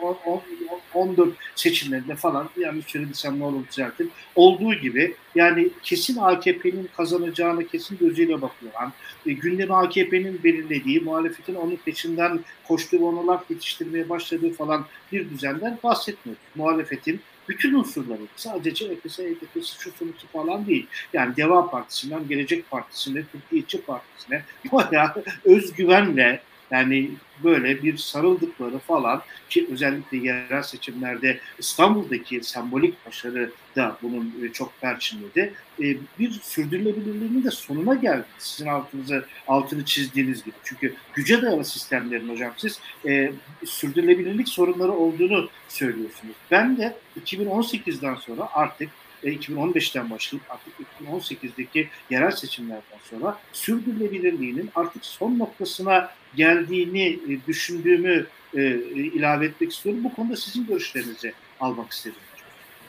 14 0.94 1.34
seçimlerinde 1.54 2.14
falan 2.14 2.50
yanlış 2.56 2.86
söylediysem 2.86 3.40
ne 3.40 3.44
olur 3.44 3.68
düzeltin. 3.68 4.10
Olduğu 4.34 4.74
gibi 4.74 5.14
yani 5.34 5.70
kesin 5.82 6.16
AKP'nin 6.16 6.88
kazanacağını 6.96 7.66
kesin 7.66 7.98
gözüyle 7.98 8.42
bakılan, 8.42 8.92
e, 9.26 9.32
gündemi 9.32 9.74
AKP'nin 9.74 10.42
belirlediği, 10.44 11.00
muhalefetin 11.00 11.54
onun 11.54 11.76
peşinden 11.76 12.40
koştuğu 12.68 13.06
ona 13.08 13.26
laf 13.26 13.50
yetiştirmeye 13.50 14.08
başladığı 14.08 14.52
falan 14.52 14.86
bir 15.12 15.30
düzenden 15.30 15.78
bahsetmiyoruz. 15.84 16.42
Muhalefetin 16.54 17.20
bütün 17.48 17.74
unsurları 17.74 18.20
sadece 18.36 18.74
CHP'si, 18.74 19.22
HDP'si, 19.22 19.80
şu 19.80 19.90
sonucu 19.92 20.26
falan 20.32 20.66
değil. 20.66 20.86
Yani 21.12 21.36
Deva 21.36 21.70
Partisi'nden 21.70 22.28
Gelecek 22.28 22.70
Partisi'ne, 22.70 23.24
Türkiye 23.32 23.62
İşçi 23.62 23.82
Partisi'ne 23.82 24.42
bayağı 24.72 25.24
özgüvenle 25.44 26.40
yani 26.70 27.10
böyle 27.44 27.82
bir 27.82 27.96
sarıldıkları 27.96 28.78
falan 28.78 29.22
ki 29.50 29.66
özellikle 29.72 30.16
yerel 30.16 30.62
seçimlerde 30.62 31.40
İstanbul'daki 31.58 32.40
sembolik 32.42 33.06
başarı 33.06 33.50
da 33.76 33.98
bunun 34.02 34.34
e, 34.44 34.52
çok 34.52 34.80
perçinledi. 34.80 35.54
E, 35.82 35.96
bir 36.18 36.30
sürdürülebilirliğinin 36.30 37.44
de 37.44 37.50
sonuna 37.50 37.94
geldi. 37.94 38.24
Sizin 38.38 38.66
altınızı 38.66 39.24
altını 39.48 39.84
çizdiğiniz 39.84 40.44
gibi. 40.44 40.54
Çünkü 40.64 40.94
güce 41.14 41.42
dayalı 41.42 41.64
sistemlerin 41.64 42.28
hocam 42.28 42.52
siz 42.56 42.80
e, 43.06 43.32
sürdürülebilirlik 43.64 44.48
sorunları 44.48 44.92
olduğunu 44.92 45.48
söylüyorsunuz. 45.68 46.34
Ben 46.50 46.76
de 46.76 46.96
2018'den 47.24 48.14
sonra 48.14 48.48
artık 48.54 48.90
2015'ten 49.30 50.10
başlayıp 50.10 50.50
artık 50.50 50.72
2018'deki 51.00 51.88
yerel 52.10 52.30
seçimlerden 52.30 52.98
sonra 53.10 53.38
sürdürülebilirliğinin 53.52 54.70
artık 54.74 55.04
son 55.04 55.38
noktasına 55.38 56.10
geldiğini 56.36 57.08
e, 57.08 57.46
düşündüğümü 57.46 58.26
e, 58.54 58.62
ilave 58.90 59.46
etmek 59.46 59.72
istiyorum. 59.72 60.04
Bu 60.04 60.14
konuda 60.14 60.36
sizin 60.36 60.66
görüşlerinizi 60.66 61.32
almak 61.60 61.92
istedim. 61.92 62.18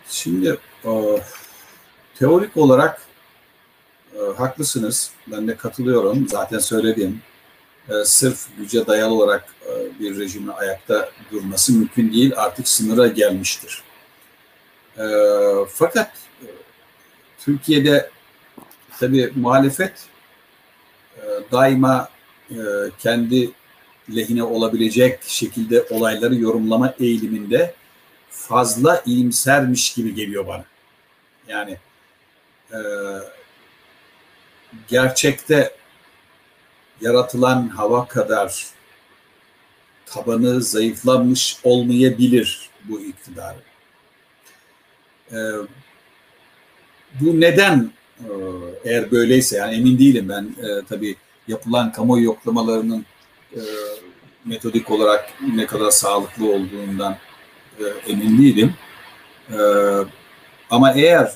Şimdi 0.10 0.58
e, 0.86 0.92
teorik 2.16 2.58
olarak 2.58 3.02
e, 4.14 4.20
haklısınız. 4.38 5.12
Ben 5.28 5.48
de 5.48 5.58
katılıyorum. 5.58 6.28
Zaten 6.28 6.60
söyledim. 6.60 7.22
E, 7.90 7.94
sırf 8.06 8.48
güce 8.58 8.88
dayalı 8.88 9.14
olarak 9.14 9.54
e, 9.66 10.00
bir 10.00 10.20
rejimin 10.20 10.48
ayakta 10.48 11.10
durması 11.32 11.74
mümkün 11.74 12.14
değil. 12.14 12.34
Artık 12.36 12.68
sınıra 12.68 13.08
gelmiştir. 13.08 13.84
E, 14.98 15.06
fakat 15.70 16.12
e, 16.42 16.48
Türkiye'de 17.40 18.10
tabi 19.00 19.32
muhalefet 19.36 19.94
e, 21.18 21.22
daima 21.52 22.10
e, 22.52 22.56
kendi 23.00 23.52
lehine 24.16 24.44
olabilecek 24.44 25.24
şekilde 25.24 25.86
olayları 25.90 26.36
yorumlama 26.36 26.94
eğiliminde 27.00 27.74
fazla 28.30 29.04
iyimsermiş 29.06 29.94
gibi 29.94 30.16
geliyor 30.16 30.48
bana. 30.48 30.66
Yani 31.48 31.78
e, 32.72 32.80
gerçekte 34.88 35.76
yaratılan 37.02 37.68
hava 37.68 38.08
kadar 38.08 38.68
tabanı 40.06 40.62
zayıflamış 40.62 41.60
olmayabilir 41.64 42.70
bu 42.84 43.00
iktidarın. 43.00 43.62
E, 45.32 45.38
bu 47.22 47.42
neden 47.42 47.92
e, 48.20 48.30
eğer 48.84 49.12
böyleyse 49.12 49.58
yani 49.58 49.76
emin 49.76 50.00
değilim 50.00 50.30
ben 50.30 50.44
e, 50.44 50.86
tabii 50.90 51.16
yapılan 51.48 51.92
kamuoyu 51.92 52.24
yoklamalarının 52.24 53.06
e, 53.54 53.62
metodik 54.46 54.92
olarak 54.92 55.34
ne 55.56 55.66
kadar 55.66 55.92
sağlıklı 55.92 56.52
olduğundan 56.52 57.18
e, 57.80 58.12
emin 58.12 58.38
değilim. 58.38 58.74
E, 59.52 59.58
ama 60.70 60.94
eğer 60.94 61.32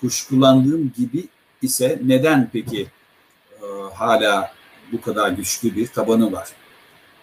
kuşkulandığım 0.00 0.92
gibi 0.96 1.24
ise 1.62 1.98
neden 2.04 2.50
peki 2.52 2.86
e, 3.62 3.66
hala 3.94 4.52
bu 4.92 5.00
kadar 5.00 5.30
güçlü 5.30 5.76
bir 5.76 5.86
tabanı 5.86 6.32
var? 6.32 6.48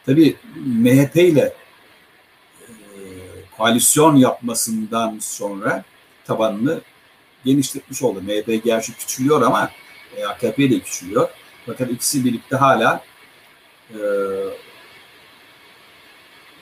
Tabii 0.05 0.35
MHP 0.55 1.15
ile 1.15 1.53
koalisyon 3.57 4.15
yapmasından 4.15 5.17
sonra 5.19 5.83
tabanını 6.25 6.81
genişletmiş 7.45 8.03
oldu. 8.03 8.21
MHP 8.21 8.63
gerçi 8.63 8.93
küçülüyor 8.93 9.41
ama 9.41 9.71
e, 10.15 10.25
AKP 10.25 10.71
de 10.71 10.79
küçülüyor. 10.79 11.29
Fakat 11.65 11.91
ikisi 11.91 12.25
birlikte 12.25 12.55
hala 12.55 13.03
e, 13.89 13.99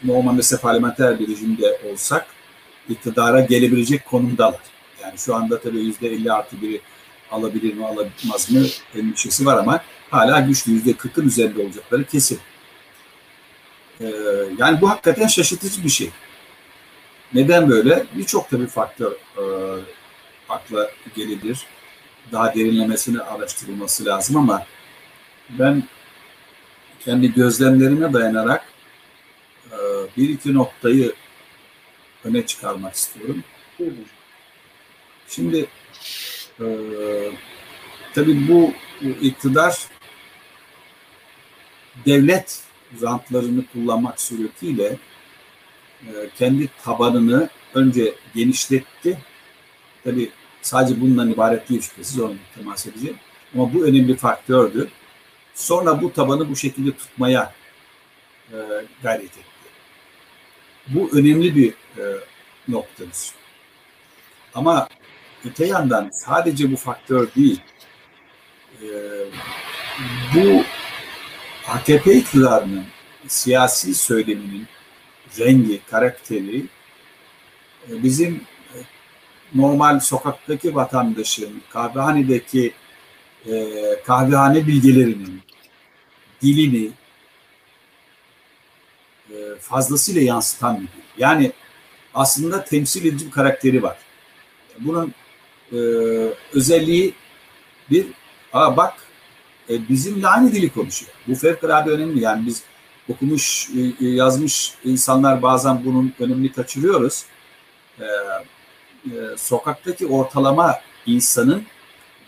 normal 0.04 0.34
mesela 0.34 0.62
parlamenter 0.62 1.20
bir 1.20 1.28
rejimde 1.28 1.80
olsak 1.92 2.28
iktidara 2.90 3.40
gelebilecek 3.40 4.06
konumdalar. 4.06 4.62
Yani 5.02 5.18
şu 5.18 5.36
anda 5.36 5.60
tabii 5.62 5.80
yüzde 5.80 6.08
50 6.08 6.32
artı 6.32 6.62
biri 6.62 6.82
alabilir 7.32 7.74
mi 7.74 7.86
alamaz 7.86 8.52
mı 8.52 8.66
endişesi 8.96 9.46
var 9.46 9.58
ama 9.58 9.82
hala 10.10 10.40
güçlü 10.40 10.72
yüzde 10.72 10.92
40'ın 10.92 11.28
üzerinde 11.28 11.62
olacakları 11.62 12.06
kesin. 12.06 12.40
Ee, 14.02 14.06
yani 14.58 14.82
bu 14.82 14.90
hakikaten 14.90 15.28
şaşırtıcı 15.28 15.84
bir 15.84 15.90
şey. 15.90 16.10
Neden 17.34 17.70
böyle? 17.70 18.06
Birçok 18.16 18.50
tabii 18.50 18.68
faktör 18.68 19.12
e, 19.12 19.44
akla 20.50 20.92
gelebilir. 21.16 21.66
Daha 22.32 22.56
derinlemesine 22.56 23.22
araştırılması 23.22 24.06
lazım 24.06 24.38
ama 24.38 24.66
ben 25.50 25.84
kendi 27.00 27.34
gözlemlerime 27.34 28.14
dayanarak 28.14 28.66
e, 29.72 29.78
bir 30.18 30.30
iki 30.30 30.54
noktayı 30.54 31.14
öne 32.24 32.46
çıkarmak 32.46 32.96
istiyorum. 32.96 33.44
Şimdi 35.28 35.68
e, 36.60 36.66
tabii 38.14 38.48
bu 38.48 38.74
iktidar 39.22 39.78
devlet 42.06 42.64
rantlarını 43.02 43.66
kullanmak 43.74 44.22
suretiyle 44.22 44.98
kendi 46.38 46.70
tabanını 46.84 47.50
önce 47.74 48.16
genişletti. 48.36 49.18
Tabii 50.04 50.30
sadece 50.62 51.02
bundan 51.02 51.32
ibaret 51.32 51.70
değil 51.70 51.82
şüphesiz 51.82 52.20
onu 52.20 52.36
temas 52.56 52.88
edeceğim. 52.88 53.18
Ama 53.56 53.74
bu 53.74 53.86
önemli 53.86 54.08
bir 54.08 54.18
faktördü. 54.18 54.90
Sonra 55.54 56.02
bu 56.02 56.14
tabanı 56.14 56.50
bu 56.50 56.56
şekilde 56.56 56.92
tutmaya 56.92 57.54
e, 58.52 58.58
gayret 59.04 59.24
etti. 59.24 59.40
Bu 60.88 61.10
önemli 61.14 61.56
bir 61.56 61.70
e, 61.72 62.04
noktadır. 62.68 63.32
Ama 64.54 64.88
öte 65.46 65.66
yandan 65.66 66.10
sadece 66.14 66.72
bu 66.72 66.76
faktör 66.76 67.28
değil, 67.36 67.62
e, 68.82 68.88
bu 70.36 70.64
AKP 71.68 72.14
iktidarının 72.14 72.86
siyasi 73.28 73.94
söyleminin 73.94 74.68
rengi, 75.40 75.82
karakteri 75.92 76.66
e, 77.90 78.04
bizim 78.04 78.36
e, 78.36 78.78
normal 79.56 80.00
sokaktaki 80.00 80.76
vatandaşın, 80.76 81.62
kahvehanedeki 81.70 82.74
e, 83.48 83.74
kahvehane 84.06 84.68
bilgilerinin 84.68 85.42
dilini 86.42 86.92
fazlasıyla 89.60 90.22
yansıtan 90.22 90.76
bir 90.76 90.82
dil. 90.82 91.02
Yani 91.18 91.52
aslında 92.14 92.64
temsil 92.64 93.06
edici 93.06 93.26
bir 93.26 93.32
karakteri 93.32 93.84
var. 93.84 93.98
Bunun 94.80 95.14
özelliği 96.54 97.14
bir, 97.90 98.08
aa 98.54 98.78
bak 98.78 98.94
e, 99.70 99.90
bizimle 99.90 100.28
aynı 100.28 100.52
dili 100.52 100.70
konuşuyor. 100.70 101.12
Bu 101.28 101.36
fevkalade 101.36 101.90
önemli. 101.90 102.22
Yani 102.22 102.46
biz 102.46 102.64
okumuş, 103.10 103.70
e, 104.02 104.08
yazmış 104.08 104.74
insanlar 104.84 105.42
bazen 105.42 105.86
bunun 105.86 106.14
önemini 106.20 106.52
kaçırıyoruz. 106.52 107.26
E, 108.00 108.06
e, 108.06 109.38
sokaktaki 109.38 110.08
ortalama 110.08 110.76
insanın 111.06 111.64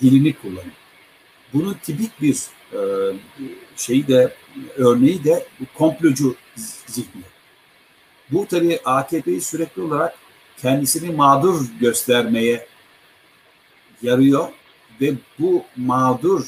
dilini 0.02 0.34
kullanıyor. 0.34 0.76
Bunun 1.54 1.74
tipik 1.74 2.22
bir 2.22 2.38
e, 2.74 2.80
şeyi 3.76 4.08
de 4.08 4.34
örneği 4.76 5.24
de 5.24 5.48
komplocu 5.76 6.36
zihni. 6.86 7.24
Bu 8.32 8.48
tabii 8.48 8.80
AKP'yi 8.86 9.42
sürekli 9.42 9.82
olarak 9.82 10.16
kendisini 10.58 11.16
mağdur 11.16 11.66
göstermeye 11.80 12.68
yarıyor. 14.02 14.50
ve 15.02 15.14
bu 15.40 15.64
mağdur 15.76 16.48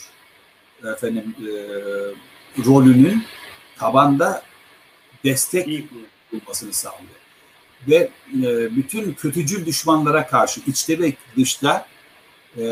efendim 0.84 1.36
e, 1.40 1.52
rolünün 2.66 3.24
tabanda 3.80 4.44
destek 5.24 5.84
bulmasını 6.32 6.74
sağlıyor. 6.74 7.20
Ve 7.88 8.10
e, 8.34 8.76
bütün 8.76 9.14
kötücül 9.14 9.66
düşmanlara 9.66 10.28
karşı 10.28 10.62
içte 10.68 11.00
ve 11.00 11.14
dışta 11.38 11.88
e, 12.58 12.64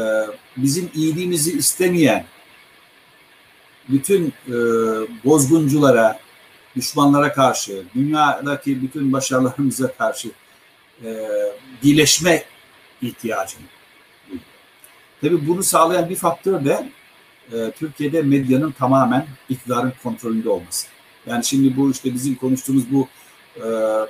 bizim 0.57 0.89
iyiliğimizi 0.93 1.57
istemeyen 1.57 2.25
bütün 3.89 4.33
e, 4.47 4.53
bozgunculara, 5.25 6.19
düşmanlara 6.75 7.33
karşı, 7.33 7.83
dünyadaki 7.95 8.81
bütün 8.81 9.13
başarılarımıza 9.13 9.93
karşı 9.93 10.29
e, 11.03 11.27
birleşme 11.83 12.43
ihtiyacını 13.01 13.65
Tabii 15.21 15.47
bunu 15.47 15.63
sağlayan 15.63 16.09
bir 16.09 16.15
faktör 16.15 16.65
de 16.65 16.89
e, 17.51 17.71
Türkiye'de 17.71 18.21
medyanın 18.21 18.71
tamamen 18.71 19.27
iktidarın 19.49 19.93
kontrolünde 20.03 20.49
olması. 20.49 20.87
Yani 21.27 21.45
şimdi 21.45 21.77
bu 21.77 21.91
işte 21.91 22.13
bizim 22.13 22.35
konuştuğumuz 22.35 22.91
bu 22.91 23.07
e, 23.55 23.65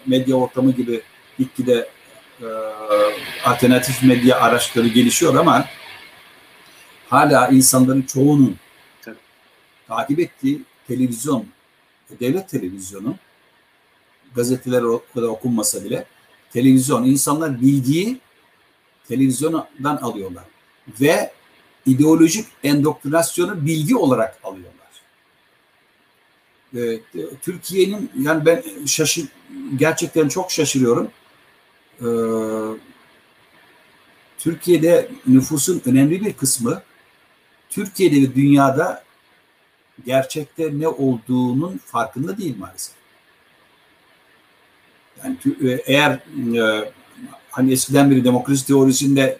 medya 0.05 0.35
ortamı 0.35 0.71
gibi 0.71 1.01
gitgide 1.39 1.89
e, 2.41 2.47
alternatif 3.45 4.03
medya 4.03 4.41
araçları 4.41 4.87
gelişiyor 4.87 5.35
ama 5.35 5.65
hala 7.09 7.47
insanların 7.47 8.01
çoğunun 8.01 8.55
Tabii. 9.01 9.15
takip 9.87 10.19
ettiği 10.19 10.61
televizyon, 10.87 11.45
devlet 12.19 12.49
televizyonu 12.49 13.15
gazeteler 14.35 14.81
o 14.81 15.03
kadar 15.13 15.27
okunmasa 15.27 15.83
bile 15.83 16.05
televizyon, 16.53 17.03
insanlar 17.03 17.61
bilgiyi 17.61 18.19
televizyondan 19.07 19.97
alıyorlar 20.01 20.43
ve 21.01 21.31
ideolojik 21.85 22.45
endoktrinasyonu 22.63 23.65
bilgi 23.65 23.95
olarak 23.95 24.39
alıyorlar. 24.43 24.76
Ee, 26.75 26.99
Türkiye'nin 27.41 28.11
yani 28.21 28.45
ben 28.45 28.63
şaşır 28.85 29.25
gerçekten 29.75 30.27
çok 30.27 30.51
şaşırıyorum. 30.51 31.11
Ee, 32.01 32.07
Türkiye'de 34.37 35.11
nüfusun 35.27 35.81
önemli 35.85 36.25
bir 36.25 36.33
kısmı 36.33 36.81
Türkiye'de 37.69 38.15
ve 38.15 38.35
dünyada 38.35 39.03
gerçekte 40.05 40.79
ne 40.79 40.87
olduğunun 40.87 41.77
farkında 41.85 42.37
değil 42.37 42.55
maalesef. 42.59 42.95
Yani 45.23 45.37
e, 45.61 45.81
eğer 45.85 46.11
e, 46.57 46.91
hani 47.51 47.71
eskiden 47.71 48.11
beri 48.11 48.23
demokrasi 48.23 48.67
teorisinde 48.67 49.37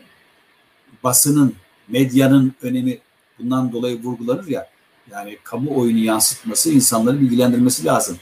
basının, 1.04 1.56
medyanın 1.88 2.54
önemi 2.62 3.00
bundan 3.40 3.72
dolayı 3.72 4.04
vurgulanır 4.04 4.48
ya. 4.48 4.70
Yani 5.12 5.38
kamu 5.44 5.80
oyunu 5.80 6.00
yansıtması, 6.00 6.72
insanları 6.72 7.22
bilgilendirmesi 7.22 7.86
lazım. 7.86 8.18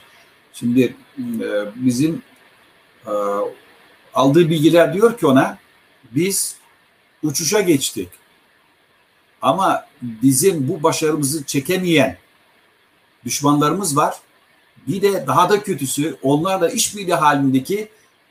Şimdi 0.53 0.95
e, 1.19 1.47
bizim 1.75 2.21
e, 3.07 3.11
aldığı 4.13 4.49
bilgiler 4.49 4.93
diyor 4.93 5.17
ki 5.17 5.27
ona 5.27 5.57
biz 6.11 6.55
uçuşa 7.23 7.61
geçtik. 7.61 8.09
Ama 9.41 9.85
bizim 10.01 10.67
bu 10.67 10.83
başarımızı 10.83 11.45
çekemeyen 11.45 12.17
düşmanlarımız 13.25 13.97
var. 13.97 14.15
Bir 14.87 15.01
de 15.01 15.27
daha 15.27 15.49
da 15.49 15.63
kötüsü 15.63 16.17
onlarla 16.21 16.69
işbirliği 16.69 17.13
halindeki 17.13 17.89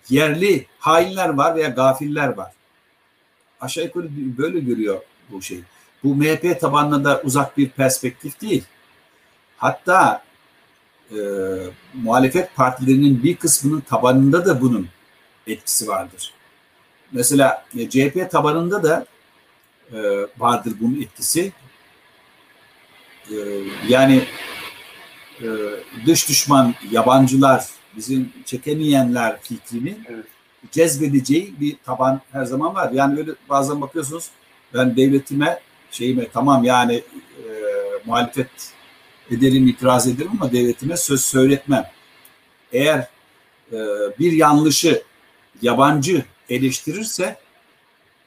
yerli 0.08 0.66
hainler 0.78 1.28
var 1.28 1.56
veya 1.56 1.68
gafiller 1.68 2.28
var. 2.28 2.52
Aşağı 3.60 3.84
yukarı 3.84 4.08
böyle 4.38 4.60
görüyor 4.60 5.00
bu 5.30 5.42
şey. 5.42 5.60
Bu 6.04 6.14
MHP 6.14 6.60
tabanına 6.60 7.04
da 7.04 7.20
uzak 7.24 7.58
bir 7.58 7.68
perspektif 7.68 8.40
değil. 8.40 8.64
Hatta 9.56 10.22
e, 11.10 11.16
muhalefet 11.94 12.56
partilerinin 12.56 13.22
bir 13.22 13.36
kısmının 13.36 13.80
tabanında 13.80 14.46
da 14.46 14.60
bunun 14.60 14.88
etkisi 15.46 15.88
vardır. 15.88 16.32
Mesela 17.12 17.64
e, 17.78 17.90
CHP 17.90 18.30
tabanında 18.30 18.82
da 18.82 19.06
e, 19.92 19.98
vardır 20.38 20.72
bunun 20.80 21.02
etkisi. 21.02 21.52
E, 23.30 23.34
yani 23.88 24.24
e, 25.42 25.46
dış 26.06 26.28
düşman, 26.28 26.74
yabancılar, 26.90 27.66
bizim 27.96 28.32
çekemeyenler 28.44 29.40
fikrini 29.40 29.98
evet. 30.08 30.24
cezbedeceği 30.70 31.54
bir 31.60 31.76
taban 31.84 32.20
her 32.32 32.44
zaman 32.44 32.74
var. 32.74 32.92
Yani 32.92 33.18
öyle 33.18 33.30
bazen 33.48 33.80
bakıyorsunuz 33.80 34.30
ben 34.74 34.96
devletime 34.96 35.60
şeyime 35.94 36.28
tamam 36.28 36.64
yani 36.64 36.94
e, 36.94 37.50
muhalefet 38.04 38.72
ederim, 39.30 39.66
itiraz 39.66 40.06
ederim 40.06 40.30
ama 40.40 40.52
devletime 40.52 40.96
söz 40.96 41.20
söyletmem. 41.20 41.84
Eğer 42.72 43.08
e, 43.72 43.78
bir 44.18 44.32
yanlışı 44.32 45.02
yabancı 45.62 46.24
eleştirirse 46.48 47.36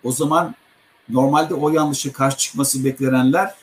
o 0.04 0.12
zaman 0.12 0.56
normalde 1.10 1.54
o 1.54 1.70
yanlışı 1.70 2.14
karşı 2.14 2.38
çıkması 2.38 2.86
beklenenler 2.86 3.54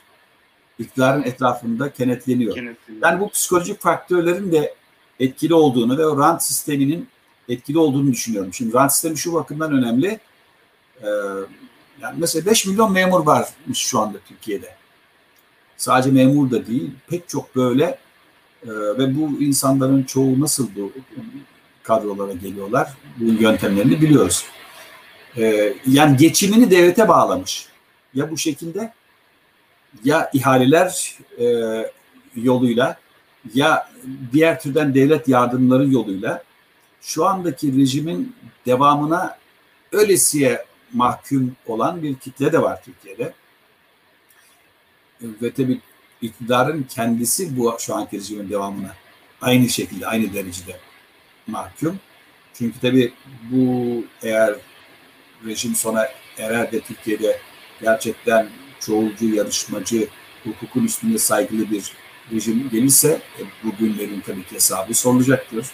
iktidarın 0.78 1.22
etrafında 1.22 1.92
kenetleniyor. 1.92 2.54
kenetleniyor. 2.54 3.02
Yani 3.02 3.20
bu 3.20 3.30
psikolojik 3.30 3.80
faktörlerin 3.80 4.52
de 4.52 4.74
etkili 5.20 5.54
olduğunu 5.54 5.98
ve 5.98 6.06
o 6.06 6.18
rant 6.18 6.42
sisteminin 6.42 7.08
etkili 7.48 7.78
olduğunu 7.78 8.12
düşünüyorum. 8.12 8.54
Şimdi 8.54 8.74
rant 8.74 8.92
sistemi 8.92 9.18
şu 9.18 9.32
bakımdan 9.32 9.72
önemli. 9.72 10.20
Ee, 11.02 11.06
yani 12.00 12.16
mesela 12.18 12.46
5 12.46 12.66
milyon 12.66 12.92
memur 12.92 13.26
varmış 13.26 13.78
şu 13.78 14.00
anda 14.00 14.18
Türkiye'de. 14.28 14.74
Sadece 15.76 16.10
memur 16.10 16.50
da 16.50 16.66
değil, 16.66 16.90
pek 17.08 17.28
çok 17.28 17.56
böyle 17.56 17.98
e, 18.62 18.70
ve 18.70 19.16
bu 19.16 19.42
insanların 19.42 20.02
çoğu 20.02 20.40
nasıl 20.40 20.68
bu 20.76 20.92
kadrolara 21.82 22.32
geliyorlar? 22.32 22.92
Bu 23.16 23.42
yöntemlerini 23.42 24.00
biliyoruz. 24.00 24.44
E, 25.36 25.74
yani 25.86 26.16
geçimini 26.16 26.70
devlete 26.70 27.08
bağlamış. 27.08 27.66
Ya 28.14 28.30
bu 28.30 28.38
şekilde 28.38 28.92
ya 30.04 30.30
ihaleler 30.32 31.18
e, 31.38 31.46
yoluyla 32.36 32.96
ya 33.54 33.90
diğer 34.32 34.60
türden 34.60 34.94
devlet 34.94 35.28
yardımları 35.28 35.88
yoluyla 35.88 36.44
şu 37.00 37.26
andaki 37.26 37.80
rejimin 37.80 38.36
devamına 38.66 39.38
öylesiye 39.92 40.64
mahkum 40.94 41.56
olan 41.66 42.02
bir 42.02 42.14
kitle 42.14 42.52
de 42.52 42.62
var 42.62 42.82
Türkiye'de. 42.84 43.34
Ve 45.22 45.52
tabii 45.52 45.80
iktidarın 46.22 46.82
kendisi 46.82 47.56
bu 47.56 47.76
şu 47.78 47.94
anki 47.94 48.16
rejimin 48.16 48.50
devamına 48.50 48.94
aynı 49.40 49.68
şekilde, 49.68 50.06
aynı 50.06 50.34
derecede 50.34 50.76
mahkum. 51.46 52.00
Çünkü 52.54 52.80
tabii 52.80 53.12
bu 53.50 54.04
eğer 54.22 54.54
rejim 55.46 55.74
sona 55.74 56.08
erer 56.38 56.72
de 56.72 56.80
Türkiye'de 56.80 57.38
gerçekten 57.80 58.48
çoğulcu, 58.80 59.34
yarışmacı, 59.34 60.08
hukukun 60.44 60.84
üstünde 60.84 61.18
saygılı 61.18 61.70
bir 61.70 61.92
rejim 62.32 62.70
gelirse 62.70 63.08
e, 63.08 63.42
bu 63.64 63.76
günlerin 63.76 64.20
tabii 64.20 64.44
ki 64.44 64.54
hesabı 64.54 64.94
sorulacaktır. 64.94 65.66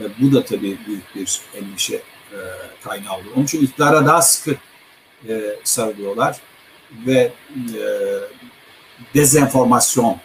E, 0.00 0.04
bu 0.20 0.32
da 0.32 0.44
tabii 0.44 0.78
büyük 0.86 1.14
bir 1.14 1.40
endişe 1.54 2.02
e, 2.32 2.38
kaynağı 2.84 3.14
olur. 3.14 3.30
Onun 3.36 3.44
için 3.44 3.62
iktidara 3.62 4.06
daha 4.06 4.22
sıkı 4.22 4.56
e, 5.28 5.56
sarılıyorlar 5.64 6.36
ve 7.06 7.32
e, 7.74 7.82
dezenformasyon 9.14 10.16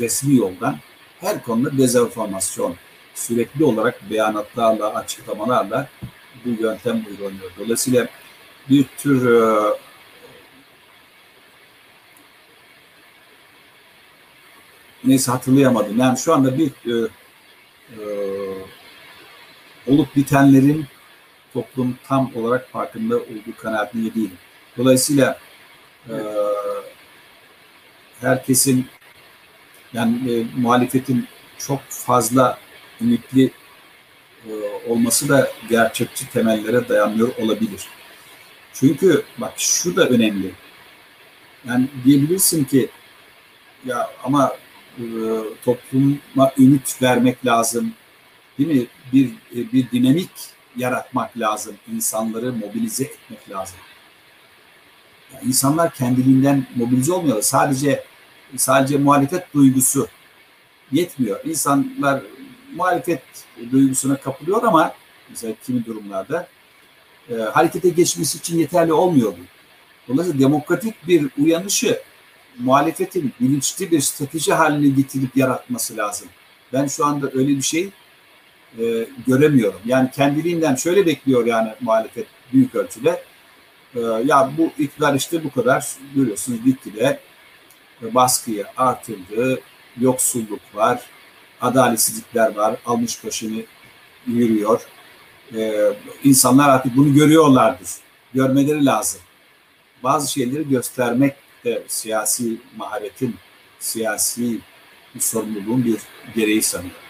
resmi 0.00 0.36
yoldan 0.36 0.78
her 1.20 1.42
konuda 1.42 1.78
dezenformasyon 1.78 2.76
sürekli 3.14 3.64
olarak 3.64 4.10
beyanatlarla, 4.10 4.94
açıklamalarla 4.94 5.88
bu 6.44 6.62
yöntem 6.62 7.04
uygulanıyor. 7.10 7.50
Dolayısıyla 7.58 8.08
bir 8.68 8.86
tür 8.98 9.30
e, 9.30 9.76
neyse 15.04 15.30
hatırlayamadım. 15.30 15.98
Yani 15.98 16.18
şu 16.18 16.34
anda 16.34 16.58
bir 16.58 16.70
e, 16.86 17.08
e, 17.90 18.04
olup 19.86 20.16
bitenlerin 20.16 20.86
toplum 21.58 21.98
tam 22.08 22.30
olarak 22.34 22.70
farkında 22.70 23.16
olduğu 23.16 23.56
kanaatinde 23.56 24.14
değilim. 24.14 24.38
Dolayısıyla 24.76 25.38
e, 26.08 26.14
herkesin 28.20 28.86
yani 29.92 30.32
e, 30.32 30.44
muhalefetin 30.56 31.26
çok 31.58 31.80
fazla 31.88 32.58
ümitli 33.00 33.50
e, 34.46 34.50
olması 34.88 35.28
da 35.28 35.48
gerçekçi 35.68 36.30
temellere 36.30 36.88
dayanıyor 36.88 37.36
olabilir. 37.36 37.88
Çünkü 38.72 39.22
bak 39.38 39.52
şu 39.56 39.96
da 39.96 40.08
önemli. 40.08 40.52
Yani 41.68 41.88
diyebilirsin 42.04 42.64
ki 42.64 42.88
ya 43.84 44.10
ama 44.24 44.52
e, 44.98 45.04
topluma 45.64 46.52
ümit 46.58 47.02
vermek 47.02 47.46
lazım. 47.46 47.92
Değil 48.58 48.80
mi? 48.80 48.86
Bir 49.12 49.26
e, 49.26 49.72
bir 49.72 49.90
dinamik 49.90 50.30
yaratmak 50.78 51.38
lazım. 51.38 51.76
insanları 51.94 52.52
mobilize 52.52 53.04
etmek 53.04 53.50
lazım. 53.50 53.76
Yani 55.34 55.48
insanlar 55.48 55.94
kendiliğinden 55.94 56.66
mobilize 56.76 57.12
olmuyorlar. 57.12 57.42
Sadece 57.42 58.04
sadece 58.56 58.98
muhalefet 58.98 59.54
duygusu 59.54 60.08
yetmiyor. 60.92 61.44
İnsanlar 61.44 62.22
muhalefet 62.74 63.22
duygusuna 63.72 64.16
kapılıyor 64.16 64.62
ama 64.62 64.94
mesela 65.30 65.54
kimi 65.66 65.86
durumlarda 65.86 66.48
e, 67.30 67.34
harekete 67.34 67.88
geçmesi 67.88 68.38
için 68.38 68.58
yeterli 68.58 68.92
olmuyor 68.92 69.32
bu. 69.32 69.42
Dolayısıyla 70.12 70.46
demokratik 70.46 71.08
bir 71.08 71.30
uyanışı 71.38 72.02
muhalefetin 72.58 73.32
bilinçli 73.40 73.90
bir 73.90 74.00
strateji 74.00 74.52
haline 74.52 74.88
getirip 74.88 75.36
yaratması 75.36 75.96
lazım. 75.96 76.28
Ben 76.72 76.86
şu 76.86 77.06
anda 77.06 77.30
öyle 77.34 77.48
bir 77.48 77.62
şey 77.62 77.90
e, 78.78 79.06
göremiyorum. 79.26 79.80
Yani 79.84 80.10
kendiliğinden 80.10 80.74
şöyle 80.74 81.06
bekliyor 81.06 81.46
yani 81.46 81.72
muhalefet 81.80 82.26
büyük 82.52 82.74
ölçüde. 82.74 83.22
E, 83.94 84.00
ya 84.00 84.50
bu 84.58 84.70
iktidar 84.78 85.14
işte 85.14 85.44
bu 85.44 85.50
kadar 85.50 85.86
görüyorsunuz 86.14 86.64
gitgide 86.64 87.20
e, 88.02 88.14
baskıyı 88.14 88.66
artırdı, 88.76 89.60
yoksulluk 90.00 90.60
var, 90.74 91.02
adaletsizlikler 91.60 92.54
var, 92.54 92.76
almış 92.86 93.24
başını 93.24 93.62
yürüyor. 94.26 94.80
E, 95.56 95.92
insanlar 96.24 96.68
artık 96.68 96.96
bunu 96.96 97.14
görüyorlardır. 97.14 97.88
Görmeleri 98.34 98.84
lazım. 98.84 99.20
Bazı 100.02 100.32
şeyleri 100.32 100.68
göstermek 100.68 101.34
de 101.64 101.82
siyasi 101.88 102.56
maharetin, 102.76 103.36
siyasi 103.78 104.58
sorumluluğun 105.18 105.84
bir 105.84 105.98
gereği 106.34 106.62
sanıyorum. 106.62 107.07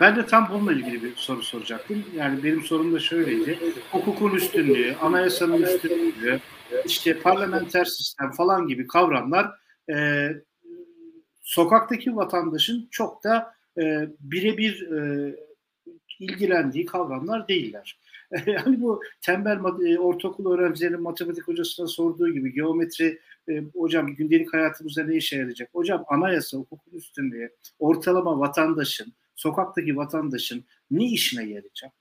Ben 0.00 0.16
de 0.16 0.26
tam 0.26 0.48
bununla 0.50 0.72
ilgili 0.72 1.02
bir 1.02 1.16
soru 1.16 1.42
soracaktım. 1.42 2.04
Yani 2.16 2.44
benim 2.44 2.62
sorum 2.62 2.94
da 2.94 2.98
şöyleydi. 2.98 3.58
Hukukun 3.92 4.34
üstünlüğü, 4.34 4.96
anayasanın 5.02 5.62
üstünlüğü, 5.62 6.40
işte 6.84 7.18
parlamenter 7.18 7.84
sistem 7.84 8.30
falan 8.30 8.66
gibi 8.66 8.86
kavramlar 8.86 9.50
e, 9.90 10.28
sokaktaki 11.42 12.16
vatandaşın 12.16 12.88
çok 12.90 13.24
da 13.24 13.54
e, 13.78 14.08
birebir 14.20 14.90
e, 14.92 15.36
ilgilendiği 16.18 16.86
kavramlar 16.86 17.48
değiller. 17.48 17.98
yani 18.46 18.80
bu 18.80 19.00
tembel 19.20 19.86
e, 19.86 19.98
ortaokul 19.98 20.52
öğrencilerinin 20.52 21.02
matematik 21.02 21.48
hocasına 21.48 21.86
sorduğu 21.86 22.28
gibi 22.32 22.52
geometri 22.52 23.18
e, 23.48 23.62
hocam 23.74 24.14
gündelik 24.14 24.54
hayatımızda 24.54 25.04
ne 25.04 25.16
işe 25.16 25.36
yarayacak? 25.36 25.68
Hocam 25.72 26.04
anayasa, 26.08 26.58
hukukun 26.58 26.92
üstünlüğü, 26.92 27.50
ortalama 27.78 28.38
vatandaşın, 28.38 29.12
sokaktaki 29.36 29.96
vatandaşın 29.96 30.64
ne 30.90 31.04
işine 31.04 31.42
yarayacak? 31.42 31.92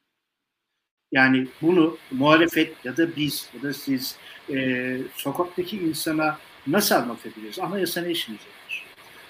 Yani 1.11 1.47
bunu 1.61 1.97
muhalefet 2.11 2.85
ya 2.85 2.97
da 2.97 3.15
biz 3.15 3.49
ya 3.55 3.61
da 3.61 3.73
siz 3.73 4.15
e, 4.53 4.97
sokaktaki 5.15 5.77
insana 5.77 6.37
nasıl 6.67 6.95
anlatabiliriz? 6.95 7.59
Anayasa 7.59 8.01
ne 8.01 8.11
işimize 8.11 8.43
yarar? 8.43 8.85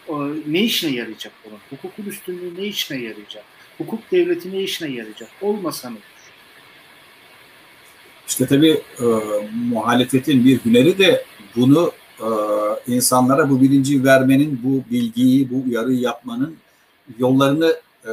O, 0.08 0.36
ne 0.47 0.64
işine 0.64 0.91
yarayacak 0.91 1.34
bunun? 1.45 1.60
Hukukun 1.70 2.03
üstünlüğü 2.03 2.56
ne 2.58 2.66
işine 2.66 2.97
yarayacak? 2.97 3.43
Hukuk 3.78 4.12
devleti 4.12 4.51
ne 4.51 4.64
işine 4.64 4.91
yarayacak? 4.91 5.30
Olmasa 5.41 5.89
olur? 5.89 5.97
İşte 8.28 8.47
tabii 8.47 8.82
e, 8.99 9.06
muhalefetin 9.70 10.45
bir 10.45 10.66
hüneri 10.66 10.97
de 10.97 11.26
bunu 11.56 11.91
e, 12.20 12.28
insanlara 12.88 13.49
bu 13.49 13.62
bilinci 13.62 14.03
vermenin, 14.03 14.62
bu 14.64 14.91
bilgiyi, 14.91 15.49
bu 15.51 15.64
uyarıyı 15.70 15.99
yapmanın 15.99 16.58
yollarını 17.20 17.76
e, 18.06 18.12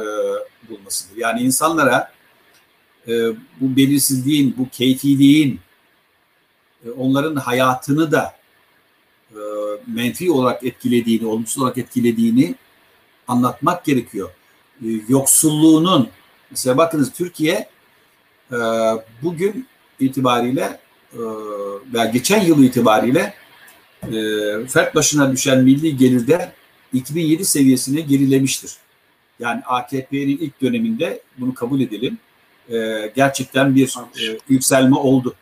bulmasıdır. 0.69 1.17
Yani 1.17 1.41
insanlara 1.41 2.11
e, 3.07 3.11
bu 3.61 3.75
belirsizliğin, 3.75 4.55
bu 4.57 4.69
keyfiliğin 4.69 5.59
e, 6.85 6.89
onların 6.89 7.35
hayatını 7.35 8.11
da 8.11 8.35
e, 9.31 9.39
menfi 9.87 10.31
olarak 10.31 10.63
etkilediğini, 10.63 11.27
olumsuz 11.27 11.63
olarak 11.63 11.77
etkilediğini 11.77 12.55
anlatmak 13.27 13.85
gerekiyor. 13.85 14.29
E, 14.81 14.87
yoksulluğunun, 15.07 16.09
mesela 16.51 16.77
bakınız 16.77 17.11
Türkiye 17.11 17.69
e, 18.51 18.57
bugün 19.21 19.67
itibariyle 19.99 20.79
e, 21.13 21.19
veya 21.93 22.05
geçen 22.05 22.41
yıl 22.41 22.63
itibariyle 22.63 23.33
e, 24.03 24.11
fert 24.67 24.95
başına 24.95 25.31
düşen 25.31 25.63
milli 25.63 25.97
gelirde 25.97 26.53
2007 26.93 27.45
seviyesine 27.45 28.01
gerilemiştir. 28.01 28.82
Yani 29.39 29.61
AKP'nin 29.65 30.37
ilk 30.37 30.61
döneminde 30.61 31.21
bunu 31.37 31.53
kabul 31.53 31.81
edelim. 31.81 32.17
E, 32.69 33.11
gerçekten 33.15 33.75
bir 33.75 33.97
e, 33.97 34.37
yükselme 34.49 34.95
oldu. 34.95 35.35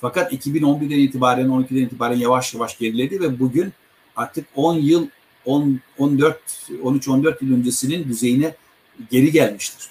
Fakat 0.00 0.32
2011'den 0.32 0.98
itibaren 0.98 1.46
12'den 1.46 1.82
itibaren 1.82 2.16
yavaş 2.16 2.54
yavaş 2.54 2.78
geriledi 2.78 3.20
ve 3.20 3.40
bugün 3.40 3.72
artık 4.16 4.46
10 4.54 4.74
yıl 4.74 5.06
10 5.44 5.80
14 5.98 6.38
13 6.82 7.08
14 7.08 7.42
yıl 7.42 7.54
öncesinin 7.54 8.08
düzeyine 8.08 8.54
geri 9.10 9.32
gelmiştir. 9.32 9.88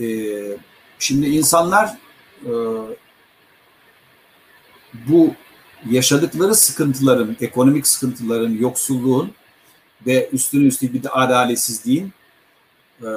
E, 0.00 0.06
şimdi 0.98 1.26
insanlar 1.26 1.96
e, 2.44 2.52
bu 5.08 5.34
yaşadıkları 5.90 6.54
sıkıntıların, 6.54 7.36
ekonomik 7.40 7.86
sıkıntıların, 7.86 8.50
yoksulluğun 8.50 9.32
ve 10.06 10.28
üstüne 10.32 10.66
üstlük 10.66 10.94
bir 10.94 11.02
de 11.02 11.10
adaletsizliğin 11.10 12.12
e, 13.02 13.08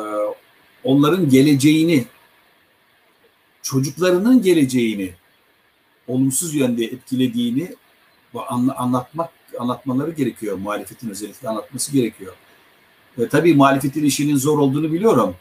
onların 0.83 1.29
geleceğini, 1.29 2.05
çocuklarının 3.61 4.41
geleceğini 4.41 5.13
olumsuz 6.07 6.55
yönde 6.55 6.85
etkilediğini 6.85 7.75
anlatmak 8.77 9.29
anlatmaları 9.59 10.11
gerekiyor. 10.11 10.57
Muhalefetin 10.57 11.09
özellikle 11.09 11.49
anlatması 11.49 11.91
gerekiyor. 11.91 12.33
E, 13.17 13.27
tabii 13.27 13.53
muhalefetin 13.53 14.03
işinin 14.03 14.35
zor 14.35 14.57
olduğunu 14.59 14.93
biliyorum. 14.93 15.35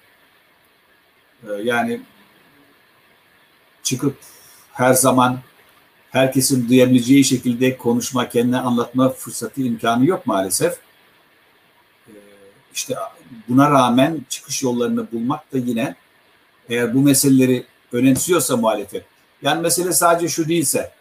E, 1.49 1.53
yani 1.63 2.01
çıkıp 3.83 4.17
her 4.73 4.93
zaman 4.93 5.41
herkesin 6.11 6.69
duyabileceği 6.69 7.25
şekilde 7.25 7.77
konuşma, 7.77 8.29
kendine 8.29 8.59
anlatma 8.59 9.09
fırsatı, 9.09 9.63
imkanı 9.63 10.07
yok 10.07 10.27
maalesef. 10.27 10.79
İşte 12.75 12.95
buna 13.49 13.71
rağmen 13.71 14.21
çıkış 14.29 14.63
yollarını 14.63 15.13
bulmak 15.13 15.53
da 15.53 15.59
yine 15.59 15.95
eğer 16.69 16.95
bu 16.95 17.01
meseleleri 17.03 17.65
önemsiyorsa 17.93 18.57
muhalefet. 18.57 19.05
Yani 19.43 19.61
mesele 19.61 19.93
sadece 19.93 20.29
şu 20.29 20.49
değilse, 20.49 20.93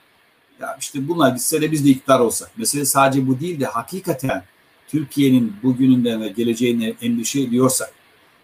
ya 0.62 0.78
işte 0.80 1.08
buna 1.08 1.30
gitse 1.30 1.62
de 1.62 1.72
biz 1.72 1.86
de 1.86 1.90
iktidar 1.90 2.20
olsak. 2.20 2.58
Mesele 2.58 2.86
sadece 2.86 3.28
bu 3.28 3.40
değil 3.40 3.60
de 3.60 3.66
hakikaten 3.66 4.44
Türkiye'nin 4.88 5.56
bugününden 5.64 6.22
ve 6.22 6.28
geleceğine 6.28 6.94
endişe 7.02 7.42
ediyorsak. 7.42 7.92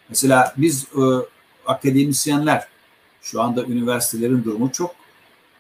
Mesela 0.10 0.54
biz 0.58 0.84
e, 0.84 1.02
akademisyenler 1.66 2.68
şu 3.22 3.42
anda 3.42 3.64
üniversitelerin 3.64 4.44
durumu 4.44 4.72
çok 4.72 4.96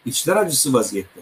içler 0.06 0.36
acısı 0.36 0.74
vaziyette. 0.74 1.22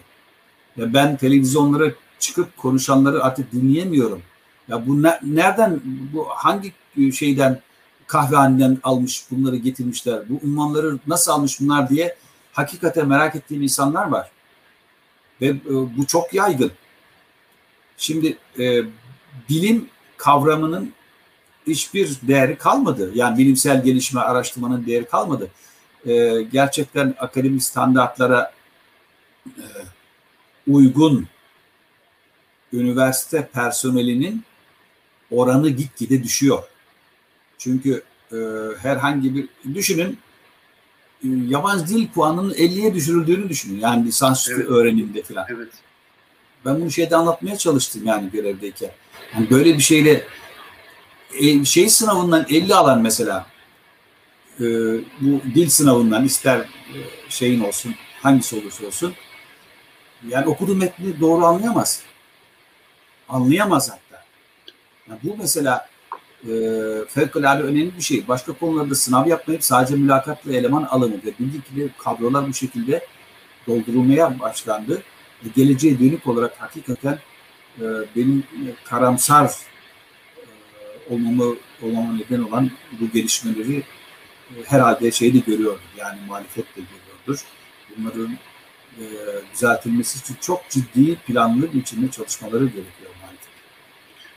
Ya 0.76 0.94
ben 0.94 1.16
televizyonlara 1.16 1.92
çıkıp 2.18 2.56
konuşanları 2.56 3.24
artık 3.24 3.52
dinleyemiyorum. 3.52 4.22
Ya 4.68 4.86
bu 4.86 5.02
ne, 5.02 5.20
nereden 5.22 5.80
bu 6.12 6.28
hangi 6.28 6.72
şeyden 7.12 7.60
kahvehaneden 8.06 8.78
almış 8.82 9.24
bunları 9.30 9.56
getirmişler. 9.56 10.28
Bu 10.28 10.40
unvanları 10.46 10.98
nasıl 11.06 11.32
almış 11.32 11.60
bunlar 11.60 11.88
diye 11.88 12.16
hakikaten 12.52 13.08
merak 13.08 13.36
ettiğim 13.36 13.62
insanlar 13.62 14.06
var. 14.06 14.30
Ve 15.40 15.46
e, 15.46 15.64
bu 15.66 16.06
çok 16.06 16.34
yaygın. 16.34 16.72
Şimdi 17.96 18.38
e, 18.58 18.82
bilim 19.48 19.88
kavramının 20.16 20.92
hiçbir 21.66 22.18
değeri 22.22 22.58
kalmadı. 22.58 23.12
Yani 23.14 23.38
bilimsel 23.38 23.84
gelişme 23.84 24.20
araştırmanın 24.20 24.86
değeri 24.86 25.04
kalmadı. 25.04 25.50
E, 26.06 26.42
gerçekten 26.42 27.14
akademik 27.18 27.62
standartlara 27.62 28.52
e, 29.46 29.64
uygun 30.66 31.26
üniversite 32.72 33.48
personelinin 33.52 34.44
oranı 35.34 35.70
gitgide 35.70 36.22
düşüyor. 36.22 36.62
Çünkü 37.58 38.02
e, 38.32 38.36
herhangi 38.78 39.34
bir 39.34 39.48
düşünün 39.74 40.18
e, 41.24 41.28
yabancı 41.48 41.88
dil 41.88 42.08
puanının 42.08 42.54
50'ye 42.54 42.94
düşürüldüğünü 42.94 43.48
düşünün. 43.48 43.80
Yani 43.80 44.06
lisans 44.06 44.48
evet. 44.48 44.68
öğrenimde 44.68 45.22
falan. 45.22 45.46
Evet. 45.48 45.72
Ben 46.64 46.80
bunu 46.80 46.90
şeyde 46.90 47.16
anlatmaya 47.16 47.58
çalıştım 47.58 48.02
yani 48.06 48.30
görevdeyken. 48.30 48.90
Yani 49.34 49.50
böyle 49.50 49.74
bir 49.74 49.82
şeyle 49.82 50.24
e, 51.40 51.64
şey 51.64 51.88
sınavından 51.88 52.46
50 52.50 52.74
alan 52.74 53.02
mesela 53.02 53.46
e, 54.60 54.64
bu 55.20 55.40
dil 55.54 55.68
sınavından 55.68 56.24
ister 56.24 56.58
e, 56.58 56.98
şeyin 57.28 57.60
olsun 57.60 57.94
hangisi 58.22 58.56
olursa 58.56 58.86
olsun 58.86 59.14
yani 60.28 60.46
okuduğu 60.46 60.74
metni 60.74 61.20
doğru 61.20 61.44
anlayamaz. 61.44 62.02
Anlayamaz 63.28 63.90
hatta. 63.90 64.03
Yani 65.08 65.18
bu 65.22 65.36
mesela 65.38 65.88
e, 66.44 66.52
fevkalade 67.08 67.62
önemli 67.62 67.96
bir 67.96 68.02
şey. 68.02 68.28
Başka 68.28 68.52
konularda 68.52 68.94
sınav 68.94 69.26
yapmayıp 69.26 69.64
sadece 69.64 69.94
mülakatla 69.94 70.52
eleman 70.52 70.82
alınır 70.82 71.24
ve 71.24 71.32
bildik 71.38 71.98
kadrolar 71.98 72.48
bu 72.48 72.54
şekilde 72.54 73.06
doldurulmaya 73.66 74.40
başlandı. 74.40 75.02
geleceğe 75.56 75.98
dönük 75.98 76.26
olarak 76.26 76.60
hakikaten 76.60 77.18
e, 77.78 77.84
benim 78.16 78.44
karamsar 78.84 79.46
e, 79.46 81.14
olmamı, 81.14 81.56
olmama 81.82 82.12
neden 82.12 82.42
olan 82.42 82.70
bu 83.00 83.10
gelişmeleri 83.10 83.76
e, 83.76 84.54
herhalde 84.64 85.10
şeyde 85.10 85.38
görüyordur. 85.38 85.80
Yani 85.96 86.18
muhalefet 86.26 86.76
de 86.76 86.80
görüyordur. 86.80 87.44
Bunların 87.96 88.36
e, 88.98 89.04
düzeltilmesi 89.54 90.18
için 90.18 90.36
çok 90.40 90.70
ciddi 90.70 91.14
planlı 91.14 91.72
biçimde 91.72 92.10
çalışmaları 92.10 92.64
gerekiyor. 92.64 93.03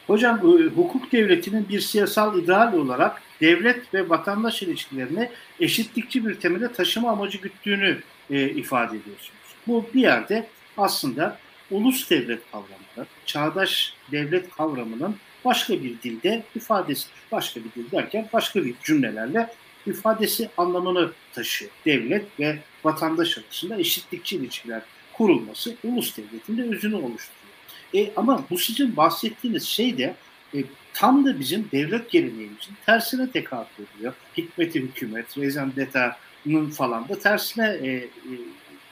Hocam 0.08 0.42
hukuk 0.76 1.12
devletinin 1.12 1.70
bir 1.70 1.80
siyasal 1.80 2.40
ideal 2.40 2.74
olarak 2.74 3.22
devlet 3.42 3.94
ve 3.94 4.10
vatandaş 4.10 4.64
ilişkilerini 4.64 5.30
eşitlikçi 5.60 6.28
bir 6.28 6.36
temele 6.36 6.72
taşıma 6.72 7.12
amacı 7.12 7.38
güttüğünü 7.38 8.00
e, 8.30 8.50
ifade 8.50 8.98
ediyorsunuz. 8.98 9.56
Bu 9.68 9.86
bir 9.94 10.02
yerde 10.02 10.48
aslında 10.78 11.38
ulus 11.72 12.10
devlet 12.10 12.52
kavramı, 12.52 13.08
çağdaş 13.26 13.94
devlet 14.12 14.50
kavramının 14.50 15.16
başka 15.46 15.74
bir 15.74 16.02
dilde 16.02 16.44
ifadesi, 16.56 17.08
başka 17.32 17.60
bir 17.60 17.72
dil 17.72 17.92
derken 17.92 18.30
başka 18.34 18.66
bir 18.66 18.76
cümlelerle 18.84 19.50
ifadesi 19.86 20.50
anlamını 20.58 21.12
taşıyor. 21.34 21.72
Devlet 21.86 22.40
ve 22.40 22.60
vatandaş 22.84 23.38
arasında 23.38 23.78
eşitlikçi 23.80 24.36
ilişkiler 24.36 24.82
kurulması 25.14 25.76
ulus 25.84 26.18
devletin 26.18 26.58
de 26.58 26.76
özünü 26.76 26.96
oluşturuyor. 26.96 27.47
E, 27.94 28.12
ama 28.16 28.44
bu 28.50 28.58
sizin 28.58 28.98
bahsettiğiniz 28.98 29.64
şey 29.64 29.98
de 29.98 30.16
e, 30.56 30.64
tam 30.94 31.26
da 31.26 31.40
bizim 31.40 31.68
devlet 31.72 32.12
geleneğimizin 32.12 32.76
tersine 32.86 33.32
tekabül 33.32 33.68
ediyor. 33.98 34.14
Hikmeti 34.38 34.82
hükümet, 34.82 35.38
rezan 35.38 35.76
deta'nın 35.76 36.70
falan 36.70 37.10
da 37.10 37.20
tersine 37.20 37.68
e, 37.68 37.90
e, 37.90 38.08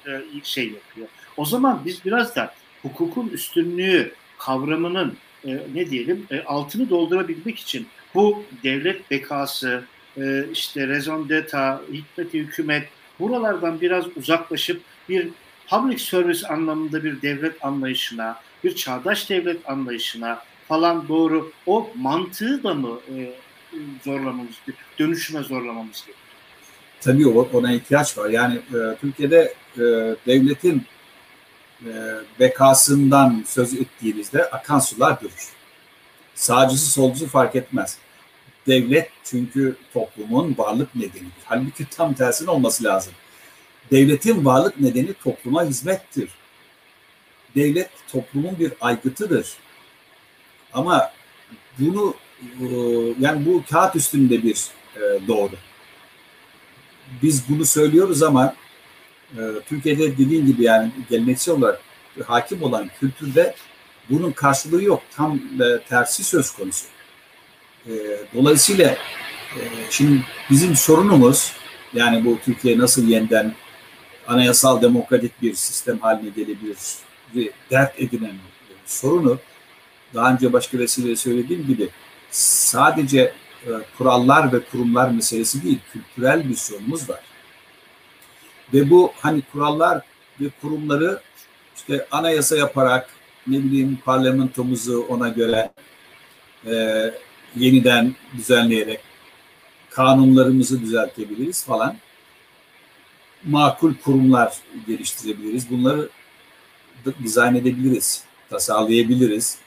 e, 0.07 0.21
şey 0.43 0.65
yapıyor. 0.65 1.07
O 1.37 1.45
zaman 1.45 1.81
biz 1.85 2.05
biraz 2.05 2.35
da 2.35 2.53
hukukun 2.81 3.27
üstünlüğü 3.27 4.13
kavramının 4.37 5.17
e, 5.45 5.59
ne 5.73 5.89
diyelim 5.89 6.27
e, 6.31 6.41
altını 6.41 6.89
doldurabilmek 6.89 7.59
için 7.59 7.87
bu 8.15 8.43
devlet 8.63 9.11
bekası, 9.11 9.83
e, 10.17 10.45
işte 10.51 10.87
rezon 10.87 11.29
deta, 11.29 11.81
hikmeti 11.93 12.39
hükümet 12.39 12.89
buralardan 13.19 13.81
biraz 13.81 14.05
uzaklaşıp 14.17 14.81
bir 15.09 15.29
public 15.69 15.97
service 15.97 16.47
anlamında 16.47 17.03
bir 17.03 17.21
devlet 17.21 17.65
anlayışına, 17.65 18.39
bir 18.65 18.75
çağdaş 18.75 19.29
devlet 19.29 19.69
anlayışına 19.69 20.41
falan 20.67 21.07
doğru 21.07 21.51
o 21.65 21.89
mantığı 21.95 22.63
da 22.63 22.73
mı 22.73 22.99
e, 23.15 23.31
zorlamamız, 24.05 24.55
dönüşüme 24.99 25.43
zorlamamız 25.43 26.05
gerekiyor? 26.05 26.17
Tabii 27.01 27.27
ona 27.27 27.73
ihtiyaç 27.73 28.17
var. 28.17 28.29
Yani 28.29 28.55
e, 28.55 28.95
Türkiye'de 29.01 29.53
e, 29.77 29.81
devletin 30.27 30.83
e, 31.85 31.91
bekasından 32.39 33.43
söz 33.47 33.73
ettiğinizde 33.73 34.49
akan 34.49 34.79
sular 34.79 35.21
durur. 35.21 35.53
Sağcısı 36.35 36.91
solcusu 36.91 37.27
fark 37.27 37.55
etmez. 37.55 37.97
Devlet 38.67 39.09
çünkü 39.23 39.75
toplumun 39.93 40.55
varlık 40.57 40.95
nedenidir. 40.95 41.43
Halbuki 41.45 41.85
tam 41.89 42.13
tersine 42.13 42.49
olması 42.49 42.83
lazım. 42.83 43.13
Devletin 43.91 44.45
varlık 44.45 44.79
nedeni 44.79 45.13
topluma 45.13 45.63
hizmettir. 45.63 46.29
Devlet 47.55 47.89
toplumun 48.11 48.59
bir 48.59 48.73
aygıtıdır. 48.81 49.57
Ama 50.73 51.11
bunu 51.79 52.15
e, 52.61 52.65
yani 53.19 53.45
bu 53.45 53.63
kağıt 53.71 53.95
üstünde 53.95 54.43
bir 54.43 54.67
e, 54.95 55.27
doğru. 55.27 55.51
Biz 57.23 57.49
bunu 57.49 57.65
söylüyoruz 57.65 58.23
ama 58.23 58.55
e, 59.37 59.41
Türkiye'de 59.69 60.17
dediğin 60.17 60.45
gibi 60.45 60.63
yani 60.63 60.91
geleneksel 61.09 61.55
olarak 61.55 61.81
hakim 62.25 62.63
olan 62.63 62.89
kültürde 62.99 63.55
bunun 64.09 64.31
karşılığı 64.31 64.83
yok. 64.83 65.01
Tam 65.15 65.39
tersi 65.89 66.23
söz 66.23 66.51
konusu. 66.51 66.85
Dolayısıyla 68.33 68.97
şimdi 69.89 70.23
bizim 70.49 70.75
sorunumuz 70.75 71.53
yani 71.93 72.25
bu 72.25 72.39
Türkiye 72.45 72.77
nasıl 72.77 73.07
yeniden 73.07 73.55
anayasal 74.27 74.81
demokratik 74.81 75.41
bir 75.41 75.53
sistem 75.53 75.99
haline 75.99 76.29
gelebilir 76.29 76.77
dert 77.71 77.99
edinen 77.99 78.33
sorunu 78.85 79.39
daha 80.13 80.33
önce 80.33 80.53
başka 80.53 80.79
vesileyle 80.79 81.15
söylediğim 81.15 81.67
gibi 81.67 81.89
sadece 82.31 83.33
e, 83.65 83.69
kurallar 83.97 84.53
ve 84.53 84.59
kurumlar 84.59 85.09
meselesi 85.09 85.63
değil, 85.63 85.79
kültürel 85.93 86.49
bir 86.49 86.55
sorunumuz 86.55 87.09
var. 87.09 87.19
Ve 88.73 88.89
bu 88.89 89.11
hani 89.19 89.41
kurallar 89.41 90.01
ve 90.41 90.45
kurumları 90.61 91.21
işte 91.75 92.07
anayasa 92.11 92.57
yaparak 92.57 93.09
ne 93.47 93.57
bileyim 93.57 93.99
parlamentomuzu 94.05 95.05
ona 95.09 95.29
göre 95.29 95.71
e, 96.67 96.73
yeniden 97.55 98.15
düzenleyerek 98.37 98.99
kanunlarımızı 99.89 100.81
düzeltebiliriz 100.81 101.65
falan. 101.65 101.95
Makul 103.43 103.93
kurumlar 104.03 104.57
geliştirebiliriz. 104.87 105.69
Bunları 105.69 106.09
dizayn 107.23 107.55
edebiliriz, 107.55 108.23
tasarlayabiliriz 108.49 109.57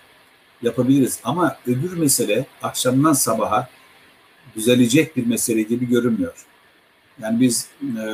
yapabiliriz. 0.62 1.20
Ama 1.24 1.58
öbür 1.66 1.92
mesele 1.92 2.46
akşamdan 2.62 3.12
sabaha 3.12 3.68
düzelecek 4.56 5.16
bir 5.16 5.26
mesele 5.26 5.62
gibi 5.62 5.88
görünmüyor. 5.88 6.46
Yani 7.22 7.40
biz 7.40 7.68
e, 7.82 8.04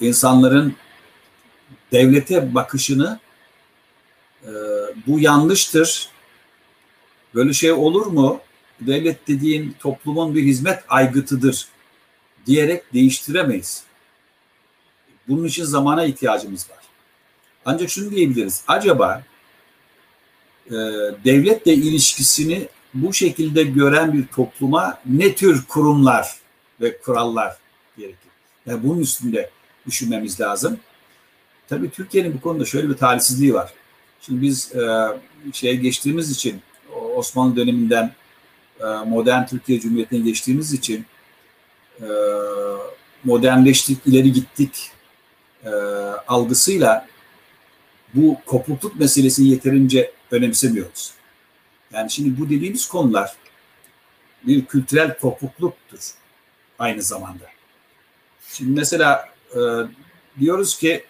insanların 0.00 0.76
devlete 1.92 2.54
bakışını 2.54 3.18
e, 4.44 4.50
bu 5.06 5.20
yanlıştır, 5.20 6.08
böyle 7.34 7.52
şey 7.52 7.72
olur 7.72 8.06
mu? 8.06 8.40
Devlet 8.80 9.28
dediğin 9.28 9.74
toplumun 9.80 10.34
bir 10.34 10.42
hizmet 10.42 10.84
aygıtıdır 10.88 11.68
diyerek 12.46 12.94
değiştiremeyiz. 12.94 13.84
Bunun 15.28 15.44
için 15.44 15.64
zamana 15.64 16.04
ihtiyacımız 16.04 16.70
var. 16.70 16.77
Ancak 17.68 17.90
şunu 17.90 18.10
diyebiliriz. 18.10 18.62
Acaba 18.68 19.22
e, 20.66 20.72
devletle 21.24 21.74
ilişkisini 21.74 22.68
bu 22.94 23.12
şekilde 23.12 23.62
gören 23.62 24.12
bir 24.12 24.26
topluma 24.26 24.98
ne 25.06 25.34
tür 25.34 25.64
kurumlar 25.66 26.34
ve 26.80 26.98
kurallar 26.98 27.56
gerekir? 27.98 28.30
Yani 28.66 28.82
bunun 28.82 29.00
üstünde 29.00 29.50
düşünmemiz 29.86 30.40
lazım. 30.40 30.78
Tabii 31.68 31.90
Türkiye'nin 31.90 32.34
bu 32.34 32.40
konuda 32.40 32.64
şöyle 32.64 32.88
bir 32.88 32.96
talihsizliği 32.96 33.54
var. 33.54 33.72
Şimdi 34.20 34.42
biz 34.42 34.76
e, 34.76 35.08
şeye 35.52 35.74
geçtiğimiz 35.74 36.30
için 36.30 36.60
Osmanlı 37.14 37.56
döneminden 37.56 38.12
e, 38.80 38.84
modern 38.84 39.46
Türkiye 39.46 39.80
Cumhuriyeti'ne 39.80 40.20
geçtiğimiz 40.20 40.72
için 40.72 41.06
e, 42.00 42.06
modernleştik, 43.24 44.06
ileri 44.06 44.32
gittik 44.32 44.90
e, 45.64 45.70
algısıyla 46.28 47.08
bu 48.14 48.36
kopukluk 48.46 49.00
meselesini 49.00 49.48
yeterince 49.48 50.12
önemsemiyoruz. 50.30 51.12
Yani 51.92 52.10
şimdi 52.10 52.40
bu 52.40 52.50
dediğimiz 52.50 52.88
konular 52.88 53.32
bir 54.46 54.64
kültürel 54.64 55.18
kopukluktur 55.18 56.00
aynı 56.78 57.02
zamanda. 57.02 57.44
Şimdi 58.52 58.70
mesela 58.70 59.28
e, 59.54 59.60
diyoruz 60.40 60.78
ki 60.78 61.04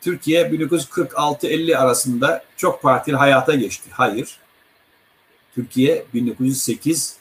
Türkiye 0.00 0.42
1946-50 0.42 1.76
arasında 1.76 2.44
çok 2.56 2.82
partili 2.82 3.16
hayata 3.16 3.54
geçti. 3.54 3.90
Hayır. 3.92 4.38
Türkiye 5.54 6.06
1908 6.14 7.16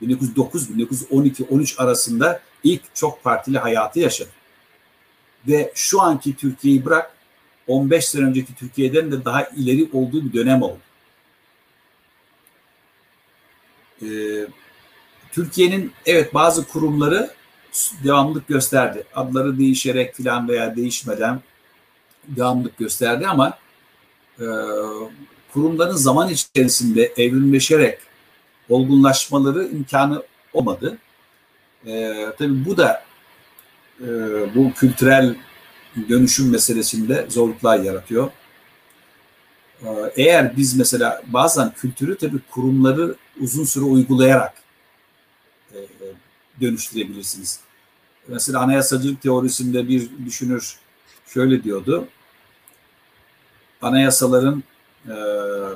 1909 0.00 0.74
1912 0.74 1.44
13 1.44 1.80
arasında 1.80 2.40
ilk 2.64 2.94
çok 2.94 3.24
partili 3.24 3.58
hayatı 3.58 4.00
yaşadı. 4.00 4.30
Ve 5.48 5.72
şu 5.74 6.02
anki 6.02 6.36
Türkiye'yi 6.36 6.84
bırak 6.84 7.15
15 7.68 8.04
sene 8.04 8.24
önceki 8.24 8.54
Türkiye'den 8.54 9.12
de 9.12 9.24
daha 9.24 9.44
ileri 9.44 9.88
olduğu 9.92 10.24
bir 10.24 10.32
dönem 10.32 10.62
oldu. 10.62 10.78
Ee, 14.02 14.06
Türkiye'nin 15.32 15.92
evet 16.06 16.34
bazı 16.34 16.68
kurumları 16.68 17.30
devamlık 18.04 18.48
gösterdi. 18.48 19.04
Adları 19.14 19.58
değişerek 19.58 20.14
filan 20.14 20.48
veya 20.48 20.76
değişmeden 20.76 21.40
devamlık 22.28 22.78
gösterdi 22.78 23.26
ama 23.26 23.58
e, 24.40 24.46
kurumların 25.52 25.96
zaman 25.96 26.28
içerisinde 26.28 27.12
evrimleşerek 27.16 27.98
olgunlaşmaları 28.68 29.64
imkanı 29.64 30.22
olmadı. 30.52 30.98
E, 31.86 32.26
tabii 32.38 32.64
bu 32.64 32.76
da 32.76 33.04
e, 34.00 34.06
bu 34.54 34.72
kültürel 34.72 35.36
dönüşüm 36.08 36.50
meselesinde 36.50 37.26
zorluklar 37.28 37.78
yaratıyor. 37.78 38.30
Ee, 39.82 39.88
eğer 40.16 40.56
biz 40.56 40.76
mesela 40.76 41.22
bazen 41.26 41.70
kültürü 41.70 42.18
tabii 42.18 42.38
kurumları 42.50 43.14
uzun 43.40 43.64
süre 43.64 43.84
uygulayarak 43.84 44.54
e, 45.72 45.78
dönüştürebilirsiniz. 46.60 47.60
Mesela 48.28 48.60
anayasacılık 48.60 49.22
teorisinde 49.22 49.88
bir 49.88 50.10
düşünür 50.26 50.76
şöyle 51.26 51.64
diyordu. 51.64 52.08
anayasaların 53.82 54.62
e, 55.06 55.14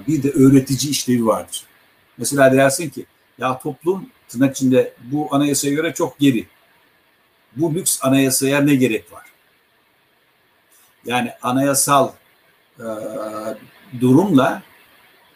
bir 0.07 0.23
de 0.23 0.31
öğretici 0.31 0.91
işlevi 0.91 1.27
vardır. 1.27 1.65
Mesela 2.19 2.53
dersin 2.53 2.91
ki 2.91 3.07
ya 3.39 3.59
toplum 3.59 4.07
tırnak 4.29 4.57
içinde 4.57 4.95
bu 5.05 5.35
anayasaya 5.35 5.75
göre 5.75 5.95
çok 5.95 6.19
geri. 6.19 6.47
Bu 7.57 7.75
lüks 7.75 7.99
anayasaya 8.03 8.61
ne 8.61 8.75
gerek 8.75 9.13
var? 9.13 9.30
Yani 11.05 11.33
anayasal 11.43 12.11
e, 12.79 12.87
durumla 14.01 14.63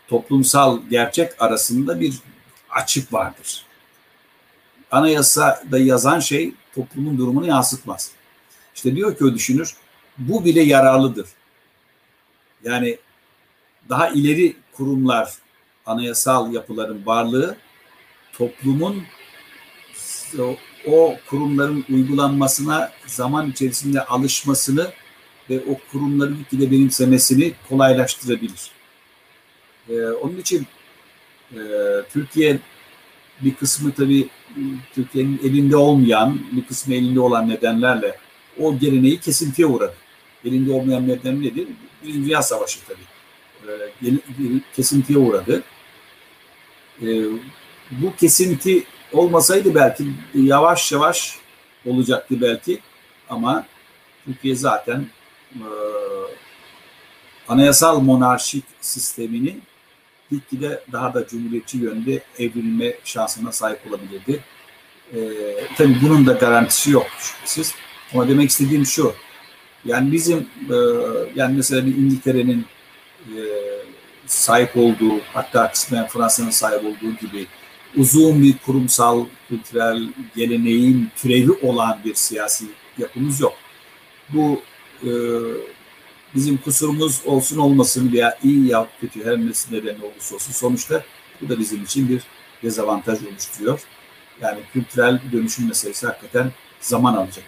toplumsal 0.09 0.81
gerçek 0.91 1.43
arasında 1.43 2.01
bir 2.01 2.15
açık 2.71 3.13
vardır. 3.13 3.67
Anayasada 4.91 5.79
yazan 5.79 6.21
şey 6.21 6.55
toplumun 6.75 7.19
durumunu 7.19 7.47
yansıtmaz. 7.47 8.11
İşte 8.75 8.97
diyor 8.97 9.19
ki 9.19 9.25
o 9.25 9.35
düşünür, 9.35 9.75
bu 10.19 10.45
bile 10.45 10.63
yararlıdır. 10.63 11.29
Yani 12.65 12.99
daha 13.89 14.09
ileri 14.09 14.57
kurumlar, 14.73 15.35
anayasal 15.87 16.53
yapıların 16.53 17.07
varlığı 17.07 17.57
toplumun 18.33 19.05
o, 20.89 21.17
kurumların 21.31 21.85
uygulanmasına 21.91 22.93
zaman 23.07 23.51
içerisinde 23.51 24.05
alışmasını 24.05 24.93
ve 25.51 25.61
o 25.71 25.79
kurumların 25.93 26.39
gitgide 26.39 26.71
benimsemesini 26.71 27.53
kolaylaştırabilir. 27.69 28.71
Ee, 29.89 30.07
onun 30.07 30.37
için 30.37 30.67
e, 31.53 31.59
Türkiye 32.13 32.59
bir 33.41 33.55
kısmı 33.55 33.93
tabii 33.93 34.29
Türkiye'nin 34.95 35.41
elinde 35.45 35.77
olmayan, 35.77 36.41
bir 36.53 36.65
kısmı 36.67 36.95
elinde 36.95 37.21
olan 37.21 37.49
nedenlerle 37.49 38.19
o 38.61 38.79
geleneği 38.79 39.21
kesintiye 39.21 39.67
uğradı. 39.67 39.95
Elinde 40.45 40.73
olmayan 40.73 41.09
neden 41.09 41.43
nedir? 41.43 41.69
Birinci 42.03 42.25
Dünya 42.25 42.43
Savaşı 42.43 42.79
tabii. 42.89 43.05
Ee, 43.69 44.61
kesintiye 44.77 45.19
uğradı. 45.19 45.63
Ee, 47.03 47.25
bu 47.91 48.17
kesinti 48.17 48.85
olmasaydı 49.13 49.75
belki 49.75 50.05
yavaş 50.35 50.93
yavaş 50.93 51.39
olacaktı 51.87 52.41
belki 52.41 52.79
ama 53.29 53.67
Türkiye 54.25 54.57
zaten 54.57 55.01
e, 55.01 55.24
anayasal 57.49 58.01
monarşik 58.01 58.65
sistemini 58.81 59.59
gitgide 60.31 60.85
daha 60.93 61.15
da 61.15 61.27
cumhuriyetçi 61.29 61.79
yönde 61.79 62.23
evrilme 62.39 62.95
şansına 63.05 63.53
sahip 63.53 63.81
olabilirdi. 63.89 64.41
E, 65.15 65.19
tabii 65.77 65.97
bunun 66.03 66.27
da 66.27 66.33
garantisi 66.33 66.91
yok 66.91 67.07
şüphesiz. 67.19 67.75
Ama 68.15 68.29
demek 68.29 68.51
istediğim 68.51 68.87
şu, 68.87 69.15
yani 69.85 70.13
bizim 70.13 70.39
e, 70.71 70.77
yani 71.35 71.57
mesela 71.57 71.87
bir 71.87 71.97
İngiltere'nin 71.97 72.67
e, 73.27 73.39
sahip 74.27 74.77
olduğu 74.77 75.21
hatta 75.33 75.73
kısmen 75.73 76.07
Fransa'nın 76.09 76.51
sahip 76.51 76.85
olduğu 76.85 77.17
gibi 77.21 77.47
uzun 77.97 78.43
bir 78.43 78.59
kurumsal 78.59 79.27
kültürel 79.49 80.09
geleneğin 80.37 81.11
türevi 81.17 81.53
olan 81.53 81.99
bir 82.05 82.15
siyasi 82.15 82.65
yapımız 82.99 83.41
yok. 83.41 83.55
Bu 84.29 84.63
e, 85.05 85.13
bizim 86.35 86.57
kusurumuz 86.57 87.23
olsun 87.25 87.59
olmasın 87.59 88.13
veya 88.13 88.39
iyi 88.43 88.69
ya 88.69 88.89
kötü 89.01 89.25
her 89.25 89.39
neden 89.71 90.01
olursa 90.01 90.35
olsun 90.35 90.53
sonuçta 90.53 91.05
bu 91.41 91.49
da 91.49 91.59
bizim 91.59 91.83
için 91.83 92.09
bir 92.09 92.23
dezavantaj 92.63 93.19
oluşturuyor. 93.25 93.81
Yani 94.41 94.61
kültürel 94.73 95.21
dönüşüm 95.33 95.69
meselesi 95.69 96.07
hakikaten 96.07 96.53
zaman 96.81 97.15
alacak. 97.15 97.45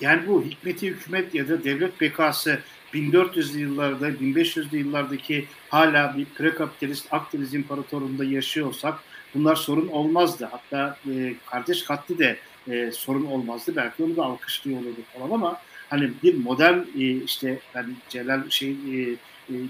Yani 0.00 0.26
bu 0.26 0.42
hikmeti 0.42 0.86
hükümet 0.86 1.34
ya 1.34 1.48
da 1.48 1.64
devlet 1.64 2.00
bekası 2.00 2.58
1400'lü 2.94 3.58
yıllarda, 3.58 4.08
1500'lü 4.08 4.76
yıllardaki 4.76 5.46
hala 5.68 6.16
bir 6.16 6.24
prekapitalist 6.24 7.12
Akdeniz 7.12 7.54
İmparatorluğu'nda 7.54 8.24
yaşıyorsak 8.24 8.98
bunlar 9.34 9.56
sorun 9.56 9.88
olmazdı. 9.88 10.48
Hatta 10.50 10.98
e, 11.14 11.34
kardeş 11.46 11.82
katli 11.82 12.18
de 12.18 12.38
e, 12.68 12.92
sorun 12.92 13.24
olmazdı. 13.24 13.76
Belki 13.76 14.04
onu 14.04 14.16
da 14.16 14.24
alkışlıyor 14.24 14.80
olurdu 14.80 15.00
falan 15.18 15.30
ama 15.30 15.60
hani 15.94 16.10
bir 16.22 16.34
modern 16.34 16.78
e, 16.78 17.24
işte 17.24 17.58
yani 17.74 17.92
Celal 18.08 18.50
şey 18.50 18.70
e, 18.70 19.16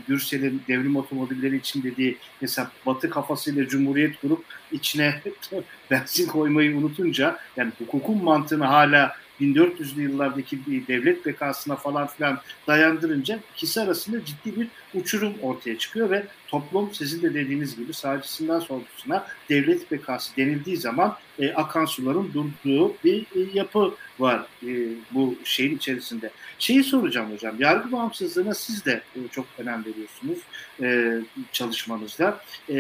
Gürsel'in 0.09 0.63
devrim 0.69 0.97
otomobilleri 0.97 1.57
için 1.57 1.83
dediği 1.83 2.19
mesela 2.41 2.71
batı 2.87 3.11
kafasıyla 3.11 3.69
cumhuriyet 3.69 4.21
kurup 4.21 4.45
içine 4.73 5.23
benzin 5.91 6.27
koymayı 6.27 6.77
unutunca 6.77 7.39
yani 7.57 7.73
hukukun 7.79 8.25
mantığını 8.25 8.65
hala 8.65 9.17
1400'lü 9.41 10.01
yıllardaki 10.01 10.67
bir 10.67 10.87
devlet 10.87 11.27
bekasına 11.27 11.77
falan 11.77 12.07
filan 12.07 12.39
dayandırınca 12.67 13.39
ikisi 13.57 13.81
arasında 13.81 14.25
ciddi 14.25 14.61
bir 14.61 14.69
uçurum 14.95 15.35
ortaya 15.43 15.79
çıkıyor 15.79 16.11
ve 16.11 16.27
toplum 16.49 16.95
sizin 16.95 17.23
de 17.23 17.35
dediğiniz 17.35 17.77
gibi 17.77 17.95
sağcısından 17.95 18.61
solcusuna 18.61 19.27
devlet 19.49 19.91
bekası 19.91 20.37
denildiği 20.37 20.77
zaman 20.77 21.17
e, 21.39 21.53
akan 21.53 21.85
suların 21.85 22.31
durduğu 22.35 22.95
bir 23.05 23.21
e, 23.21 23.51
yapı 23.55 23.95
var 24.19 24.47
e, 24.63 24.69
bu 25.11 25.35
şeyin 25.45 25.77
içerisinde. 25.77 26.31
Şeyi 26.59 26.85
soracağım 26.85 27.33
hocam, 27.33 27.57
yargı 27.59 27.93
bağımsızlığına 27.93 28.55
siz 28.55 28.85
de 28.85 29.03
e, 29.17 29.19
çok 29.31 29.47
önem 29.59 29.85
veriyorsunuz 29.85 30.39
e, 30.83 31.19
çalışmanızda. 31.53 32.41
E, 32.69 32.77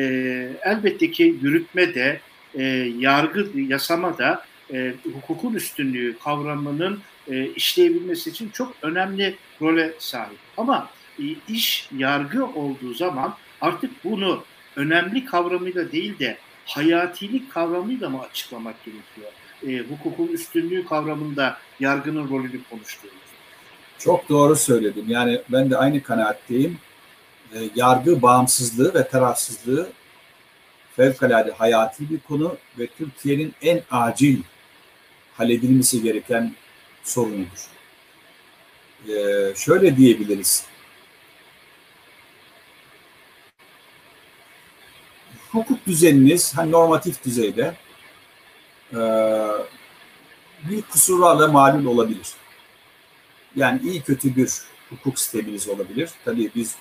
elbette 0.62 1.10
ki 1.10 1.36
yürütme 1.42 1.94
de, 1.94 2.20
e, 2.54 2.62
yargı, 2.98 3.48
yasama 3.54 4.18
da 4.18 4.44
e, 4.72 4.94
hukukun 5.14 5.54
üstünlüğü 5.54 6.18
kavramının 6.18 7.00
e, 7.30 7.46
işleyebilmesi 7.46 8.30
için 8.30 8.50
çok 8.50 8.74
önemli 8.82 9.36
role 9.62 9.94
sahip. 9.98 10.38
Ama 10.56 10.88
e, 11.18 11.22
iş 11.48 11.88
yargı 11.96 12.46
olduğu 12.46 12.94
zaman 12.94 13.34
artık 13.60 14.04
bunu 14.04 14.44
önemli 14.76 15.24
kavramıyla 15.24 15.92
değil 15.92 16.18
de 16.18 16.38
hayatilik 16.66 17.52
kavramıyla 17.52 18.08
mı 18.08 18.20
açıklamak 18.20 18.76
gerekiyor? 18.84 19.32
E, 19.66 19.88
hukukun 19.88 20.26
üstünlüğü 20.26 20.86
kavramında 20.86 21.58
yargının 21.80 22.28
rolünü 22.28 22.60
konuştuğumuz. 22.70 23.14
Çok 23.98 24.28
doğru 24.28 24.56
söyledim. 24.56 25.04
Yani 25.08 25.40
ben 25.48 25.70
de 25.70 25.76
aynı 25.76 26.02
kanaatteyim. 26.02 26.78
E, 27.54 27.58
yargı 27.74 28.22
bağımsızlığı 28.22 28.94
ve 28.94 29.08
tarafsızlığı 29.08 29.88
fevkalade 30.96 31.50
hayati 31.50 32.10
bir 32.10 32.18
konu 32.18 32.56
ve 32.78 32.86
Türkiye'nin 32.86 33.54
en 33.62 33.82
acil 33.90 34.42
halledilmesi 35.36 36.02
gereken 36.02 36.54
sorunudur. 37.04 37.74
Ee, 39.08 39.54
şöyle 39.56 39.96
diyebiliriz. 39.96 40.64
Hukuk 45.50 45.86
düzeniniz 45.86 46.56
hani 46.56 46.70
normatif 46.70 47.24
düzeyde 47.24 47.74
e, 48.92 49.00
bir 50.70 50.82
kusurlarla 50.82 51.48
malum 51.48 51.86
olabilir. 51.86 52.28
Yani 53.56 53.80
iyi 53.82 54.02
kötü 54.02 54.36
bir 54.36 54.50
hukuk 54.90 55.18
sisteminiz 55.18 55.68
olabilir. 55.68 56.10
Tabii 56.24 56.50
biz 56.54 56.76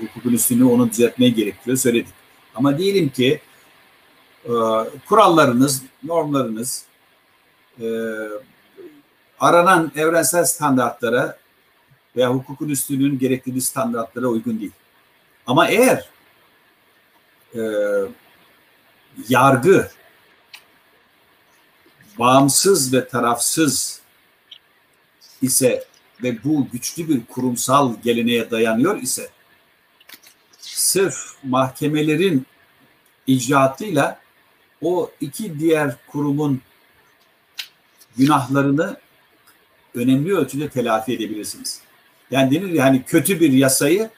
hukukun 0.00 0.32
üstünü 0.32 0.64
onu 0.64 0.90
düzeltmeye 0.90 1.30
gerekiyor 1.30 1.76
söyledik. 1.76 2.14
Ama 2.54 2.78
diyelim 2.78 3.08
ki 3.08 3.40
e, 4.44 4.52
kurallarınız, 5.08 5.82
normlarınız 6.02 6.87
aranan 9.40 9.92
evrensel 9.96 10.44
standartlara 10.44 11.38
veya 12.16 12.30
hukukun 12.30 12.68
üstünlüğünün 12.68 13.18
gerektirdiği 13.18 13.62
standartlara 13.62 14.26
uygun 14.26 14.60
değil. 14.60 14.72
Ama 15.46 15.68
eğer 15.68 16.08
e, 17.54 17.60
yargı 19.28 19.90
bağımsız 22.18 22.94
ve 22.94 23.08
tarafsız 23.08 24.00
ise 25.42 25.84
ve 26.22 26.44
bu 26.44 26.68
güçlü 26.72 27.08
bir 27.08 27.26
kurumsal 27.26 27.94
geleneğe 28.04 28.50
dayanıyor 28.50 29.02
ise 29.02 29.30
sırf 30.58 31.34
mahkemelerin 31.42 32.46
icraatıyla 33.26 34.20
o 34.82 35.10
iki 35.20 35.60
diğer 35.60 35.96
kurumun 36.06 36.60
günahlarını 38.18 38.96
önemli 39.94 40.34
ölçüde 40.34 40.68
telafi 40.68 41.12
edebilirsiniz. 41.12 41.80
Yani 42.30 42.54
denir 42.54 42.70
ya 42.70 42.84
hani 42.84 43.02
kötü 43.02 43.40
bir 43.40 43.52
yasayı 43.52 44.10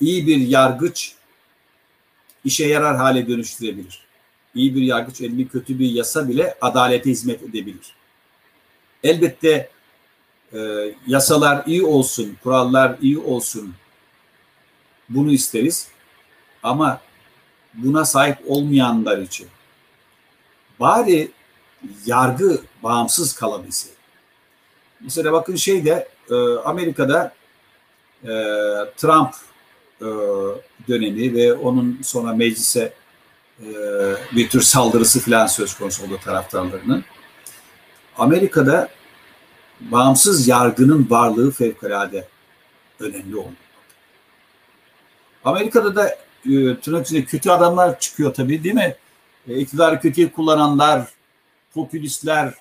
iyi 0.00 0.26
bir 0.26 0.36
yargıç 0.36 1.14
işe 2.44 2.66
yarar 2.66 2.96
hale 2.96 3.28
dönüştürebilir. 3.28 4.00
İyi 4.54 4.74
bir 4.74 4.82
yargıç 4.82 5.20
elini 5.20 5.48
kötü 5.48 5.78
bir 5.78 5.90
yasa 5.90 6.28
bile 6.28 6.54
adalete 6.60 7.10
hizmet 7.10 7.42
edebilir. 7.42 7.94
Elbette 9.04 9.70
e, 10.52 10.58
yasalar 11.06 11.62
iyi 11.66 11.84
olsun, 11.84 12.36
kurallar 12.42 12.96
iyi 13.00 13.18
olsun 13.18 13.74
bunu 15.08 15.32
isteriz. 15.32 15.88
Ama 16.62 17.00
buna 17.74 18.04
sahip 18.04 18.38
olmayanlar 18.46 19.18
için 19.18 19.48
bari 20.80 21.30
yargı 22.06 22.60
bağımsız 22.82 23.34
kalabilse. 23.34 23.88
Mesela 25.00 25.32
bakın 25.32 25.56
şeyde 25.56 26.08
e, 26.30 26.34
Amerika'da 26.64 27.32
e, 28.24 28.32
Trump 28.96 29.34
e, 30.00 30.06
dönemi 30.88 31.34
ve 31.34 31.52
onun 31.52 31.98
sonra 32.02 32.32
meclise 32.32 32.92
e, 33.60 33.66
bir 34.36 34.48
tür 34.48 34.60
saldırısı 34.60 35.20
falan 35.20 35.46
söz 35.46 35.74
konusu 35.74 36.04
oldu 36.04 36.18
taraftarlarının. 36.24 37.04
Amerika'da 38.18 38.88
bağımsız 39.80 40.48
yargının 40.48 41.06
varlığı 41.10 41.50
fevkalade 41.50 42.28
önemli 43.00 43.36
oldu. 43.36 43.56
Amerika'da 45.44 45.96
da 45.96 46.08
e, 46.08 46.80
tırnak 46.80 47.06
içinde 47.06 47.24
kötü 47.24 47.50
adamlar 47.50 48.00
çıkıyor 48.00 48.34
tabii 48.34 48.64
değil 48.64 48.74
mi? 48.74 48.96
E, 49.48 49.58
iktidarı 49.58 50.00
kötüye 50.00 50.32
kullananlar, 50.32 51.08
popülistler, 51.78 52.54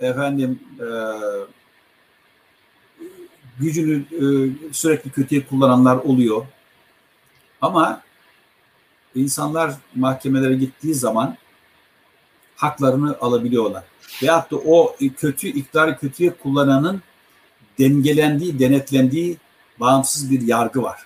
efendim 0.00 0.60
e, 0.80 0.88
gücünü 3.60 4.02
e, 4.12 4.24
sürekli 4.72 5.10
kötüye 5.10 5.46
kullananlar 5.46 5.96
oluyor. 5.96 6.46
Ama 7.60 8.02
insanlar 9.14 9.74
mahkemelere 9.94 10.54
gittiği 10.54 10.94
zaman 10.94 11.36
haklarını 12.56 13.18
alabiliyorlar. 13.20 13.84
Veyahut 14.22 14.50
da 14.50 14.56
o 14.56 14.96
kötü 15.16 15.48
iktidarı 15.48 15.98
kötüye 15.98 16.30
kullananın 16.30 17.02
dengelendiği, 17.78 18.58
denetlendiği 18.58 19.36
bağımsız 19.80 20.30
bir 20.30 20.40
yargı 20.40 20.82
var. 20.82 21.00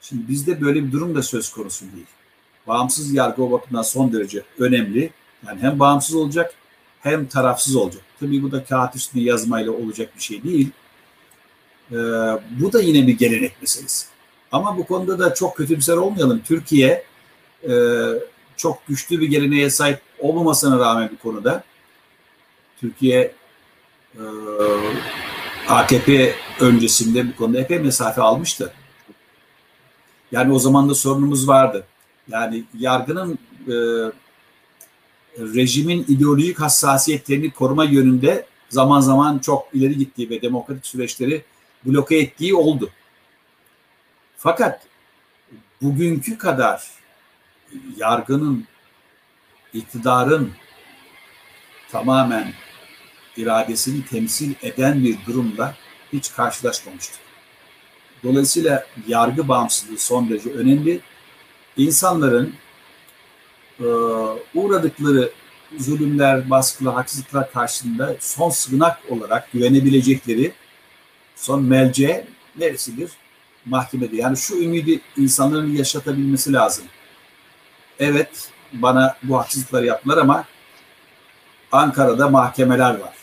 Şimdi 0.00 0.28
bizde 0.28 0.60
böyle 0.60 0.84
bir 0.84 0.92
durum 0.92 1.14
da 1.14 1.22
söz 1.22 1.52
konusu 1.52 1.84
değil. 1.84 2.06
Bağımsız 2.66 3.14
yargı 3.14 3.42
o 3.42 3.50
bakımdan 3.50 3.82
son 3.82 4.12
derece 4.12 4.42
önemli. 4.58 5.10
Yani 5.46 5.60
hem 5.60 5.78
bağımsız 5.78 6.14
olacak 6.14 6.54
hem 7.00 7.26
tarafsız 7.26 7.76
olacak. 7.76 8.02
Tabii 8.20 8.42
bu 8.42 8.52
da 8.52 8.64
kağıt 8.64 8.96
üstünde 8.96 9.24
yazmayla 9.24 9.72
olacak 9.72 10.16
bir 10.16 10.22
şey 10.22 10.42
değil. 10.42 10.70
Ee, 11.92 11.96
bu 12.60 12.72
da 12.72 12.80
yine 12.82 13.06
bir 13.06 13.18
gelenek 13.18 13.60
meselesi. 13.60 14.06
Ama 14.52 14.76
bu 14.76 14.86
konuda 14.86 15.18
da 15.18 15.34
çok 15.34 15.56
kötümser 15.56 15.96
olmayalım. 15.96 16.42
Türkiye 16.44 17.04
e, 17.68 17.72
çok 18.56 18.86
güçlü 18.86 19.20
bir 19.20 19.28
geleneğe 19.28 19.70
sahip 19.70 20.00
olmamasına 20.18 20.78
rağmen 20.78 21.10
bir 21.10 21.16
konuda 21.16 21.64
Türkiye 22.80 23.34
e, 24.14 24.22
AKP 25.68 26.34
öncesinde 26.60 27.28
bu 27.28 27.36
konuda 27.36 27.60
epey 27.60 27.78
mesafe 27.78 28.22
almıştı. 28.22 28.72
Yani 30.32 30.52
o 30.52 30.58
zaman 30.58 30.88
da 30.88 30.94
sorunumuz 30.94 31.48
vardı. 31.48 31.86
Yani 32.28 32.64
yargının 32.78 33.38
e, 33.68 33.74
rejimin 35.38 36.04
ideolojik 36.08 36.60
hassasiyetlerini 36.60 37.50
koruma 37.50 37.84
yönünde 37.84 38.46
zaman 38.68 39.00
zaman 39.00 39.38
çok 39.38 39.68
ileri 39.74 39.98
gittiği 39.98 40.30
ve 40.30 40.42
demokratik 40.42 40.86
süreçleri 40.86 41.44
bloke 41.84 42.16
ettiği 42.18 42.54
oldu. 42.54 42.90
Fakat 44.36 44.86
bugünkü 45.82 46.38
kadar 46.38 46.84
yargının, 47.96 48.64
iktidarın 49.74 50.52
tamamen 51.90 52.52
iradesini 53.36 54.04
temsil 54.06 54.54
eden 54.62 55.04
bir 55.04 55.18
durumla 55.26 55.74
hiç 56.12 56.32
karşılaşmamıştık. 56.32 57.20
Dolayısıyla 58.24 58.86
yargı 59.08 59.48
bağımsızlığı 59.48 59.98
son 59.98 60.30
derece 60.30 60.50
önemli. 60.50 61.00
İnsanların 61.76 62.54
e, 63.80 63.84
uğradıkları 64.54 65.30
zulümler, 65.78 66.50
baskılar, 66.50 66.94
haksızlıklar 66.94 67.52
karşısında 67.52 68.16
son 68.20 68.50
sığınak 68.50 69.00
olarak 69.08 69.52
güvenebilecekleri 69.52 70.52
son 71.36 71.62
melce 71.62 72.26
neresidir? 72.58 73.10
Mahkemede. 73.66 74.16
Yani 74.16 74.36
şu 74.36 74.56
ümidi 74.56 75.00
insanların 75.16 75.76
yaşatabilmesi 75.76 76.52
lazım. 76.52 76.84
Evet 77.98 78.50
bana 78.72 79.16
bu 79.22 79.38
haksızlıkları 79.38 79.86
yaptılar 79.86 80.18
ama 80.18 80.44
Ankara'da 81.72 82.28
mahkemeler 82.28 82.90
var. 82.90 83.14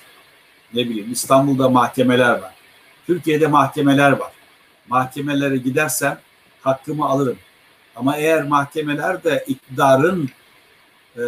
Ne 0.73 0.89
bileyim 0.89 1.11
İstanbul'da 1.11 1.69
mahkemeler 1.69 2.29
var. 2.29 2.53
Türkiye'de 3.07 3.47
mahkemeler 3.47 4.11
var. 4.11 4.31
Mahkemelere 4.87 5.57
gidersem 5.57 6.19
hakkımı 6.61 7.05
alırım. 7.05 7.37
Ama 7.95 8.17
eğer 8.17 8.43
mahkemeler 8.43 9.23
de 9.23 9.45
iktidarın 9.47 10.29
e, 11.17 11.23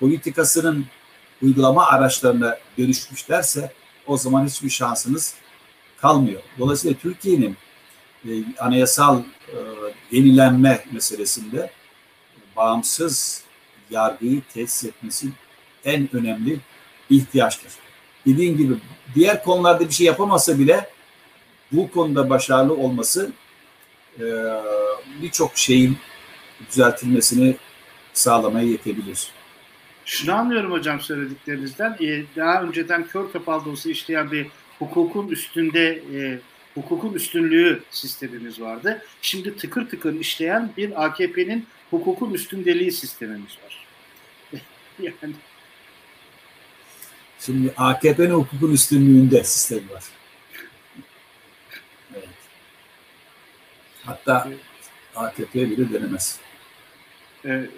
politikasının 0.00 0.86
uygulama 1.42 1.86
araçlarına 1.86 2.58
dönüşmüşlerse 2.78 3.72
o 4.06 4.16
zaman 4.16 4.46
hiçbir 4.46 4.70
şansınız 4.70 5.34
kalmıyor. 6.00 6.42
Dolayısıyla 6.58 6.96
Türkiye'nin 6.96 7.56
e, 8.28 8.30
anayasal 8.58 9.20
e, 9.48 9.56
yenilenme 10.10 10.84
meselesinde 10.92 11.70
bağımsız 12.56 13.42
yargıyı 13.90 14.42
tesis 14.54 14.84
etmesi 14.84 15.28
en 15.84 16.16
önemli 16.16 16.60
ihtiyaçtır. 17.10 17.72
Dediğim 18.26 18.56
gibi 18.56 18.74
diğer 19.14 19.44
konularda 19.44 19.88
bir 19.88 19.94
şey 19.94 20.06
yapamasa 20.06 20.58
bile 20.58 20.90
bu 21.72 21.90
konuda 21.90 22.30
başarılı 22.30 22.74
olması 22.74 23.32
e, 24.18 24.24
birçok 25.22 25.58
şeyin 25.58 25.98
düzeltilmesini 26.70 27.56
sağlamaya 28.14 28.66
yetebilir. 28.66 29.28
Şunu 30.04 30.34
anlıyorum 30.34 30.72
hocam 30.72 31.00
söylediklerinizden. 31.00 31.96
Ee, 32.00 32.22
daha 32.36 32.62
önceden 32.62 33.06
kör 33.06 33.32
kapalı 33.32 33.70
olsa 33.70 33.90
işleyen 33.90 34.30
bir 34.30 34.46
hukukun 34.78 35.28
üstünde 35.28 36.02
e, 36.14 36.38
hukukun 36.74 37.14
üstünlüğü 37.14 37.82
sistemimiz 37.90 38.60
vardı. 38.60 39.02
Şimdi 39.22 39.56
tıkır 39.56 39.88
tıkır 39.88 40.14
işleyen 40.14 40.70
bir 40.76 41.04
AKP'nin 41.04 41.66
hukukun 41.90 42.34
üstündeliği 42.34 42.92
sistemimiz 42.92 43.58
var. 43.64 43.86
yani 45.02 45.34
Şimdi 47.40 47.74
AKP'nin 47.76 48.30
hukukun 48.30 48.72
üstünlüğünde 48.72 49.44
sistem 49.44 49.90
var. 49.90 50.04
Evet. 52.14 52.28
Hatta 54.04 54.48
AKP 55.16 55.70
bile 55.70 55.92
denemez. 55.92 56.40
E, 57.44 57.68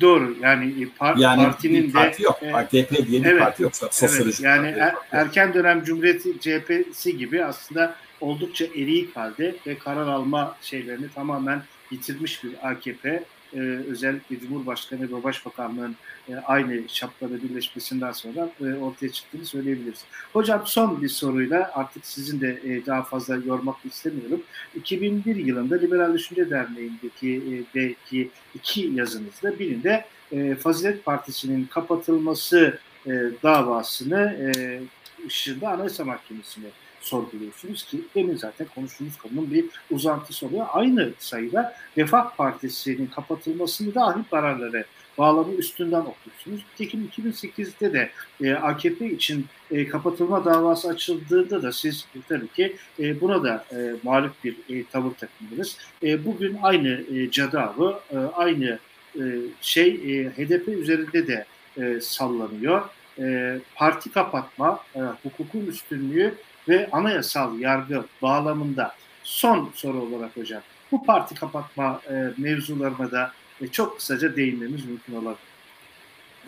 doğru 0.00 0.36
yani 0.42 0.82
e, 0.82 0.88
par, 0.98 1.16
yani 1.16 1.42
partinin 1.42 1.90
parti 1.90 2.18
de 2.18 2.22
yok. 2.22 2.38
E, 2.42 2.54
AKP 2.54 3.06
diye 3.06 3.24
bir 3.24 3.28
evet, 3.28 3.42
parti 3.42 3.62
yok. 3.62 3.72
Sosyolojik 3.76 4.44
evet, 4.44 4.56
yani 4.56 4.66
er, 4.66 4.94
erken 5.12 5.54
dönem 5.54 5.84
Cumhuriyet 5.84 6.22
CHP'si 6.40 7.16
gibi 7.16 7.44
aslında 7.44 7.94
oldukça 8.20 8.64
eriyik 8.64 9.16
halde 9.16 9.54
ve 9.66 9.78
karar 9.78 10.06
alma 10.06 10.56
şeylerini 10.62 11.08
tamamen 11.14 11.62
yitirmiş 11.90 12.44
bir 12.44 12.70
AKP 12.70 13.24
e, 13.56 13.58
özellikle 13.90 14.40
Cumhurbaşkanı 14.40 15.02
ve 15.02 15.24
Başbakanlığın 15.24 15.96
e, 16.28 16.36
aynı 16.36 16.88
şapkada 16.88 17.42
birleşmesinden 17.42 18.12
sonra 18.12 18.50
e, 18.60 18.74
ortaya 18.74 19.12
çıktığını 19.12 19.46
söyleyebiliriz. 19.46 20.04
Hocam 20.32 20.62
son 20.66 21.02
bir 21.02 21.08
soruyla 21.08 21.70
artık 21.74 22.06
sizin 22.06 22.40
de 22.40 22.60
e, 22.64 22.86
daha 22.86 23.02
fazla 23.02 23.36
yormak 23.36 23.76
istemiyorum. 23.84 24.42
2001 24.74 25.36
yılında 25.36 25.76
Liberal 25.76 26.14
Düşünce 26.14 26.50
Derneği'ndeki 26.50 27.36
e, 27.36 27.54
belki 27.74 28.30
iki 28.54 28.80
yazınızda 28.80 29.58
birinde 29.58 30.04
e, 30.32 30.54
Fazilet 30.54 31.04
Partisi'nin 31.04 31.64
kapatılması 31.64 32.78
e, 33.06 33.10
davasını 33.42 34.52
e, 34.56 34.80
ışığında 35.26 35.68
Anayasa 35.70 36.04
Mahkemesi'ne 36.04 36.66
sorguluyorsunuz 37.06 37.84
ki 37.84 38.00
demin 38.14 38.36
zaten 38.36 38.66
konuştuğumuz 38.74 39.18
konunun 39.18 39.50
bir 39.50 39.64
uzantısı 39.90 40.46
oluyor. 40.46 40.66
Aynı 40.72 41.12
sayıda 41.18 41.74
Refah 41.96 42.36
Partisi'nin 42.36 43.06
kapatılmasını 43.06 43.94
dahi 43.94 44.30
kararları 44.30 44.84
bağlamı 45.18 45.54
üstünden 45.54 46.00
okursunuz. 46.00 46.64
Nitekim 46.72 47.10
2008'de 47.16 47.92
de 47.92 48.10
e, 48.40 48.54
AKP 48.54 49.10
için 49.10 49.46
e, 49.70 49.88
kapatılma 49.88 50.44
davası 50.44 50.88
açıldığında 50.88 51.62
da 51.62 51.72
siz 51.72 52.06
tabii 52.28 52.48
ki 52.48 52.76
e, 52.98 53.20
buna 53.20 53.44
da 53.44 53.64
e, 53.72 53.94
mağlup 54.02 54.44
bir 54.44 54.56
e, 54.68 54.84
tavır 54.84 55.10
takındınız. 55.10 55.78
E, 56.02 56.24
bugün 56.24 56.58
aynı 56.62 57.04
e, 57.14 57.30
cadavı, 57.30 58.00
e, 58.10 58.16
aynı 58.16 58.78
e, 59.14 59.22
şey 59.60 59.88
e, 59.88 60.30
HDP 60.30 60.68
üzerinde 60.68 61.26
de 61.26 61.46
e, 61.78 62.00
sallanıyor. 62.00 62.82
E, 63.18 63.58
parti 63.74 64.12
kapatma, 64.12 64.80
e, 64.94 65.00
hukukun 65.22 65.66
üstünlüğü 65.66 66.34
ve 66.68 66.88
anayasal 66.92 67.58
yargı 67.58 68.04
bağlamında 68.22 68.94
son 69.22 69.70
soru 69.74 70.00
olarak 70.00 70.36
hocam 70.36 70.62
bu 70.92 71.04
parti 71.04 71.34
kapatma 71.34 72.00
e, 72.10 72.32
mevzularına 72.38 73.10
da 73.10 73.32
e, 73.60 73.68
çok 73.68 73.96
kısaca 73.96 74.36
değinmemiz 74.36 74.84
mümkün 74.84 75.14
olabilir. 75.14 75.56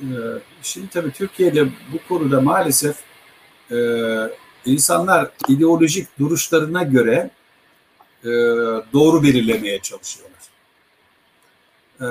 Ee, 0.02 0.06
şimdi 0.62 0.88
tabii 0.88 1.12
Türkiye'de 1.12 1.64
bu 1.64 1.98
konuda 2.08 2.40
maalesef 2.40 2.96
e, 3.70 3.76
insanlar 4.64 5.30
ideolojik 5.48 6.18
duruşlarına 6.18 6.82
göre 6.82 7.30
e, 8.24 8.30
doğru 8.92 9.22
belirlemeye 9.22 9.78
çalışıyorlar. 9.78 10.37
E, 12.00 12.06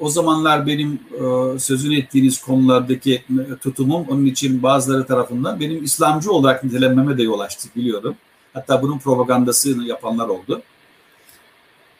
o 0.00 0.08
zamanlar 0.08 0.66
benim 0.66 1.00
e, 1.12 1.58
sözünü 1.58 1.98
ettiğiniz 1.98 2.40
konulardaki 2.40 3.24
tutumum 3.60 4.06
onun 4.08 4.26
için 4.26 4.62
bazıları 4.62 5.06
tarafından 5.06 5.60
benim 5.60 5.84
İslamcı 5.84 6.32
olarak 6.32 6.64
nitelenmeme 6.64 7.18
de 7.18 7.22
yol 7.22 7.40
açtı 7.40 7.68
biliyorum. 7.76 8.16
Hatta 8.54 8.82
bunun 8.82 8.98
propagandasını 8.98 9.84
yapanlar 9.84 10.28
oldu. 10.28 10.62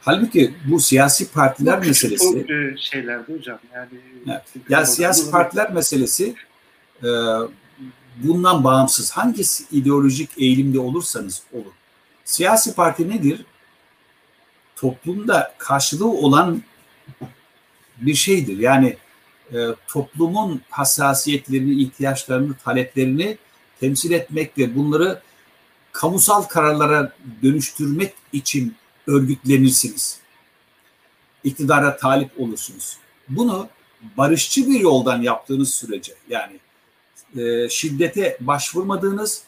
Halbuki 0.00 0.54
bu 0.64 0.80
siyasi 0.80 1.32
partiler 1.32 1.74
Çok 1.74 1.86
meselesi 1.86 2.46
küçük 2.46 2.78
şeylerdi 2.78 3.32
hocam. 3.38 3.58
Yani, 3.74 3.88
evet. 4.26 4.42
yani 4.68 4.86
siyasi 4.86 5.30
partiler 5.30 5.72
meselesi 5.72 6.34
e, 7.02 7.08
bundan 8.16 8.64
bağımsız. 8.64 9.10
Hangi 9.10 9.42
ideolojik 9.72 10.30
eğilimde 10.36 10.78
olursanız 10.78 11.42
olun. 11.52 11.72
Siyasi 12.24 12.74
parti 12.74 13.08
nedir? 13.08 13.44
Toplumda 14.76 15.54
karşılığı 15.58 16.10
olan 16.10 16.62
bir 17.96 18.14
şeydir. 18.14 18.58
Yani 18.58 18.96
e, 19.52 19.66
toplumun 19.88 20.62
hassasiyetlerini, 20.70 21.82
ihtiyaçlarını, 21.82 22.54
taleplerini 22.64 23.38
temsil 23.80 24.10
etmek 24.10 24.58
ve 24.58 24.76
bunları 24.76 25.22
kamusal 25.92 26.42
kararlara 26.42 27.12
dönüştürmek 27.42 28.14
için 28.32 28.76
örgütlenirsiniz. 29.06 30.18
İktidara 31.44 31.96
talip 31.96 32.40
olursunuz. 32.40 32.96
Bunu 33.28 33.68
barışçı 34.16 34.66
bir 34.66 34.80
yoldan 34.80 35.22
yaptığınız 35.22 35.74
sürece 35.74 36.14
yani 36.28 36.58
e, 37.36 37.68
şiddete 37.68 38.36
başvurmadığınız 38.40 39.42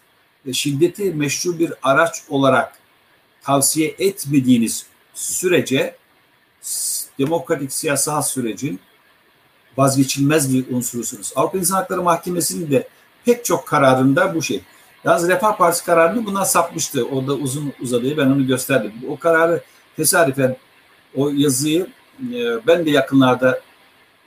ve 0.46 0.52
şiddeti 0.52 1.04
meşru 1.04 1.58
bir 1.58 1.72
araç 1.82 2.22
olarak 2.28 2.78
tavsiye 3.42 3.94
etmediğiniz 3.98 4.86
sürece 5.14 5.96
demokratik 7.18 7.72
siyasal 7.72 8.22
sürecin 8.22 8.80
vazgeçilmez 9.76 10.54
bir 10.54 10.76
unsurusunuz. 10.76 11.32
Avrupa 11.36 11.58
İnsan 11.58 11.76
Hakları 11.76 12.02
Mahkemesi'nin 12.02 12.70
de 12.70 12.88
pek 13.24 13.44
çok 13.44 13.66
kararında 13.66 14.34
bu 14.34 14.42
şey. 14.42 14.60
Yalnız 15.04 15.28
Refah 15.28 15.56
Partisi 15.56 15.84
kararını 15.84 16.26
buna 16.26 16.44
sapmıştı. 16.44 17.06
O 17.06 17.26
da 17.26 17.34
uzun 17.34 17.72
uzadığı 17.80 18.16
ben 18.16 18.26
onu 18.26 18.46
gösterdim. 18.46 18.92
O 19.08 19.18
kararı 19.18 19.62
tesadüfen 19.96 20.56
o 21.16 21.30
yazıyı 21.30 21.86
e, 22.34 22.66
ben 22.66 22.86
de 22.86 22.90
yakınlarda 22.90 23.60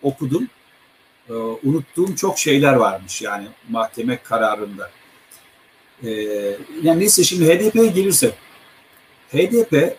okudum. 0.02 0.48
E, 1.30 1.34
unuttuğum 1.34 2.16
çok 2.16 2.40
şeyler 2.40 2.74
varmış 2.74 3.22
yani 3.22 3.48
mahkeme 3.70 4.18
kararında. 4.24 4.92
E, 6.04 6.10
yani 6.84 7.00
neyse 7.00 7.24
şimdi 7.24 7.46
HDP'ye 7.46 7.88
gelirsek. 7.88 8.34
HDP 9.34 9.98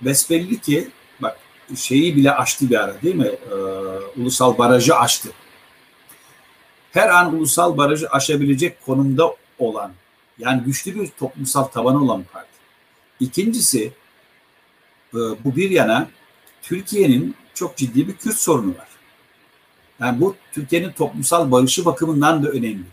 besbelli 0.00 0.60
ki 0.60 0.88
şeyi 1.76 2.16
bile 2.16 2.32
açtı 2.32 2.70
bir 2.70 2.80
ara 2.80 3.02
değil 3.02 3.14
mi? 3.14 3.30
E, 3.50 3.54
ulusal 4.20 4.58
barajı 4.58 4.96
açtı. 4.96 5.28
Her 6.92 7.08
an 7.08 7.34
ulusal 7.34 7.76
barajı 7.76 8.08
aşabilecek 8.08 8.86
konumda 8.86 9.36
olan 9.58 9.92
yani 10.38 10.62
güçlü 10.62 10.94
bir 10.94 11.08
toplumsal 11.08 11.64
tabanı 11.64 12.04
olan 12.04 12.20
bir 12.20 12.26
parti. 12.26 12.48
İkincisi 13.20 13.92
e, 15.14 15.18
bu 15.18 15.56
bir 15.56 15.70
yana 15.70 16.08
Türkiye'nin 16.62 17.34
çok 17.54 17.76
ciddi 17.76 18.08
bir 18.08 18.16
Kürt 18.16 18.36
sorunu 18.36 18.70
var. 18.78 18.88
Yani 20.00 20.20
bu 20.20 20.36
Türkiye'nin 20.52 20.92
toplumsal 20.92 21.50
barışı 21.50 21.84
bakımından 21.84 22.42
da 22.42 22.48
önemli. 22.48 22.84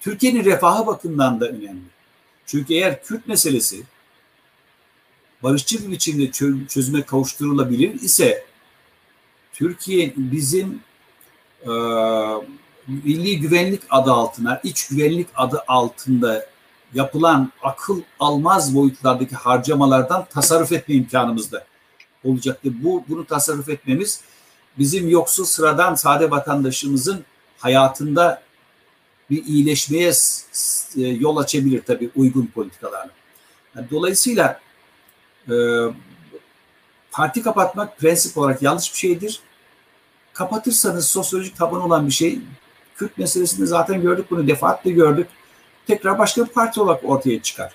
Türkiye'nin 0.00 0.44
refahı 0.44 0.86
bakımından 0.86 1.40
da 1.40 1.48
önemli. 1.48 1.82
Çünkü 2.46 2.74
eğer 2.74 3.02
Kürt 3.02 3.28
meselesi 3.28 3.82
barışçı 5.44 5.86
bir 5.86 5.92
biçimde 5.92 6.30
çözüme 6.68 7.02
kavuşturulabilir 7.02 7.94
ise 7.94 8.44
Türkiye 9.52 10.12
bizim 10.16 10.80
e, 11.62 11.70
milli 12.86 13.40
güvenlik 13.40 13.82
adı 13.90 14.12
altına, 14.12 14.60
iç 14.64 14.88
güvenlik 14.88 15.28
adı 15.34 15.64
altında 15.68 16.46
yapılan 16.94 17.52
akıl 17.62 18.02
almaz 18.20 18.74
boyutlardaki 18.74 19.34
harcamalardan 19.34 20.26
tasarruf 20.30 20.72
etme 20.72 20.94
imkanımız 20.94 21.52
da 21.52 21.66
olacaktır. 22.24 22.72
Bu 22.82 23.04
bunu 23.08 23.24
tasarruf 23.24 23.68
etmemiz 23.68 24.20
bizim 24.78 25.08
yoksul 25.08 25.44
sıradan 25.44 25.94
sade 25.94 26.30
vatandaşımızın 26.30 27.24
hayatında 27.58 28.42
bir 29.30 29.44
iyileşmeye 29.44 30.12
yol 30.96 31.36
açabilir 31.36 31.82
tabii 31.86 32.10
uygun 32.16 32.46
politikalarla. 32.46 33.10
Dolayısıyla 33.90 34.63
e, 35.50 35.54
parti 37.10 37.42
kapatmak 37.42 37.98
prensip 37.98 38.38
olarak 38.38 38.62
yanlış 38.62 38.92
bir 38.92 38.98
şeydir. 38.98 39.40
Kapatırsanız 40.32 41.06
sosyolojik 41.06 41.56
taban 41.56 41.80
olan 41.80 42.06
bir 42.06 42.12
şey. 42.12 42.38
Kürt 42.96 43.18
meselesinde 43.18 43.66
zaten 43.66 44.02
gördük 44.02 44.26
bunu 44.30 44.48
defaatle 44.48 44.90
gördük. 44.90 45.26
Tekrar 45.86 46.18
başka 46.18 46.44
bir 46.44 46.50
parti 46.50 46.80
olarak 46.80 47.00
ortaya 47.04 47.42
çıkar. 47.42 47.72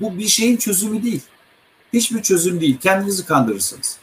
Bu 0.00 0.18
bir 0.18 0.28
şeyin 0.28 0.56
çözümü 0.56 1.02
değil. 1.02 1.22
Hiçbir 1.92 2.22
çözüm 2.22 2.60
değil. 2.60 2.78
Kendinizi 2.80 3.26
kandırırsınız. 3.26 3.98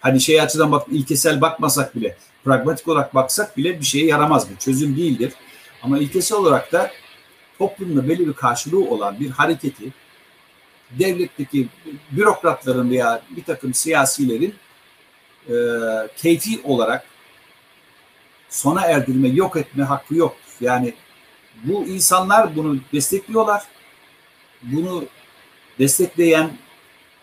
Hani 0.00 0.20
şey 0.20 0.40
açıdan 0.40 0.72
bak 0.72 0.86
ilkesel 0.90 1.40
bakmasak 1.40 1.96
bile, 1.96 2.16
pragmatik 2.44 2.88
olarak 2.88 3.14
baksak 3.14 3.56
bile 3.56 3.80
bir 3.80 3.84
şeye 3.84 4.06
yaramaz 4.06 4.50
bu. 4.50 4.56
Çözüm 4.58 4.96
değildir. 4.96 5.32
Ama 5.82 5.98
ilkesel 5.98 6.38
olarak 6.38 6.72
da 6.72 6.90
toplumda 7.58 8.08
belli 8.08 8.28
bir 8.28 8.32
karşılığı 8.32 8.84
olan 8.90 9.20
bir 9.20 9.30
hareketi 9.30 9.92
devletteki 10.98 11.68
bürokratların 12.10 12.90
veya 12.90 13.22
bir 13.30 13.44
takım 13.44 13.74
siyasilerin 13.74 14.54
e, 15.48 15.54
keyfi 16.16 16.60
olarak 16.64 17.04
sona 18.48 18.80
erdirme, 18.80 19.28
yok 19.28 19.56
etme 19.56 19.84
hakkı 19.84 20.14
yok. 20.14 20.36
Yani 20.60 20.94
bu 21.64 21.84
insanlar 21.84 22.56
bunu 22.56 22.78
destekliyorlar. 22.92 23.62
Bunu 24.62 25.04
destekleyen 25.78 26.50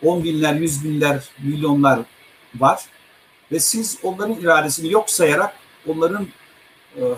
on 0.03 0.23
binler, 0.23 0.55
yüz 0.55 0.83
binler, 0.83 1.23
milyonlar 1.43 1.99
var. 2.55 2.81
Ve 3.51 3.59
siz 3.59 3.97
onların 4.03 4.39
iradesini 4.39 4.91
yok 4.91 5.09
sayarak 5.09 5.55
onların 5.87 6.27
e, 6.95 7.01
e, 7.01 7.15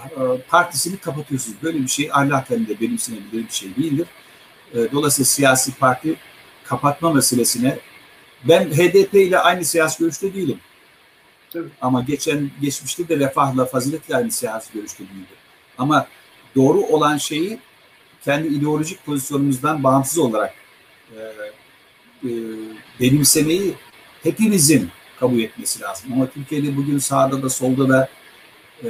partisini 0.50 0.98
kapatıyorsunuz. 0.98 1.58
Böyle 1.64 1.80
bir 1.80 1.88
şey 1.88 2.10
ahlaken 2.14 2.68
de 2.68 2.80
benimsenebilir 2.80 3.48
bir 3.48 3.52
şey 3.52 3.76
değildir. 3.76 4.08
E, 4.74 4.92
dolayısıyla 4.92 5.26
siyasi 5.26 5.76
parti 5.76 6.16
kapatma 6.70 7.14
meselesine 7.14 7.80
ben 8.44 8.66
HDP 8.66 9.14
ile 9.14 9.40
aynı 9.40 9.66
siyasi 9.66 10.00
görüşte 10.00 10.34
değilim. 10.34 10.60
Tabii. 11.54 11.70
Ama 11.82 12.02
geçen 12.02 12.52
geçmişte 12.62 13.10
de 13.10 13.20
refahla, 13.20 13.66
faziletle 13.66 14.16
aynı 14.16 14.32
siyasi 14.32 14.74
görüşte 14.74 15.04
değildi. 15.04 15.34
Ama 15.78 16.08
doğru 16.56 16.80
olan 16.80 17.18
şeyi 17.18 17.60
kendi 18.26 18.48
ideolojik 18.48 19.06
pozisyonumuzdan 19.06 19.84
bağımsız 19.84 20.18
olarak 20.18 20.54
e, 21.12 21.20
e, 22.24 22.32
benimsemeyi 23.00 23.74
hepimizin 24.24 24.90
kabul 25.20 25.40
etmesi 25.40 25.82
lazım. 25.82 26.14
Ama 26.14 26.28
Türkiye'de 26.30 26.78
bugün 26.78 27.00
sağda 27.00 27.44
da 27.44 27.50
solda 27.50 27.90
da 27.90 28.10
e, 28.84 28.90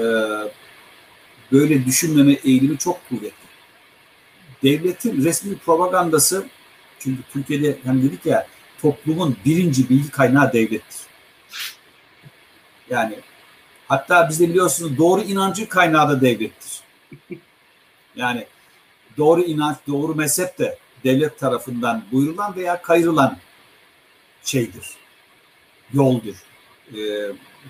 böyle 1.52 1.86
düşünmeme 1.86 2.34
eğilimi 2.34 2.78
çok 2.78 3.10
kuvvetli. 3.10 3.50
Devletin 4.64 5.24
resmi 5.24 5.58
propagandası 5.58 6.46
çünkü 7.00 7.22
Türkiye'de 7.34 7.78
hani 7.86 8.04
dedik 8.04 8.26
ya 8.26 8.48
toplumun 8.82 9.38
birinci 9.46 9.90
bilgi 9.90 10.10
kaynağı 10.12 10.54
devlettir. 10.54 11.00
Yani 12.90 13.16
hatta 13.88 14.30
bizde 14.30 14.50
biliyorsunuz 14.50 14.98
doğru 14.98 15.22
inancı 15.22 15.70
kaynağı 15.70 16.10
da 16.10 16.22
devlettir. 16.22 16.80
Yani 18.16 18.46
doğru 19.18 19.42
inanç, 19.42 19.78
doğru 19.88 20.16
mezhep 20.16 20.60
de 20.60 20.78
devlet 21.04 21.40
tarafından 21.40 22.04
buyurulan 22.12 22.56
veya 22.56 22.82
kayırılan 22.82 23.38
şeydir. 24.44 24.86
Yoldur. 25.94 26.36
Ee, 26.94 26.98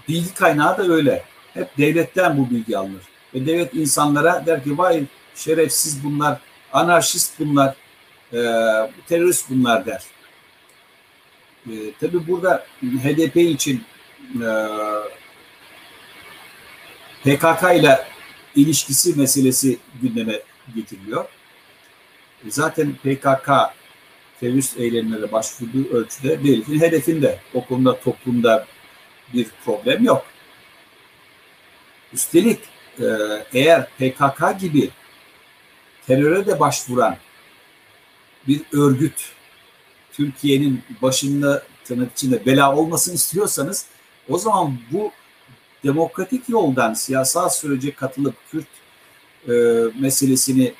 bilgi 0.07 0.33
kaynağı 0.33 0.77
da 0.77 0.93
öyle. 0.93 1.23
Hep 1.53 1.77
devletten 1.77 2.37
bu 2.37 2.49
bilgi 2.49 2.77
alınır. 2.77 3.03
Ve 3.33 3.45
devlet 3.45 3.73
insanlara 3.73 4.45
der 4.45 4.63
ki 4.63 4.77
vay 4.77 5.03
şerefsiz 5.35 6.03
bunlar, 6.03 6.39
anarşist 6.73 7.39
bunlar, 7.39 7.75
e, 8.33 8.39
terörist 9.07 9.49
bunlar 9.49 9.85
der. 9.85 10.03
E, 11.67 11.73
tabii 11.99 12.27
burada 12.27 12.65
HDP 12.81 13.35
için 13.35 13.83
e, 14.35 14.49
PKK 17.23 17.63
ile 17.75 18.07
ilişkisi 18.55 19.19
meselesi 19.19 19.77
gündeme 20.01 20.39
getiriliyor. 20.75 21.25
E, 22.45 22.51
zaten 22.51 22.93
PKK 22.93 23.49
terörist 24.39 24.79
eylemlere 24.79 25.31
başvurduğu 25.31 25.89
ölçüde 25.93 26.43
devletin 26.43 26.79
hedefinde. 26.79 27.39
O 27.53 27.65
konuda 27.65 27.99
toplumda 27.99 28.65
bir 29.33 29.47
problem 29.65 30.03
yok. 30.03 30.25
Üstelik 32.13 32.59
e, 32.99 33.05
eğer 33.53 33.87
PKK 33.89 34.59
gibi 34.59 34.89
teröre 36.07 36.47
de 36.47 36.59
başvuran 36.59 37.17
bir 38.47 38.61
örgüt 38.73 39.31
Türkiye'nin 40.13 40.83
başında 41.01 41.63
tırnak 41.83 42.11
içinde 42.11 42.45
bela 42.45 42.75
olmasını 42.75 43.15
istiyorsanız 43.15 43.85
o 44.29 44.37
zaman 44.37 44.77
bu 44.91 45.11
demokratik 45.83 46.49
yoldan 46.49 46.93
siyasal 46.93 47.49
sürece 47.49 47.93
katılıp 47.93 48.35
Kürt 48.51 48.67
e, 49.47 49.53
meselesini 49.99 50.73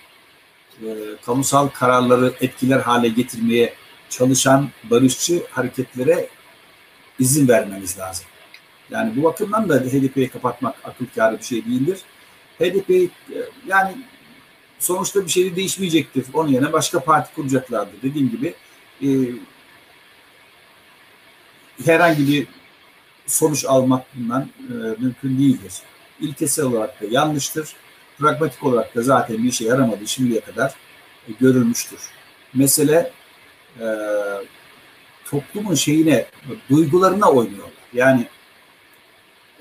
e, 0.83 0.87
kamusal 1.25 1.67
kararları 1.67 2.33
etkiler 2.41 2.79
hale 2.79 3.07
getirmeye 3.07 3.73
çalışan 4.09 4.69
barışçı 4.83 5.43
hareketlere 5.51 6.29
izin 7.19 7.47
vermemiz 7.47 7.99
lazım. 7.99 8.25
Yani 8.91 9.15
bu 9.15 9.23
bakımdan 9.23 9.69
da 9.69 9.79
HDP'yi 9.79 10.29
kapatmak 10.29 10.75
akıl 10.83 11.05
kârı 11.15 11.37
bir 11.37 11.43
şey 11.43 11.65
değildir. 11.65 11.99
HDP 12.59 12.89
e, 12.89 13.09
yani 13.67 13.97
sonuçta 14.79 15.25
bir 15.25 15.29
şey 15.29 15.51
de 15.51 15.55
değişmeyecektir. 15.55 16.25
Onun 16.33 16.49
yerine 16.49 16.73
başka 16.73 16.99
parti 16.99 17.35
kuracaklardır. 17.35 18.01
Dediğim 18.03 18.29
gibi 18.29 18.53
e, 19.03 19.07
herhangi 21.85 22.27
bir 22.27 22.47
sonuç 23.27 23.65
almak 23.65 24.05
bundan 24.15 24.41
e, 24.41 24.73
mümkün 24.99 25.39
değildir. 25.39 25.73
İlkesel 26.21 26.65
olarak 26.65 27.01
da 27.01 27.05
yanlıştır. 27.09 27.73
Pragmatik 28.19 28.63
olarak 28.63 28.95
da 28.95 29.01
zaten 29.01 29.37
bir 29.37 29.49
işe 29.49 29.65
yaramadı 29.65 30.07
şimdiye 30.07 30.41
kadar 30.41 30.75
e, 31.27 31.31
görülmüştür. 31.39 31.99
Mesele 32.53 33.11
e, 33.79 33.85
toplumun 35.25 35.75
şeyine, 35.75 36.25
duygularına 36.69 37.31
oynuyorlar. 37.31 37.73
Yani 37.93 38.27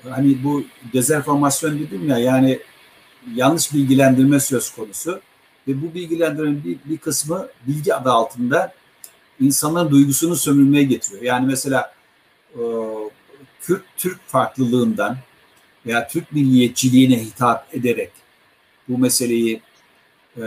hani 0.09 0.43
bu 0.43 0.63
dezenformasyon 0.93 1.79
dedim 1.79 2.09
ya 2.09 2.17
yani 2.17 2.59
yanlış 3.35 3.73
bilgilendirme 3.73 4.39
söz 4.39 4.71
konusu 4.71 5.21
ve 5.67 5.81
bu 5.81 5.93
bilgilendirmenin 5.93 6.63
bir, 6.63 6.77
bir 6.85 6.97
kısmı 6.97 7.47
bilgi 7.67 7.95
adı 7.95 8.11
altında 8.11 8.73
insanların 9.39 9.91
duygusunu 9.91 10.35
sömürmeye 10.35 10.83
getiriyor. 10.83 11.23
Yani 11.23 11.45
mesela 11.45 11.93
e, 12.53 12.61
Kürt-Türk 13.61 14.19
farklılığından 14.27 15.17
veya 15.85 16.07
Türk 16.07 16.31
milliyetçiliğine 16.31 17.19
hitap 17.19 17.75
ederek 17.75 18.11
bu 18.87 18.97
meseleyi 18.97 19.61
e, 20.37 20.41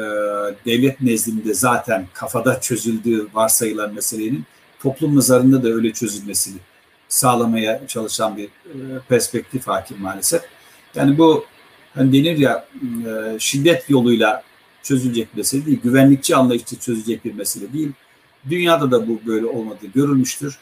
devlet 0.67 1.01
nezdinde 1.01 1.55
zaten 1.55 2.07
kafada 2.15 2.61
çözüldüğü 2.61 3.29
varsayılan 3.35 3.95
meselenin 3.95 4.45
toplum 4.81 5.17
nazarında 5.17 5.63
da 5.63 5.69
öyle 5.69 5.93
çözülmesini 5.93 6.59
sağlamaya 7.09 7.87
çalışan 7.87 8.37
bir 8.37 8.45
e, 8.45 8.51
perspektif 9.09 9.67
hakim 9.67 10.01
maalesef. 10.01 10.43
Yani 10.95 11.19
bu 11.19 11.45
hani 11.95 12.13
denir 12.13 12.39
ya 12.39 12.67
e, 13.07 13.39
şiddet 13.39 13.91
yoluyla 13.91 14.43
çözülecek 14.83 15.33
bir 15.33 15.39
mesele 15.39 15.67
değil, 15.67 15.81
güvenlikçi 15.83 16.37
anlayışla 16.37 16.79
çözülecek 16.79 17.25
bir 17.25 17.35
mesele 17.35 17.73
değil. 17.73 17.93
Dünyada 18.51 18.91
da 18.91 19.09
bu 19.09 19.21
böyle 19.27 19.47
olmadığı 19.47 19.87
görülmüştür. 19.87 20.59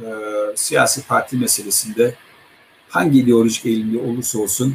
E, 0.00 0.06
siyasi 0.54 1.06
parti 1.06 1.36
meselesinde 1.36 2.14
hangi 2.88 3.18
ideolojik 3.18 3.66
eğilimde 3.66 3.98
olursa 3.98 4.38
olsun 4.38 4.74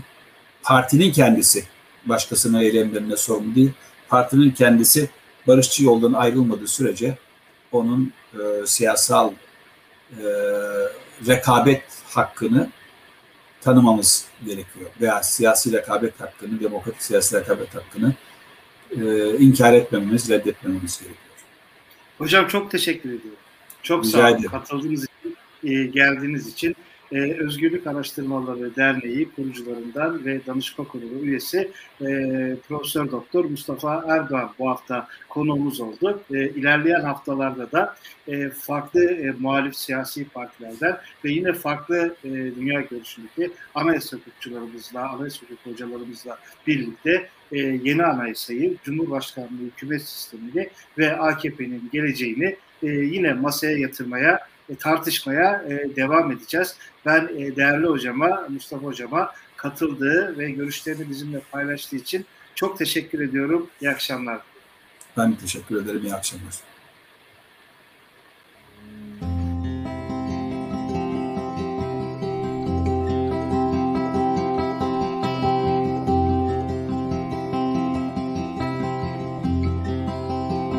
partinin 0.63 1.11
kendisi 1.11 1.63
başkasının 2.05 2.61
eylemlerine 2.61 3.17
sorumlu 3.17 3.55
değil. 3.55 3.71
Partinin 4.09 4.51
kendisi 4.51 5.09
barışçı 5.47 5.85
yoldan 5.85 6.13
ayrılmadığı 6.13 6.67
sürece 6.67 7.17
onun 7.71 8.13
e, 8.34 8.65
siyasal 8.65 9.31
e, 10.11 10.26
rekabet 11.27 11.84
hakkını 12.05 12.69
tanımamız 13.61 14.26
gerekiyor. 14.45 14.90
Veya 15.02 15.23
siyasi 15.23 15.72
rekabet 15.72 16.22
hakkını, 16.22 16.60
demokratik 16.60 17.02
siyasi 17.02 17.36
rekabet 17.36 17.76
hakkını 17.76 18.14
e, 18.91 19.38
inkar 19.38 19.73
etmememiz, 19.73 20.30
reddetmememiz 20.30 20.99
gerekiyor. 20.99 21.26
Hocam 22.18 22.48
çok 22.48 22.72
teşekkür 22.72 23.10
ediyorum. 23.10 23.40
Çok 23.84 24.06
Rica 24.06 24.18
sağ 24.18 24.31
olun 24.31 24.41
katıldığınız 24.41 25.03
için, 25.03 25.38
e, 25.64 25.84
geldiğiniz 25.84 26.48
için. 26.48 26.76
E, 27.11 27.18
Özgürlük 27.18 27.88
Araştırmaları 27.88 28.76
Derneği 28.76 29.30
kurucularından 29.36 30.26
ve 30.26 30.45
danışma 30.45 30.88
kurulu 30.88 31.19
üyesi 31.23 31.72
e, 32.02 32.06
Profesör 32.68 33.11
Doktor 33.11 33.45
Mustafa 33.45 34.06
Erdoğan 34.07 34.52
bu 34.60 34.69
hafta 34.69 35.07
konuğumuz 35.30 35.81
oldu. 35.81 36.22
E, 36.34 36.49
ilerleyen 36.49 37.02
haftalarda 37.02 37.72
da 37.72 37.95
e, 38.27 38.49
farklı 38.49 39.06
e, 39.06 39.31
muhalif 39.40 39.76
siyasi 39.76 40.26
partilerden 40.26 40.98
ve 41.26 41.31
yine 41.31 41.53
farklı 41.53 42.15
e, 42.23 42.30
dünya 42.30 42.81
görüşündeki 42.81 43.52
anayasa 43.76 44.18
hukukçularımızla, 44.18 45.10
anayasa 45.10 45.41
hukuk 45.41 45.65
hocalarımızla 45.65 46.38
birlikte 46.68 47.30
e, 47.52 47.57
yeni 47.57 48.03
anayasayı, 48.03 48.77
Cumhurbaşkanlığı 48.84 49.61
hükümet 49.61 50.02
sistemini 50.02 50.69
ve 50.98 51.18
AKP'nin 51.18 51.90
geleceğini 51.94 52.56
e, 52.84 52.88
yine 52.88 53.34
masaya 53.34 53.77
yatırmaya, 53.77 54.40
e, 54.69 54.75
tartışmaya 54.75 55.63
e, 55.69 55.95
devam 55.95 56.31
edeceğiz. 56.31 56.75
Ben 57.05 57.29
e, 57.37 57.55
değerli 57.55 57.87
hocama, 57.87 58.45
Mustafa 58.49 58.85
hocama 58.85 59.31
katıldığı 59.57 60.37
ve 60.37 60.51
görüşlerini 60.51 61.09
bizimle 61.09 61.39
paylaştığı 61.51 61.95
için 61.95 62.25
çok 62.55 62.77
teşekkür 62.77 63.19
ediyorum. 63.19 63.67
İyi 63.81 63.89
akşamlar. 63.89 64.41
Ben 65.17 65.35
teşekkür 65.35 65.83
ederim. 65.83 66.01
İyi 66.03 66.13
akşamlar. 66.13 66.68